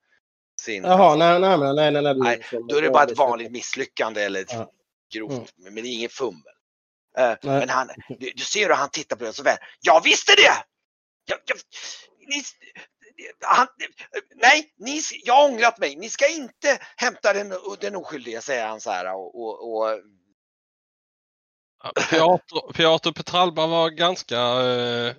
sin 0.60 0.84
Jaha, 0.84 1.16
nej, 1.16 1.40
nej, 1.40 1.58
nej, 1.58 1.74
nej, 1.74 1.90
nej, 1.92 2.02
nej. 2.02 2.14
Nej, 2.52 2.62
Då 2.68 2.76
är 2.76 2.82
det 2.82 2.90
bara 2.90 3.04
ett 3.04 3.18
vanligt 3.18 3.52
misslyckande 3.52 4.22
eller 4.22 4.40
ett 4.40 4.52
Ja. 4.52 4.72
grovt, 5.14 5.52
men 5.56 5.74
det 5.74 5.80
är 5.80 5.94
ingen 5.94 6.10
fummel. 6.10 6.42
Nej. 7.16 7.36
men 7.42 7.68
han, 7.68 7.88
du, 8.08 8.30
du 8.36 8.42
ser 8.44 8.68
hur 8.68 8.74
han 8.74 8.88
tittar 8.90 9.16
på 9.16 9.24
dig 9.24 9.32
så 9.34 9.42
väl. 9.42 9.56
Jag 9.80 10.04
visste 10.04 10.32
det! 10.32 10.64
Jag, 11.24 11.38
jag, 11.46 11.58
ni, 12.28 12.42
han, 13.40 13.66
nej, 14.34 14.72
ni, 14.78 15.00
jag 15.24 15.34
har 15.34 15.48
ångrat 15.48 15.78
mig. 15.78 15.96
Ni 15.96 16.10
ska 16.10 16.28
inte 16.28 16.78
hämta 16.96 17.32
den, 17.32 17.52
den 17.80 17.96
oskyldige, 17.96 18.40
säger 18.40 18.66
han 18.66 18.80
så 18.80 18.90
här. 18.90 19.14
Och, 19.14 19.42
och, 19.42 19.76
och, 19.76 20.00
Piotr, 22.10 22.72
Piotr 22.72 23.12
Petralba 23.12 23.66
var 23.66 23.90
ganska 23.90 24.38
eh, 24.38 25.14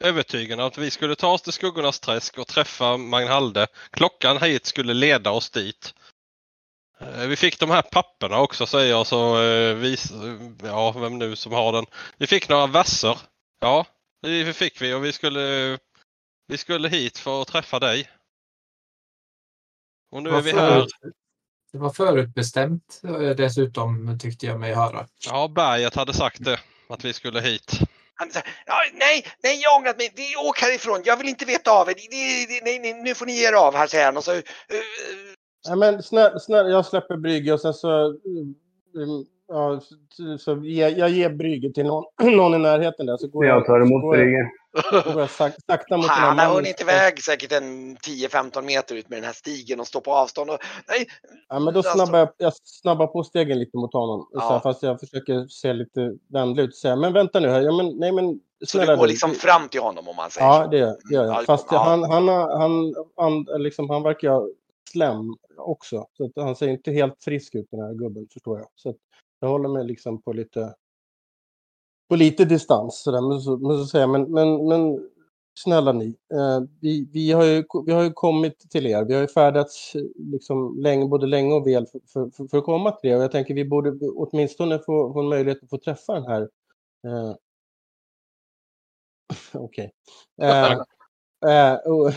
övertygande 0.00 0.66
att 0.66 0.78
vi 0.78 0.90
skulle 0.90 1.14
ta 1.14 1.32
oss 1.32 1.42
till 1.42 1.52
Skuggornas 1.52 2.00
träsk 2.00 2.38
och 2.38 2.46
träffa 2.46 2.96
Magnhalde. 2.96 3.66
Klockan 3.90 4.42
hit 4.42 4.66
skulle 4.66 4.94
leda 4.94 5.30
oss 5.30 5.50
dit. 5.50 5.94
Eh, 7.00 7.26
vi 7.26 7.36
fick 7.36 7.60
de 7.60 7.70
här 7.70 7.82
papperna 7.82 8.40
också 8.40 8.66
säger 8.66 8.90
jag 8.90 9.06
så 9.06 9.42
eh, 9.42 9.74
vis, 9.74 10.12
ja 10.62 10.92
vem 10.92 11.18
nu 11.18 11.36
som 11.36 11.52
har 11.52 11.72
den. 11.72 11.86
Vi 12.16 12.26
fick 12.26 12.48
några 12.48 12.66
verser. 12.66 13.18
Ja, 13.60 13.86
det 14.22 14.56
fick 14.56 14.82
vi 14.82 14.94
och 14.94 15.04
vi 15.04 15.12
skulle 15.12 15.78
vi 16.46 16.58
skulle 16.58 16.88
hit 16.88 17.18
för 17.18 17.42
att 17.42 17.48
träffa 17.48 17.78
dig. 17.78 18.10
Och 20.10 20.22
nu 20.22 20.30
är 20.30 20.42
vi 20.42 20.52
här. 20.52 20.86
Det 21.72 21.78
var 21.78 21.90
förutbestämt 21.90 23.00
eh, 23.04 23.30
dessutom 23.36 24.18
tyckte 24.18 24.46
jag 24.46 24.60
mig 24.60 24.74
höra. 24.74 25.06
Ja, 25.26 25.48
berget 25.48 25.94
hade 25.94 26.14
sagt 26.14 26.44
det. 26.44 26.60
Att 26.88 27.04
vi 27.04 27.12
skulle 27.12 27.40
hit. 27.40 27.80
han 28.14 28.30
ja, 28.66 28.74
nej, 28.92 29.26
nej, 29.42 29.60
jag 29.62 29.70
har 29.70 29.78
ångrat 29.80 29.98
mig. 29.98 30.12
Det, 30.16 30.36
åk 30.36 30.60
härifrån. 30.60 31.02
Jag 31.04 31.16
vill 31.16 31.28
inte 31.28 31.44
veta 31.44 31.70
av 31.70 31.88
er. 31.88 31.94
Det, 31.94 32.08
det, 32.10 32.46
det, 32.46 32.64
nej, 32.64 32.78
nej, 32.78 33.02
nu 33.02 33.14
får 33.14 33.26
ni 33.26 33.32
ge 33.32 33.48
er 33.48 33.52
av 33.52 33.74
här, 33.74 33.86
säger 33.86 34.04
han. 34.04 34.16
Och 34.16 34.24
så, 34.24 34.32
eh, 34.32 34.42
Nej, 35.68 35.76
men 35.76 36.02
snälla, 36.02 36.38
snälla, 36.38 36.68
jag 36.68 36.86
släpper 36.86 37.16
Brygge 37.16 37.52
och 37.52 37.60
sen 37.60 37.74
så... 37.74 38.18
mm, 39.48 39.60
Ja, 39.72 39.80
så, 40.10 40.38
så 40.38 40.64
ge, 40.64 40.88
jag 40.88 41.10
ger 41.10 41.30
Brygge 41.30 41.72
till 41.72 41.86
någon, 41.86 42.04
någon 42.36 42.54
i 42.54 42.58
närheten 42.58 43.06
där. 43.06 43.16
Så 43.16 43.28
går 43.28 43.46
Jag 43.46 43.66
tar 43.66 43.80
så 43.80 43.86
emot 43.86 44.02
går 44.02 44.16
jag, 44.16 44.24
Brygge. 44.26 44.50
så 45.04 45.10
går 45.12 45.20
jag 45.20 45.30
sak, 45.30 45.52
sakta 45.66 45.96
mot 45.96 46.06
den 46.06 46.14
här 46.14 46.28
Han 46.28 46.38
har 46.38 46.54
hunnit 46.54 46.80
iväg 46.80 47.22
säkert 47.22 47.52
en 47.52 47.96
10-15 47.96 48.62
meter 48.62 48.94
ut 48.94 49.08
med 49.08 49.16
den 49.18 49.24
här 49.24 49.32
stigen 49.32 49.80
och 49.80 49.86
står 49.86 50.00
på 50.00 50.12
avstånd. 50.12 50.50
Och, 50.50 50.58
nej, 50.88 51.06
Ja, 51.48 51.58
men 51.58 51.74
då 51.74 51.78
Alltså- 51.78 51.92
snabbar 51.92 52.18
jag, 52.18 52.28
jag 52.36 52.52
snabbar 52.64 53.06
på 53.06 53.24
stegen 53.24 53.58
lite 53.58 53.76
mot 53.76 53.92
honom. 53.92 54.20
Så 54.32 54.38
Ja. 54.38 54.48
här, 54.50 54.60
fast 54.60 54.82
jag 54.82 55.00
försöker 55.00 55.46
se 55.48 55.72
lite 55.72 56.12
vänlig 56.32 56.62
ut. 56.62 56.76
Så 56.76 56.88
här, 56.88 56.96
men 56.96 57.12
vänta 57.12 57.40
nu 57.40 57.48
här. 57.48 57.60
Ja, 57.60 57.72
men, 57.76 57.86
nej, 57.98 58.12
men, 58.12 58.40
så 58.60 58.66
snälla 58.66 58.92
du 58.92 58.98
går 58.98 59.04
du. 59.06 59.10
liksom 59.10 59.30
fram 59.34 59.68
till 59.68 59.80
honom 59.80 60.08
om 60.08 60.16
man 60.16 60.30
säger 60.30 60.46
Ja, 60.46 60.64
så. 60.64 60.70
det 60.70 60.78
gör 60.78 60.96
det 61.08 61.14
gör 61.14 61.24
Ja, 61.24 61.34
jag. 61.34 61.44
Fast 61.44 61.66
ja. 61.70 61.78
han, 61.78 62.02
han, 62.04 62.28
han, 62.28 62.94
han, 63.16 63.46
liksom, 63.62 63.90
han 63.90 64.02
verkar 64.02 64.30
ha 64.30 64.48
slem 64.92 65.36
också. 65.56 66.06
Så 66.16 66.24
att 66.24 66.32
han 66.36 66.56
ser 66.56 66.68
inte 66.68 66.90
helt 66.92 67.24
frisk 67.24 67.54
ut 67.54 67.66
den 67.70 67.80
här 67.80 67.94
gubben, 67.94 68.26
förstår 68.32 68.58
jag. 68.58 68.68
Så 68.74 68.88
att 68.90 68.96
jag 69.40 69.48
håller 69.48 69.68
mig 69.68 69.84
liksom 69.84 70.22
på 70.22 70.32
lite, 70.32 70.74
på 72.08 72.16
lite 72.16 72.44
distans. 72.44 73.02
Så 73.02 73.10
där. 73.10 73.28
Men, 73.28 73.40
så, 73.40 73.56
men 73.56 73.78
så 73.78 73.86
säger 73.86 74.02
jag, 74.02 74.10
men, 74.10 74.32
men, 74.32 74.68
men 74.68 75.08
snälla 75.58 75.92
ni. 75.92 76.16
Eh, 76.34 76.60
vi, 76.80 77.08
vi, 77.12 77.32
har 77.32 77.44
ju, 77.44 77.64
vi 77.86 77.92
har 77.92 78.02
ju 78.02 78.12
kommit 78.12 78.70
till 78.70 78.86
er. 78.86 79.04
Vi 79.04 79.14
har 79.14 79.20
ju 79.20 79.28
färdats 79.28 79.94
eh, 79.94 80.02
liksom 80.16 80.78
länge, 80.78 81.06
både 81.06 81.26
länge 81.26 81.54
och 81.54 81.66
väl 81.66 81.86
för, 81.86 82.00
för, 82.12 82.48
för, 82.48 82.58
att 82.58 82.64
komma 82.64 82.90
till 82.92 83.10
er. 83.10 83.16
Och 83.16 83.22
jag 83.22 83.32
tänker 83.32 83.54
vi 83.54 83.64
borde 83.64 84.08
åtminstone 84.08 84.78
få, 84.78 85.12
få 85.12 85.20
en 85.20 85.28
möjlighet 85.28 85.62
att 85.62 85.70
få 85.70 85.78
träffa 85.78 86.14
den 86.14 86.26
här. 86.26 86.42
Eh, 87.06 87.34
Okej. 89.52 89.92
Eh, 90.42 90.72
eh, 91.46 91.78
o- 91.84 92.10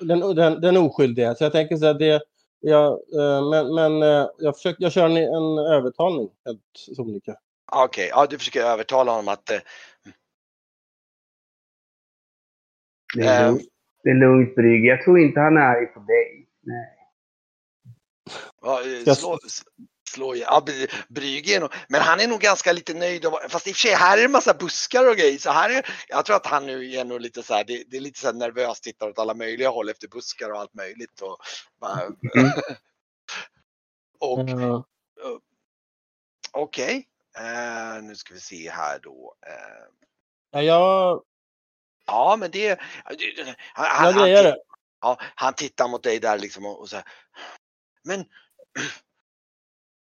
den, 0.00 0.20
den, 0.20 0.60
den 0.60 0.76
oskyldiga. 0.76 1.34
Så 1.34 1.44
jag 1.44 1.52
tänker 1.52 1.76
så 1.76 1.86
här, 1.86 1.94
det, 1.94 2.22
jag, 2.60 2.92
eh, 2.92 3.50
men, 3.50 3.74
men 3.74 4.02
eh, 4.02 4.28
jag, 4.38 4.56
försöker, 4.56 4.82
jag 4.82 4.92
kör 4.92 5.04
en, 5.06 5.16
en 5.16 5.58
övertalning 5.58 6.30
helt 6.44 6.60
sonika. 6.96 7.36
Okej, 7.72 8.08
ja, 8.12 8.26
du 8.30 8.38
försöker 8.38 8.62
övertala 8.62 9.10
honom 9.12 9.28
att 9.28 9.50
eh, 9.50 9.58
Det 13.16 13.22
är, 13.26 13.48
lugnt. 13.48 13.62
det 14.02 14.10
är 14.10 14.14
lugnt 14.14 14.54
Brygge. 14.54 14.88
Jag 14.88 15.02
tror 15.04 15.18
inte 15.18 15.40
han 15.40 15.56
är 15.56 15.60
arg 15.60 15.86
på 15.86 16.00
dig. 16.00 16.48
Nej. 16.60 16.94
ja, 18.62 18.82
eh, 18.82 18.88
Jag- 19.06 19.16
slå, 19.16 19.38
s- 20.08 20.12
slå 20.12 20.34
ja, 20.34 20.62
Bry- 20.66 20.90
Brygge 21.08 21.56
är 21.56 21.60
nog, 21.60 21.72
men 21.88 22.00
han 22.00 22.20
är 22.20 22.28
nog 22.28 22.40
ganska 22.40 22.72
lite 22.72 22.94
nöjd. 22.94 23.26
Och, 23.26 23.40
fast 23.48 23.66
i 23.66 23.72
och 23.72 23.76
för 23.76 23.80
sig, 23.80 23.94
här 23.94 24.12
är 24.12 24.16
det 24.16 24.24
en 24.24 24.32
massa 24.32 24.54
buskar 24.54 25.08
och 25.08 25.16
grejer. 25.16 25.38
Så 25.38 25.50
här 25.50 25.70
är, 25.70 25.94
jag 26.08 26.24
tror 26.24 26.36
att 26.36 26.46
han 26.46 26.66
nu 26.66 26.92
är 26.92 27.04
nog 27.04 27.20
lite 27.20 27.42
så 27.42 27.54
här, 27.54 27.64
det, 27.64 27.84
det 27.86 27.96
är 27.96 28.00
lite 28.00 28.20
så 28.20 28.26
här 28.26 28.34
nervöst, 28.34 28.82
tittar 28.82 29.08
åt 29.08 29.18
alla 29.18 29.34
möjliga 29.34 29.68
håll 29.68 29.88
efter 29.88 30.08
buskar 30.08 30.50
och 30.50 30.60
allt 30.60 30.74
möjligt. 30.74 31.20
Och, 31.20 31.38
bara, 31.80 32.00
och 34.18 34.38
Eh, 35.24 35.38
okej, 36.52 37.08
eh, 37.38 38.02
nu 38.02 38.16
ska 38.16 38.34
vi 38.34 38.40
se 38.40 38.70
här 38.70 38.98
då. 38.98 39.34
Eh, 39.46 39.86
ja, 40.50 40.62
jag, 40.62 41.22
ja, 42.06 42.36
men 42.38 42.50
det... 42.50 42.80
Han, 43.04 43.16
jag 43.76 43.84
han, 43.84 44.14
grejar 44.14 44.44
det. 44.44 44.56
Ja, 45.00 45.18
han 45.34 45.54
tittar 45.54 45.88
mot 45.88 46.02
dig 46.02 46.18
där 46.18 46.38
liksom 46.38 46.66
och, 46.66 46.80
och 46.80 46.88
så 46.88 46.96
här. 46.96 47.04
Men. 48.04 48.20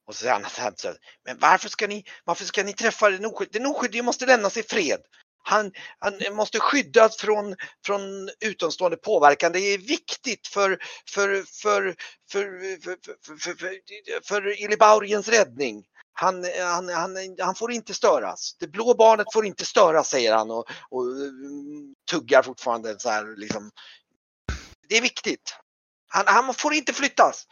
Och 0.08 0.16
så 0.16 0.20
säger 0.20 0.34
han 0.34 0.76
så 0.76 0.88
här, 0.88 0.98
men 1.26 1.40
varför 1.40 1.70
ska 1.70 1.88
ni, 1.88 2.04
varför 2.24 2.46
ska 2.46 2.64
ni 2.64 2.74
träffa 2.74 3.10
den 3.10 3.26
oskyldige? 3.26 3.60
Den 3.60 3.72
oskyldige 3.72 4.04
måste 4.04 4.26
lämnas 4.26 4.58
i 4.58 4.64
fred. 4.64 5.00
Han, 5.46 5.72
han 6.00 6.36
måste 6.36 6.60
skyddas 6.60 7.18
från, 7.18 7.56
från 7.86 8.30
utomstående 8.40 8.98
påverkan. 8.98 9.52
Det 9.52 9.60
är 9.60 9.78
viktigt 9.78 10.48
för, 10.48 10.78
för, 11.10 11.44
för, 11.62 11.96
för, 12.32 12.46
för, 12.82 12.98
för, 13.26 13.38
för, 13.40 13.56
för, 13.56 14.28
för 14.28 14.64
Ilibauriens 14.64 15.28
räddning. 15.28 15.84
Han, 16.14 16.46
han, 16.60 16.90
han, 16.90 17.16
han 17.40 17.56
får 17.56 17.72
inte 17.72 17.94
störas. 17.94 18.56
Det 18.60 18.68
blå 18.68 18.94
barnet 18.94 19.34
får 19.34 19.46
inte 19.46 19.66
störas 19.66 20.10
säger 20.10 20.36
han 20.36 20.52
och, 20.52 20.66
och 20.90 21.04
mm, 21.04 21.96
tuggar 22.12 22.44
fortfarande 22.44 23.00
så 23.00 23.10
här 23.10 23.36
liksom. 23.38 23.72
Det 24.90 24.98
är 24.98 25.02
viktigt. 25.02 25.56
Han, 26.08 26.24
han 26.28 26.54
får 26.54 26.74
inte 26.74 26.94
flyttas. 26.94 27.48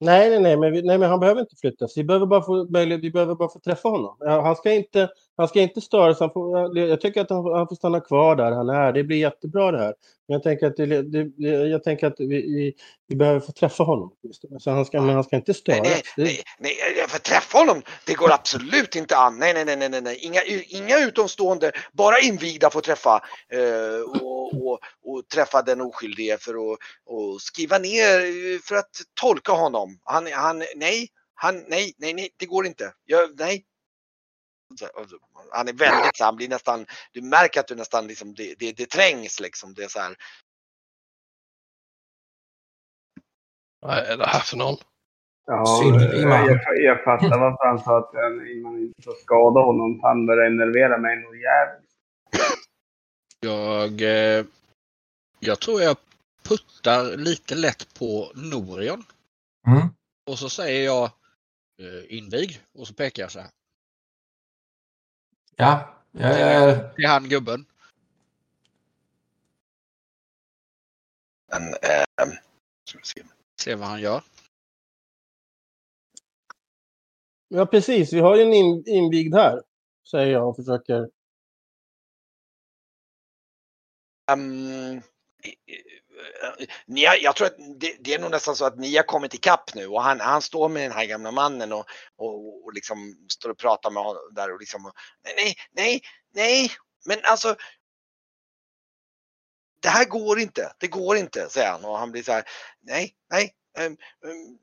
Nej, 0.00 0.30
nej, 0.30 0.40
nej 0.40 0.56
men, 0.56 0.72
vi, 0.72 0.82
nej, 0.82 0.98
men 0.98 1.10
han 1.10 1.20
behöver 1.20 1.40
inte 1.40 1.56
flyttas. 1.56 1.96
Vi 1.96 2.04
behöver 2.04 2.26
bara 2.26 2.42
få, 2.42 2.70
möjlighet, 2.70 3.04
vi 3.04 3.10
behöver 3.10 3.34
bara 3.34 3.48
få 3.48 3.58
träffa 3.60 3.88
honom. 3.88 4.16
Han 4.26 4.56
ska 4.56 4.72
inte, 4.72 5.08
han 5.36 5.48
ska 5.48 5.60
inte 5.60 5.80
störas. 5.80 6.20
Han 6.20 6.30
får, 6.32 6.78
jag- 6.78 7.00
tycker 7.00 7.20
att 7.20 7.30
han, 7.30 7.42
får- 7.42 7.74
stanna 7.74 8.00
kvar 8.00 8.36
där 8.36 8.52
han 8.52 8.68
är. 8.68 8.92
Det 8.92 9.04
blir 9.04 9.16
jättebra 9.18 9.70
det 9.72 9.78
här. 9.78 9.94
Men 10.28 10.34
jag 10.34 10.42
tänker 10.42 10.66
att, 10.66 10.76
det, 10.76 11.02
det, 11.02 11.42
jag 11.48 11.84
tänker 11.84 12.06
att 12.06 12.14
vi, 12.18 12.26
vi, 12.26 12.74
vi 13.08 13.16
behöver 13.16 13.40
få 13.40 13.52
träffa 13.52 13.84
honom. 13.84 14.10
Så 14.58 14.70
han 14.70 14.84
ska, 14.86 15.00
men 15.00 15.14
han 15.14 15.24
ska 15.24 15.36
inte 15.36 15.50
Nej, 15.52 15.54
störas. 15.60 15.88
nej, 15.88 16.02
nej, 16.16 16.40
nej, 16.58 16.72
jag 16.98 17.10
får 17.10 17.18
träffa 17.18 17.58
honom. 17.58 17.82
Det 18.06 18.14
går 18.14 18.32
absolut 18.32 18.96
inte 18.96 19.16
an. 19.16 19.38
Nej, 19.38 19.54
nej, 19.54 19.64
nej, 19.64 19.76
nej, 19.76 19.88
nej, 19.88 20.00
nej. 20.00 20.18
Inga, 20.22 20.40
inga 20.68 20.98
utomstående, 20.98 21.72
bara 21.92 22.18
invigda 22.18 22.70
får 22.70 22.80
träffa 22.80 23.20
eh, 23.52 24.20
och, 24.22 24.52
och, 24.66 24.78
och 25.04 25.28
träffa 25.34 25.62
den 25.62 25.80
oskyldige 25.80 26.38
för 26.40 26.50
att 26.72 26.78
och 27.06 27.40
skriva 27.40 27.78
ner 27.78 28.20
eh, 28.20 28.58
för 28.68 28.76
att 28.76 28.90
tolka 29.20 29.52
honom. 29.52 29.98
Han, 30.04 30.26
han, 30.32 30.58
nej, 30.76 31.08
han, 31.34 31.54
nej, 31.68 31.94
nej, 31.98 32.14
nej, 32.14 32.28
det 32.36 32.46
går 32.46 32.66
inte. 32.66 32.92
Jag, 33.04 33.20
nej. 33.38 33.64
Han 35.52 35.68
är 35.68 35.72
väldigt 35.72 36.16
så 36.16 36.24
han 36.24 36.36
blir 36.36 36.48
nästan, 36.48 36.86
du 37.12 37.22
märker 37.22 37.60
att 37.60 37.68
du 37.68 37.74
nästan 37.74 38.06
liksom, 38.06 38.34
det, 38.34 38.54
det, 38.58 38.72
det 38.72 38.86
trängs 38.86 39.40
liksom. 39.40 39.74
Det 39.74 39.84
är 39.84 39.88
så 39.88 40.00
här, 40.00 40.16
Vad 43.80 43.98
är 43.98 44.16
det 44.16 44.26
här 44.26 44.40
för 44.40 44.56
någon? 44.56 44.76
Ja, 45.46 45.80
Synlig 45.82 46.26
man. 46.26 46.46
jag, 46.46 46.60
jag 46.78 47.04
fattar 47.04 47.38
varför 47.38 47.66
han 47.66 47.78
sa 47.78 47.98
att 47.98 48.14
eh, 48.14 48.62
man 48.62 48.78
inte 48.78 49.02
får 49.02 49.14
skada 49.14 49.60
honom. 49.60 50.00
Han 50.02 50.26
börjar 50.26 50.46
enervera 50.46 50.98
mig 50.98 51.16
nog 51.16 51.36
jävligt. 51.36 51.90
Jag, 53.40 54.02
eh, 54.02 54.44
jag 55.40 55.60
tror 55.60 55.82
jag 55.82 55.96
puttar 56.48 57.16
lite 57.16 57.54
lätt 57.54 57.98
på 57.98 58.32
Norion. 58.34 59.04
Mm. 59.66 59.88
Och 60.30 60.38
så 60.38 60.48
säger 60.48 60.84
jag 60.84 61.04
eh, 61.82 62.16
invig 62.18 62.60
och 62.78 62.86
så 62.86 62.94
pekar 62.94 63.22
jag 63.22 63.32
så 63.32 63.40
här. 63.40 63.50
Ja, 65.56 65.94
jag, 66.12 66.40
jag, 66.40 66.78
Det 66.96 67.02
är 67.04 67.08
han 67.08 67.28
gubben. 67.28 67.66
en, 71.52 71.68
eh, 71.68 72.32
ska 72.84 72.98
vi 72.98 73.04
se. 73.04 73.22
Se 73.60 73.74
vad 73.74 73.88
han 73.88 74.00
gör. 74.00 74.22
Ja, 77.48 77.66
precis. 77.66 78.12
Vi 78.12 78.20
har 78.20 78.36
ju 78.36 78.42
en 78.42 78.52
in, 78.52 78.84
invigd 78.86 79.34
här. 79.34 79.62
Säger 80.10 80.32
jag 80.32 80.48
och 80.48 80.56
försöker. 80.56 81.10
Um, 84.32 85.02
ni 86.86 87.04
har, 87.04 87.16
jag 87.16 87.36
tror 87.36 87.46
att 87.46 87.56
det, 87.80 87.96
det 88.00 88.14
är 88.14 88.18
nog 88.18 88.30
nästan 88.30 88.56
så 88.56 88.64
att 88.64 88.78
ni 88.78 88.96
har 88.96 89.02
kommit 89.02 89.34
ikapp 89.34 89.74
nu 89.74 89.86
och 89.86 90.02
han, 90.02 90.20
han 90.20 90.42
står 90.42 90.68
med 90.68 90.82
den 90.82 90.92
här 90.92 91.04
gamla 91.04 91.30
mannen 91.30 91.72
och, 91.72 91.86
och, 92.16 92.64
och 92.64 92.72
liksom 92.74 93.26
står 93.28 93.50
och 93.50 93.58
pratar 93.58 93.90
med 93.90 94.02
honom 94.02 94.22
där 94.34 94.52
och 94.52 94.60
liksom 94.60 94.92
nej, 95.24 95.34
nej, 95.36 95.56
nej, 95.72 96.02
nej, 96.34 96.70
men 97.04 97.18
alltså. 97.24 97.56
Det 99.80 99.88
här 99.88 100.04
går 100.04 100.38
inte, 100.38 100.72
det 100.78 100.86
går 100.86 101.16
inte, 101.16 101.48
säger 101.48 101.70
han 101.70 101.84
och 101.84 101.98
han 101.98 102.10
blir 102.12 102.22
så 102.22 102.32
här, 102.32 102.44
nej, 102.80 103.16
nej. 103.30 103.54
Um, 103.78 103.96
um, 104.20 104.58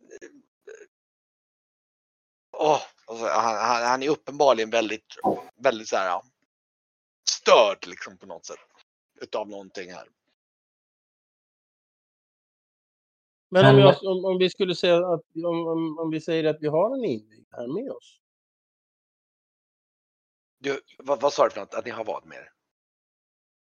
åh, 2.52 2.82
alltså, 3.08 3.26
han, 3.26 3.56
han, 3.56 3.84
han 3.84 4.04
är 4.04 4.10
uppenbarligen 4.10 4.70
väldigt, 4.70 5.16
väldigt 5.56 5.90
så 5.90 5.96
här 5.96 6.06
ja, 6.06 6.24
störd 7.30 7.88
liksom 7.88 8.18
på 8.18 8.26
något 8.26 8.46
sätt 8.46 8.60
utav 9.22 9.50
någonting 9.50 9.94
här. 9.94 10.08
Men 13.54 13.76
om, 13.76 13.82
jag, 13.82 14.04
om, 14.04 14.26
om 14.26 14.38
vi 14.38 14.50
skulle 14.50 14.76
säga 14.76 14.96
att 14.98 15.22
om, 15.36 15.68
om, 15.68 16.00
om 16.00 16.10
vi 16.12 16.22
säger 16.22 16.44
att 16.44 16.58
vi 16.60 16.68
har 16.68 16.96
en 16.98 17.06
invigd 17.06 17.48
här 17.52 17.68
med 17.68 17.92
oss. 17.92 18.20
Du, 20.60 20.80
vad, 20.98 21.22
vad 21.22 21.34
sa 21.34 21.44
du 21.44 21.50
för 21.50 21.60
något? 21.60 21.74
Att 21.74 21.86
ni 21.86 21.92
har 21.92 22.06
vad 22.06 22.26
med 22.26 22.38
er? 22.38 22.50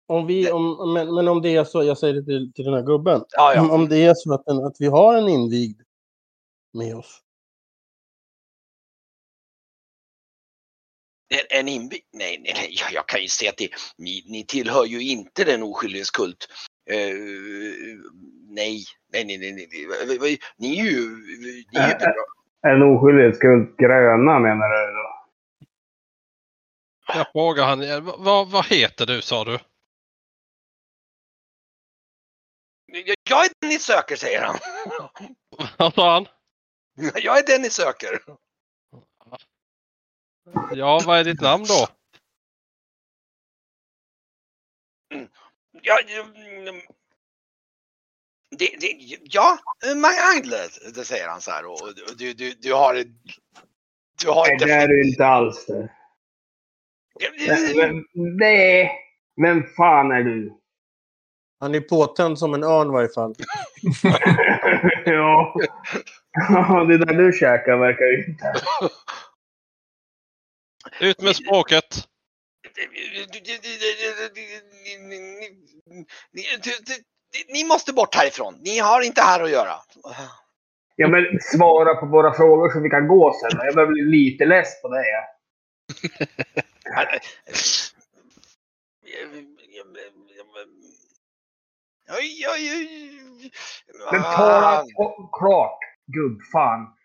Om 0.06 0.26
vi, 0.26 0.50
om, 0.50 0.92
men, 0.94 1.14
men 1.14 1.28
om 1.28 1.42
det 1.42 1.56
är 1.56 1.64
så, 1.64 1.82
jag 1.82 1.98
säger 1.98 2.14
det 2.14 2.24
till, 2.24 2.52
till 2.52 2.64
den 2.64 2.74
här 2.74 2.82
gubben. 2.82 3.24
Ja, 3.30 3.54
ja. 3.54 3.60
Om, 3.60 3.70
om 3.70 3.88
det 3.88 3.96
är 3.96 4.14
så 4.14 4.34
att, 4.34 4.44
den, 4.44 4.64
att 4.64 4.76
vi 4.78 4.86
har 4.86 5.14
en 5.14 5.28
invigd 5.28 5.80
med 6.72 6.96
oss. 6.96 7.22
En, 11.28 11.58
en 11.60 11.68
inby- 11.68 12.04
Nej, 12.12 12.40
nej, 12.40 12.52
nej, 12.54 12.74
jag, 12.80 12.92
jag 12.92 13.08
kan 13.08 13.22
ju 13.22 13.28
se 13.28 13.48
att 13.48 13.56
det, 13.56 13.70
ni, 13.98 14.24
ni 14.26 14.46
tillhör 14.46 14.84
ju 14.84 15.02
inte 15.02 15.44
den 15.44 15.62
oskyldiges 15.62 16.10
kult. 16.10 16.48
Eh, 16.90 17.14
nej, 18.50 18.84
nej, 19.12 19.24
nej, 19.24 19.38
nej, 19.38 20.18
nej. 20.20 20.38
Ni 20.56 20.80
är 20.80 20.84
ju... 20.84 21.00
Ni 21.72 21.78
är 21.78 21.88
ju 21.88 21.94
bra. 21.98 22.14
En 22.66 22.82
oskyldig 22.82 23.36
skuld 23.36 23.76
gröna 23.78 24.38
menar 24.38 24.68
du 24.68 24.92
då? 24.94 25.16
Jag 27.06 27.26
frågar 27.32 27.64
han, 27.64 27.82
eh, 27.82 28.00
vad- 28.00 28.50
vad, 28.50 28.66
heter 28.66 29.06
du 29.06 29.22
sa 29.22 29.44
du? 29.44 29.58
Jag, 32.86 33.16
jag 33.30 33.44
är 33.44 33.50
den 33.60 33.68
ni 33.70 33.78
söker, 33.78 34.16
säger 34.16 34.42
han. 34.42 34.56
Vad 35.78 35.94
sa 35.94 36.12
han? 36.14 36.26
Jag 37.14 37.38
är 37.38 37.46
den 37.46 37.62
ni 37.62 37.70
söker. 37.70 38.18
Ja, 40.72 41.00
vad 41.06 41.18
är 41.18 41.24
ditt 41.24 41.40
namn 41.40 41.64
då? 41.68 41.86
Ja, 45.82 46.00
det, 48.50 48.76
det, 48.80 49.18
ja, 49.22 49.58
Magnus, 49.96 50.78
det 50.94 51.04
säger 51.04 51.28
han 51.28 51.40
så 51.40 51.50
här. 51.50 51.66
Och 51.66 51.78
du, 52.18 52.32
du, 52.32 52.54
du 52.54 52.74
har... 52.74 53.04
Du 54.22 54.28
har 54.28 54.44
Nej, 54.46 54.52
inte... 54.52 54.64
det 54.64 54.72
är 54.72 54.88
du 54.88 55.08
inte 55.08 55.26
alls 55.26 55.66
det. 55.66 55.88
Men, 57.46 57.76
men, 57.76 58.04
nej, 58.36 58.92
vem 59.42 59.62
fan 59.76 60.10
är 60.10 60.22
du? 60.22 60.56
Han 61.60 61.74
är 61.74 61.80
påtänd 61.80 62.38
som 62.38 62.54
en 62.54 62.64
örn 62.64 62.88
i 62.88 62.92
varje 62.92 63.08
fall. 63.08 63.34
ja. 65.04 65.54
Ja, 66.32 66.84
det 66.84 66.98
där 66.98 67.14
du 67.14 67.32
käkar 67.32 67.76
verkar 67.76 68.04
ju 68.04 68.24
inte... 68.24 68.52
Ut 71.00 71.22
med 71.22 71.36
språket! 71.36 72.08
Ni 77.48 77.64
måste 77.64 77.92
bort 77.92 78.14
härifrån. 78.14 78.58
Ni 78.60 78.78
har 78.78 79.02
inte 79.02 79.22
här 79.22 79.42
att 79.42 79.50
göra. 79.50 79.74
Ja, 80.96 81.08
men 81.08 81.24
svara 81.40 81.94
på 81.94 82.06
våra 82.06 82.34
frågor 82.34 82.70
så 82.70 82.80
vi 82.80 82.90
kan 82.90 83.08
gå 83.08 83.38
sen. 83.40 83.60
Jag 83.64 83.74
börjar 83.74 83.88
bli 83.88 84.02
lite 84.02 84.44
less 84.44 84.82
på 84.82 84.88
det. 84.88 85.04
Oj, 92.18 92.46
oj, 92.54 92.70
oj. 92.76 93.50
Men 94.12 94.22
tala 94.22 94.84
klart, 95.38 95.78
gubbfan. 96.06 96.96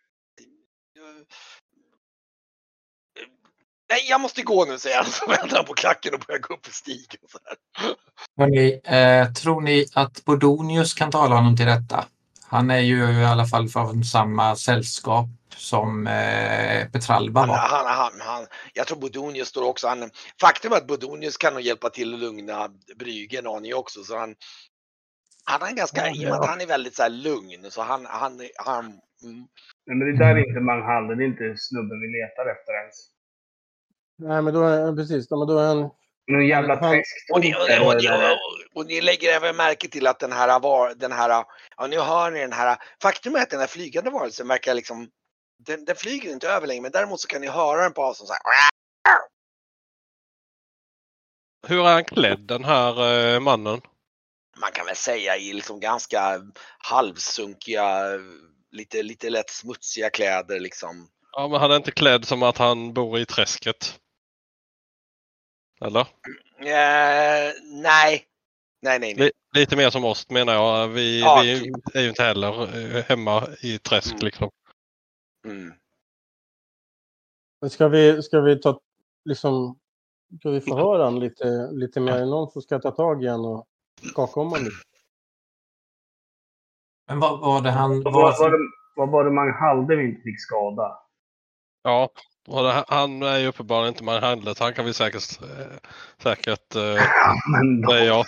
Nej, 3.90 4.00
jag 4.10 4.22
måste 4.22 4.42
gå 4.42 4.66
nu, 4.66 4.78
säger 4.78 4.98
han. 4.98 5.06
Så 5.06 5.26
vänder 5.28 5.56
han 5.56 5.66
på 5.66 5.74
klacken 5.74 6.14
och 6.14 6.20
börjar 6.28 6.40
gå 6.40 6.54
upp 6.54 6.66
för 6.66 6.74
stigen. 6.74 7.20
Så 7.28 7.38
här. 7.46 7.58
Hörrni, 8.38 8.82
eh, 8.84 9.34
tror 9.34 9.62
ni 9.62 9.86
att 9.94 10.26
Bodonius 10.26 10.94
kan 10.94 11.12
tala 11.12 11.36
honom 11.36 11.58
till 11.58 11.66
rätta? 11.66 12.06
Han 12.48 12.72
är 12.72 12.80
ju 12.80 13.22
i 13.22 13.26
alla 13.26 13.46
fall 13.46 13.68
från 13.68 14.04
samma 14.04 14.56
sällskap 14.56 15.28
som 15.56 16.08
eh, 16.08 16.88
Petralba 16.92 17.40
Han, 17.40 17.50
var. 17.50 17.58
han, 17.58 17.86
han, 17.86 18.22
han, 18.22 18.48
jag 18.74 18.88
tror 18.88 19.00
Bodonius 19.00 19.48
står 19.48 19.70
också. 19.70 19.88
Han, 19.88 20.10
faktum 20.42 20.72
är 20.72 20.78
att 20.78 20.88
Bodonius 20.88 21.38
kan 21.38 21.54
nog 21.54 21.62
hjälpa 21.62 21.90
till 21.90 22.14
att 22.14 22.20
lugna 22.20 22.70
Brygge 22.96 23.40
en 23.40 23.48
aning 23.48 23.76
också. 23.76 24.04
Så 24.04 24.18
han, 24.18 24.36
han 25.46 25.70
är 25.70 25.76
ganska, 25.76 26.02
Ja, 26.02 26.16
i 26.16 26.20
och 26.20 26.30
med 26.30 26.34
att 26.34 26.46
ja. 26.46 26.50
han 26.50 26.62
är 26.62 26.68
väldigt 26.68 26.96
så 26.96 27.04
här 27.04 27.10
lugn. 27.10 27.72
Så 27.72 27.82
han, 27.82 28.06
han, 28.06 28.42
han 28.66 28.86
mm. 28.86 29.48
Nej, 29.86 29.98
men 29.98 30.00
det 30.00 30.18
där 30.18 30.36
är 30.36 30.48
inte 30.50 30.60
Manghall. 30.60 31.08
Det 31.08 31.24
är 31.24 31.28
inte 31.28 31.56
snubben 31.58 32.02
vi 32.02 32.08
letar 32.08 32.46
efter 32.56 32.74
ens. 32.82 33.15
Nej, 34.18 34.42
men 34.42 34.54
då 34.54 34.64
är 34.64 34.96
precis. 34.96 35.32
Men 35.32 35.48
då 35.48 35.60
är 35.60 35.68
han... 35.68 35.90
Någon 36.28 36.48
jävla 36.48 36.76
träsktomte. 36.76 37.34
Och 37.34 37.40
ni, 37.40 37.56
och, 37.56 37.88
och, 37.88 38.40
och 38.76 38.86
ni 38.86 39.02
lägger 39.02 39.36
även 39.36 39.56
märke 39.56 39.88
till 39.88 40.08
att 40.08 40.20
den 40.20 40.32
här, 40.32 40.60
var, 40.60 40.94
den 40.96 41.12
här, 41.12 41.46
ja 41.78 41.88
nu 41.88 42.00
hör 42.00 42.32
ni 42.32 42.40
den 42.40 42.54
här, 42.54 42.78
faktum 43.02 43.36
är 43.36 43.42
att 43.42 43.50
den 43.50 43.60
här 43.60 43.68
flygande 43.68 44.10
varelsen 44.10 44.48
verkar 44.48 44.74
liksom, 44.74 45.10
den, 45.66 45.86
den 45.86 45.96
flyger 45.96 46.32
inte 46.32 46.50
över 46.50 46.68
längre 46.68 46.82
men 46.82 46.92
däremot 46.92 47.20
så 47.20 47.28
kan 47.28 47.42
ni 47.42 47.48
höra 47.48 47.84
den 47.84 47.94
på 47.94 48.04
avstånd 48.04 48.28
så 48.28 48.34
här. 48.34 48.42
Hur 51.68 51.88
är 51.88 51.94
han 51.94 52.04
klädd 52.04 52.40
den 52.40 52.64
här 52.64 53.34
eh, 53.34 53.40
mannen? 53.40 53.82
Man 54.62 54.72
kan 54.72 54.86
väl 54.86 54.96
säga 54.96 55.38
i 55.38 55.54
liksom 55.54 55.80
ganska 55.80 56.42
halvsunkiga, 56.78 58.04
lite, 58.72 59.04
lite 59.04 59.30
lätt 59.30 59.50
smutsiga 59.50 60.10
kläder 60.10 60.60
liksom. 60.60 61.10
Ja, 61.32 61.48
men 61.48 61.62
han 61.62 61.72
är 61.72 61.76
inte 61.76 61.92
klädd 61.92 62.26
som 62.26 62.44
att 62.44 62.58
han 62.58 62.94
bor 62.94 63.20
i 63.20 63.26
träsket. 63.26 64.00
Eller? 65.86 66.02
Eh, 66.02 67.54
nej. 67.64 68.26
Nej, 68.82 69.00
nej, 69.00 69.00
nej. 69.00 69.16
Li- 69.16 69.32
lite 69.60 69.76
mer 69.76 69.90
som 69.90 70.06
oss 70.06 70.30
menar 70.30 70.54
jag. 70.54 70.88
Vi, 70.88 71.22
Ja, 71.22 71.40
vi 71.44 71.60
typ. 71.60 71.96
är 71.96 72.02
ju 72.02 72.10
inte 72.10 72.24
heller 72.24 72.64
eh, 72.98 73.04
hemma 73.04 73.48
i 73.62 73.78
träsk 73.78 74.12
Mm. 74.14 74.26
liksom. 74.26 74.50
Mm. 75.48 75.74
Ska 77.70 77.88
vi, 77.88 78.24
ska 78.24 78.40
vi 78.42 78.62
ta... 78.62 78.80
Liksom... 79.26 79.80
Ska 80.40 80.50
vi 80.50 80.62
förhöra 80.62 81.04
honom 81.04 81.22
lite, 81.22 81.72
lite 81.72 82.00
mer? 82.00 82.14
Är 82.14 82.26
någon 82.26 82.52
som 82.52 82.62
ska 82.62 82.80
ta 82.80 82.92
tag 82.92 83.24
i 83.24 83.28
honom 83.28 83.52
och 83.56 83.68
skaka 84.12 84.40
om 84.40 84.48
honom 84.48 84.64
lite? 84.64 84.76
Men 87.08 87.20
vad 87.20 87.40
var 87.40 87.62
det 87.62 87.72
han... 87.72 88.04
Vad 88.04 88.14
Vad, 88.14 88.40
var 88.40 88.50
det, 88.52 88.58
vad 88.96 89.10
var 89.10 89.24
det 89.26 89.32
Manghall 89.32 89.88
vi 89.88 90.04
inte 90.06 90.22
fick 90.22 90.42
skada? 90.42 91.00
Ja, 91.82 92.10
det, 92.46 92.86
han 92.88 93.24
är 93.24 93.38
ju 93.38 93.48
uppenbarligen 93.48 93.94
inte 93.94 94.04
man 94.04 94.24
handlat. 94.24 94.60
Han 94.60 94.74
kan 94.74 94.86
vi 94.86 94.94
säkert, 94.94 95.42
eh, 95.42 95.78
säkert 96.24 96.76
eh, 96.76 97.04
Men 97.88 98.06
ja. 98.06 98.26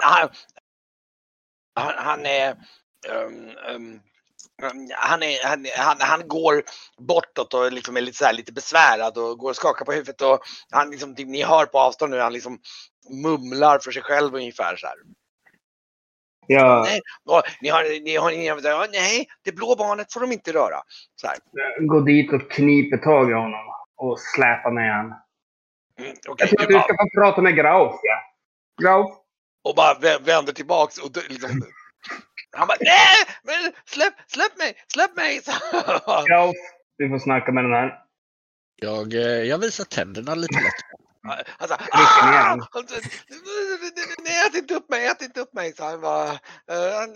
han, 0.00 0.28
han, 1.74 1.92
han 1.96 2.26
är 2.26 2.50
um, 3.08 3.50
um, 3.74 4.00
um, 4.62 4.90
han, 4.94 5.22
är, 5.22 5.46
han, 5.48 5.66
han, 5.76 5.96
han 6.00 6.28
går 6.28 6.62
bortåt 6.98 7.54
och 7.54 7.72
liksom 7.72 7.96
är 7.96 8.00
lite, 8.00 8.18
så 8.18 8.24
här, 8.24 8.32
lite 8.32 8.52
besvärad 8.52 9.18
och 9.18 9.38
går 9.38 9.50
och 9.50 9.56
skakar 9.56 9.84
på 9.84 9.92
huvudet. 9.92 10.22
Och 10.22 10.40
han 10.70 10.90
liksom, 10.90 11.14
typ, 11.14 11.28
ni 11.28 11.42
hör 11.42 11.66
på 11.66 11.78
avstånd 11.78 12.10
nu, 12.10 12.18
han 12.18 12.32
liksom 12.32 12.58
mumlar 13.22 13.78
för 13.78 13.90
sig 13.90 14.02
själv 14.02 14.34
ungefär 14.34 14.76
så 14.76 14.86
här. 14.86 14.96
Jag 16.46 16.82
Nej, 16.82 17.00
och 17.24 17.42
ni 17.60 17.68
har, 17.68 17.82
ni 18.04 18.16
har, 18.16 18.30
ni 18.30 18.48
har, 18.48 18.60
ja, 18.64 18.86
nej, 18.92 19.26
det 19.44 19.52
blå 19.52 19.76
barnet 19.76 20.12
får 20.12 20.20
de 20.20 20.32
inte 20.32 20.52
röra. 20.52 20.80
Så 21.14 21.26
här. 21.26 21.36
går 21.86 22.00
dit 22.00 22.32
och 22.32 22.50
kniper 22.50 22.96
tag 22.96 23.30
i 23.30 23.32
honom 23.34 23.64
och 23.96 24.18
släpar 24.20 24.70
med 24.70 24.96
honom. 24.96 25.12
Mm, 26.00 26.12
Jag 26.24 26.32
okej, 26.32 26.48
tror 26.48 26.62
att 26.62 26.68
du 26.68 26.74
bara- 26.74 26.82
ska 26.82 26.92
få 26.94 27.20
prata 27.20 27.42
med 27.42 27.56
Grauf, 27.56 28.00
ja. 28.02 28.18
Grauf, 28.82 29.10
och 29.64 29.74
bara 29.74 29.94
vä- 29.94 30.24
vänder 30.24 30.52
tillbaks 30.52 30.98
och 30.98 31.10
liksom, 31.28 31.50
han 32.56 32.68
bara 32.68 32.76
nej, 32.80 33.16
men 33.42 33.72
släpp, 33.84 34.14
släpp 34.26 34.58
mig, 34.58 34.74
släpp 34.92 35.16
mig. 35.16 35.40
Grauf, 36.26 36.54
du 36.98 37.08
får 37.08 37.18
snacka 37.18 37.52
med 37.52 37.64
den 37.64 37.72
här. 37.72 37.98
Jag, 38.76 39.14
eh, 39.14 39.20
jag 39.42 39.58
visar 39.58 39.84
tänderna 39.84 40.34
lite 40.34 40.54
lätt. 40.54 40.95
Han 41.58 41.68
sa, 41.68 41.76
ah! 41.92 42.56
sa, 42.62 42.94
nej, 44.24 44.46
ät 44.46 44.54
inte 44.54 44.74
upp 44.74 44.90
mig, 44.90 45.06
ät 45.06 45.22
inte 45.22 45.40
upp 45.40 45.54
mig. 45.54 45.72
Så 45.76 45.84
han 45.84 46.00
bara, 46.00 46.28
eh, 46.30 47.02
eh, 47.02 47.10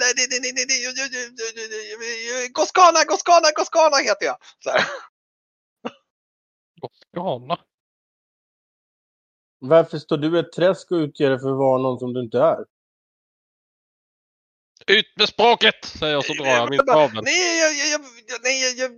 nej, 0.00 0.12
nej, 0.16 0.26
nej, 0.30 0.52
nej, 0.54 0.64
nej, 0.68 0.82
jag- 0.84 0.98
jag- 0.98 2.52
Goskana, 2.52 3.04
Goskana, 3.04 3.48
Goskana 3.56 3.96
heter 3.96 4.26
jag. 4.26 4.36
Så 4.64 4.70
här. 4.70 4.84
Goskana. 6.80 7.58
Varför 9.58 9.98
står 9.98 10.16
du 10.16 10.36
i 10.36 10.40
ett 10.40 10.52
träsk 10.52 10.90
och 10.92 10.96
utger 10.96 11.30
dig 11.30 11.40
för 11.40 11.50
att 11.50 11.58
vara 11.58 11.82
någon 11.82 11.98
som 11.98 12.12
du 12.12 12.20
inte 12.24 12.38
är? 12.38 12.64
Ut 14.86 15.06
med 15.18 15.28
språket! 15.28 15.84
Säger 15.84 16.12
jag 16.14 16.24
så 16.24 16.32
drar 16.32 16.46
jag 16.46 16.70
min 16.70 16.78
kabel. 16.86 17.24
Nej, 17.24 17.58
jag, 17.60 17.72
jag, 17.92 18.00
nej, 18.42 18.78
jag, 18.78 18.92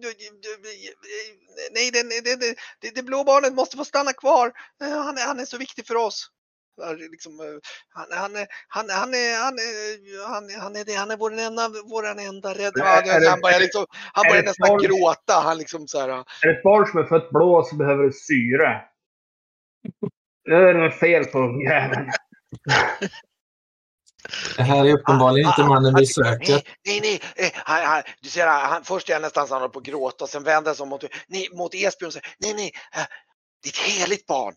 nej, 1.72 1.90
det, 1.90 2.02
det, 2.02 2.56
det, 2.80 2.94
det, 2.94 3.02
blå 3.02 3.24
barnet 3.24 3.54
måste 3.54 3.76
få 3.76 3.84
stanna 3.84 4.12
kvar. 4.12 4.52
Eh, 4.82 4.88
Han 5.04 5.18
är, 5.18 5.26
han 5.26 5.40
är 5.40 5.44
så 5.44 5.58
viktig 5.58 5.86
för 5.86 5.96
oss. 5.96 6.28
Liksom, 7.10 7.40
eh, 7.40 7.46
han, 7.88 8.06
han, 8.18 8.36
är- 8.36 8.46
han, 8.68 8.90
han, 8.90 9.14
är, 9.14 9.36
han, 9.44 9.54
är, 9.58 10.26
han, 10.28 10.50
är- 10.50 10.58
han 10.60 10.76
är 10.76 10.84
det, 10.84 10.94
han 10.94 11.10
är 11.10 11.16
vår 11.16 11.32
enda, 11.38 11.68
vår 11.84 12.06
enda 12.08 12.54
rädd. 12.54 12.72
Men 12.76 12.86
är 12.86 13.20
det- 13.20 13.30
Han 13.30 13.40
börjar, 13.40 13.60
liksom, 13.60 13.86
han 14.12 14.24
börjar 14.28 14.42
nästan 14.42 14.68
folk- 14.68 14.84
gråta. 14.84 15.32
Han 15.44 15.58
liksom 15.58 15.88
så 15.88 16.00
här, 16.00 16.08
Är 16.08 16.24
det 16.42 16.50
ett 16.50 16.62
barn 16.62 16.86
som 16.86 17.00
är 17.00 17.04
fött 17.04 17.30
blå 17.30 17.64
så 17.64 17.76
behöver 17.76 18.04
det 18.04 18.12
syre. 18.12 18.80
Det 20.44 20.54
är 20.56 20.74
något 20.74 20.98
fel 20.98 21.24
på 21.24 21.38
jäveln. 21.68 22.10
det 24.56 24.62
här 24.62 24.84
är 24.84 24.92
uppenbarligen 24.92 25.48
inte 25.48 25.64
mannen 25.64 25.94
vi 25.94 26.06
söker. 26.06 26.52
Nej, 26.52 27.00
nej, 27.00 27.20
nej. 27.36 27.52
Han, 27.54 27.82
han, 27.82 28.02
du 28.20 28.28
ser, 28.28 28.46
han, 28.46 28.84
först 28.84 29.08
är 29.08 29.12
han 29.12 29.22
nästan 29.22 29.48
så 29.48 29.54
han 29.54 29.62
håller 29.62 29.72
på 29.72 29.78
att 29.78 29.84
gråta 29.84 30.26
sen 30.26 30.42
vänder 30.44 30.68
han 30.68 30.76
sig 30.76 30.86
mot, 30.86 31.04
nej, 31.26 31.48
mot 31.52 31.74
Esbjörn 31.74 32.06
och 32.06 32.12
säger 32.12 32.34
nej, 32.38 32.54
nej, 32.54 32.72
eh, 32.94 33.06
det 33.62 33.68
är 33.68 33.72
ett 33.72 34.00
heligt 34.00 34.26
barn. 34.26 34.54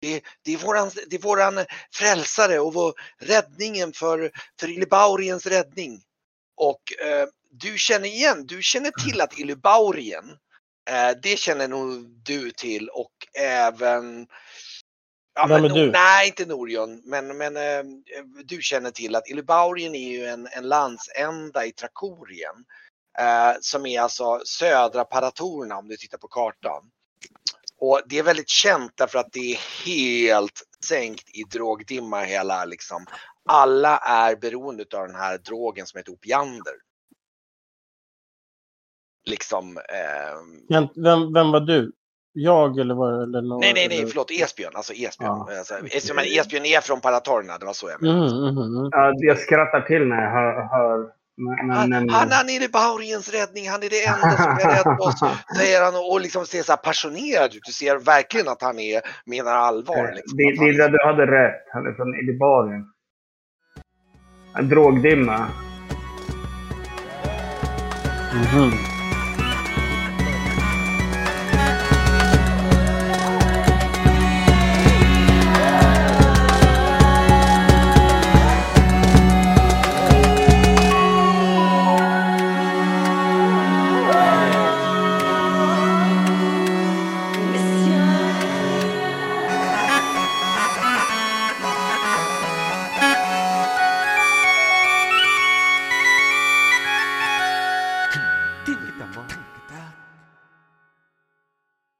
Det, 0.00 0.22
det, 0.44 0.52
är 0.52 0.58
våran, 0.58 0.90
det 1.10 1.16
är 1.16 1.20
våran 1.20 1.64
frälsare 1.92 2.58
och 2.58 2.74
vår, 2.74 2.92
räddningen 3.20 3.92
för, 3.92 4.30
för 4.60 4.70
Illibauriens 4.70 5.46
räddning. 5.46 6.02
Och 6.56 6.82
eh, 7.06 7.26
du 7.50 7.78
känner 7.78 8.08
igen, 8.08 8.46
du 8.46 8.62
känner 8.62 8.90
till 8.90 9.20
att 9.20 9.38
Illibaurien, 9.38 10.24
eh, 10.90 11.10
det 11.22 11.38
känner 11.38 11.68
nog 11.68 12.08
du 12.22 12.50
till 12.50 12.88
och 12.88 13.12
även 13.38 14.26
Ja, 15.40 15.46
Vem 15.46 15.62
men 15.62 15.70
Nor- 15.70 15.74
du? 15.74 15.90
Nej, 15.90 16.28
inte 16.28 16.46
Norion, 16.46 17.02
men, 17.04 17.36
men 17.36 17.56
eh, 17.56 17.84
du 18.44 18.62
känner 18.62 18.90
till 18.90 19.14
att 19.14 19.28
Illibaurien 19.28 19.94
är 19.94 20.10
ju 20.10 20.24
en, 20.26 20.48
en 20.52 20.68
landsända 20.68 21.66
i 21.66 21.72
Trakorien. 21.72 22.64
Eh, 23.18 23.56
som 23.60 23.86
är 23.86 24.00
alltså 24.00 24.40
södra 24.44 25.04
Paratorerna 25.04 25.76
om 25.78 25.88
du 25.88 25.96
tittar 25.96 26.18
på 26.18 26.28
kartan. 26.28 26.90
Och 27.80 28.00
det 28.06 28.18
är 28.18 28.22
väldigt 28.22 28.48
känt 28.48 28.92
därför 28.94 29.18
att 29.18 29.32
det 29.32 29.52
är 29.52 29.58
helt 29.86 30.62
sänkt 30.84 31.28
i 31.36 31.42
drogdimma 31.42 32.20
hela 32.20 32.64
liksom. 32.64 33.06
Alla 33.48 33.98
är 33.98 34.36
beroende 34.36 34.84
av 34.94 35.06
den 35.06 35.16
här 35.16 35.38
drogen 35.38 35.86
som 35.86 35.98
heter 35.98 36.12
opiander. 36.12 36.74
Liksom. 39.24 39.76
Eh, 39.76 40.78
Vem, 40.94 41.32
vem 41.32 41.52
var 41.52 41.60
du? 41.60 41.92
Jag 42.32 42.78
eller 42.78 42.94
var 42.94 43.22
eller 43.22 43.42
någon? 43.42 43.60
nej, 43.60 43.72
nej, 43.74 43.88
nej, 43.88 43.98
eller- 43.98 44.06
förlåt, 44.08 44.30
Esbjörn. 44.30 44.72
Alltså 44.74 44.92
Esbjörn. 44.92 45.44
Ja. 45.48 45.58
Alltså, 45.58 45.74
Esbjörn, 45.74 46.16
men 46.16 46.24
Esbjörn 46.24 46.64
är 46.64 46.80
från 46.80 47.00
Paratorerna, 47.00 47.58
det 47.58 47.66
var 47.66 47.72
så 47.72 47.88
jag 47.90 48.02
menade. 48.02 48.28
Mm, 48.28 48.58
mm, 48.58 48.76
mm. 48.76 48.88
Ja, 48.92 49.12
jag 49.16 49.38
skrattar 49.38 49.80
till 49.80 50.06
när 50.08 50.22
jag 50.24 50.30
hör... 50.30 50.52
hör 50.78 50.98
när, 51.40 51.74
Han, 51.78 51.90
när, 51.90 51.96
han, 51.98 52.28
han 52.30 52.48
är 52.48 52.68
Bauriens 52.72 53.32
räddning, 53.32 53.68
han 53.70 53.82
är 53.82 53.90
det 53.90 54.04
enda 54.06 54.36
som 54.36 54.50
är 54.52 54.68
rädd 54.76 54.96
på 54.98 55.04
oss, 55.04 55.20
säger 55.58 55.84
han 55.84 55.94
och, 55.94 56.12
och 56.12 56.20
liksom 56.20 56.46
ser 56.46 56.62
så 56.62 56.72
här 56.72 56.76
passionerad 56.76 57.54
ut. 57.54 57.62
Du 57.66 57.72
ser 57.72 57.96
verkligen 57.96 58.48
att 58.48 58.62
han 58.62 58.78
är, 58.78 59.00
menar 59.26 59.52
allvar. 59.52 60.12
Liksom, 60.14 60.36
Di- 60.38 60.52
att 60.52 60.58
han, 60.58 60.66
Didra, 60.66 60.88
du 60.88 60.98
hade 61.04 61.26
rätt. 61.26 61.62
Han 61.72 61.86
är 61.86 61.92
från 61.92 62.14
Illibarien. 62.14 62.84
En 64.58 64.68
drogdimma. 64.68 65.46
Mhm. 68.34 68.97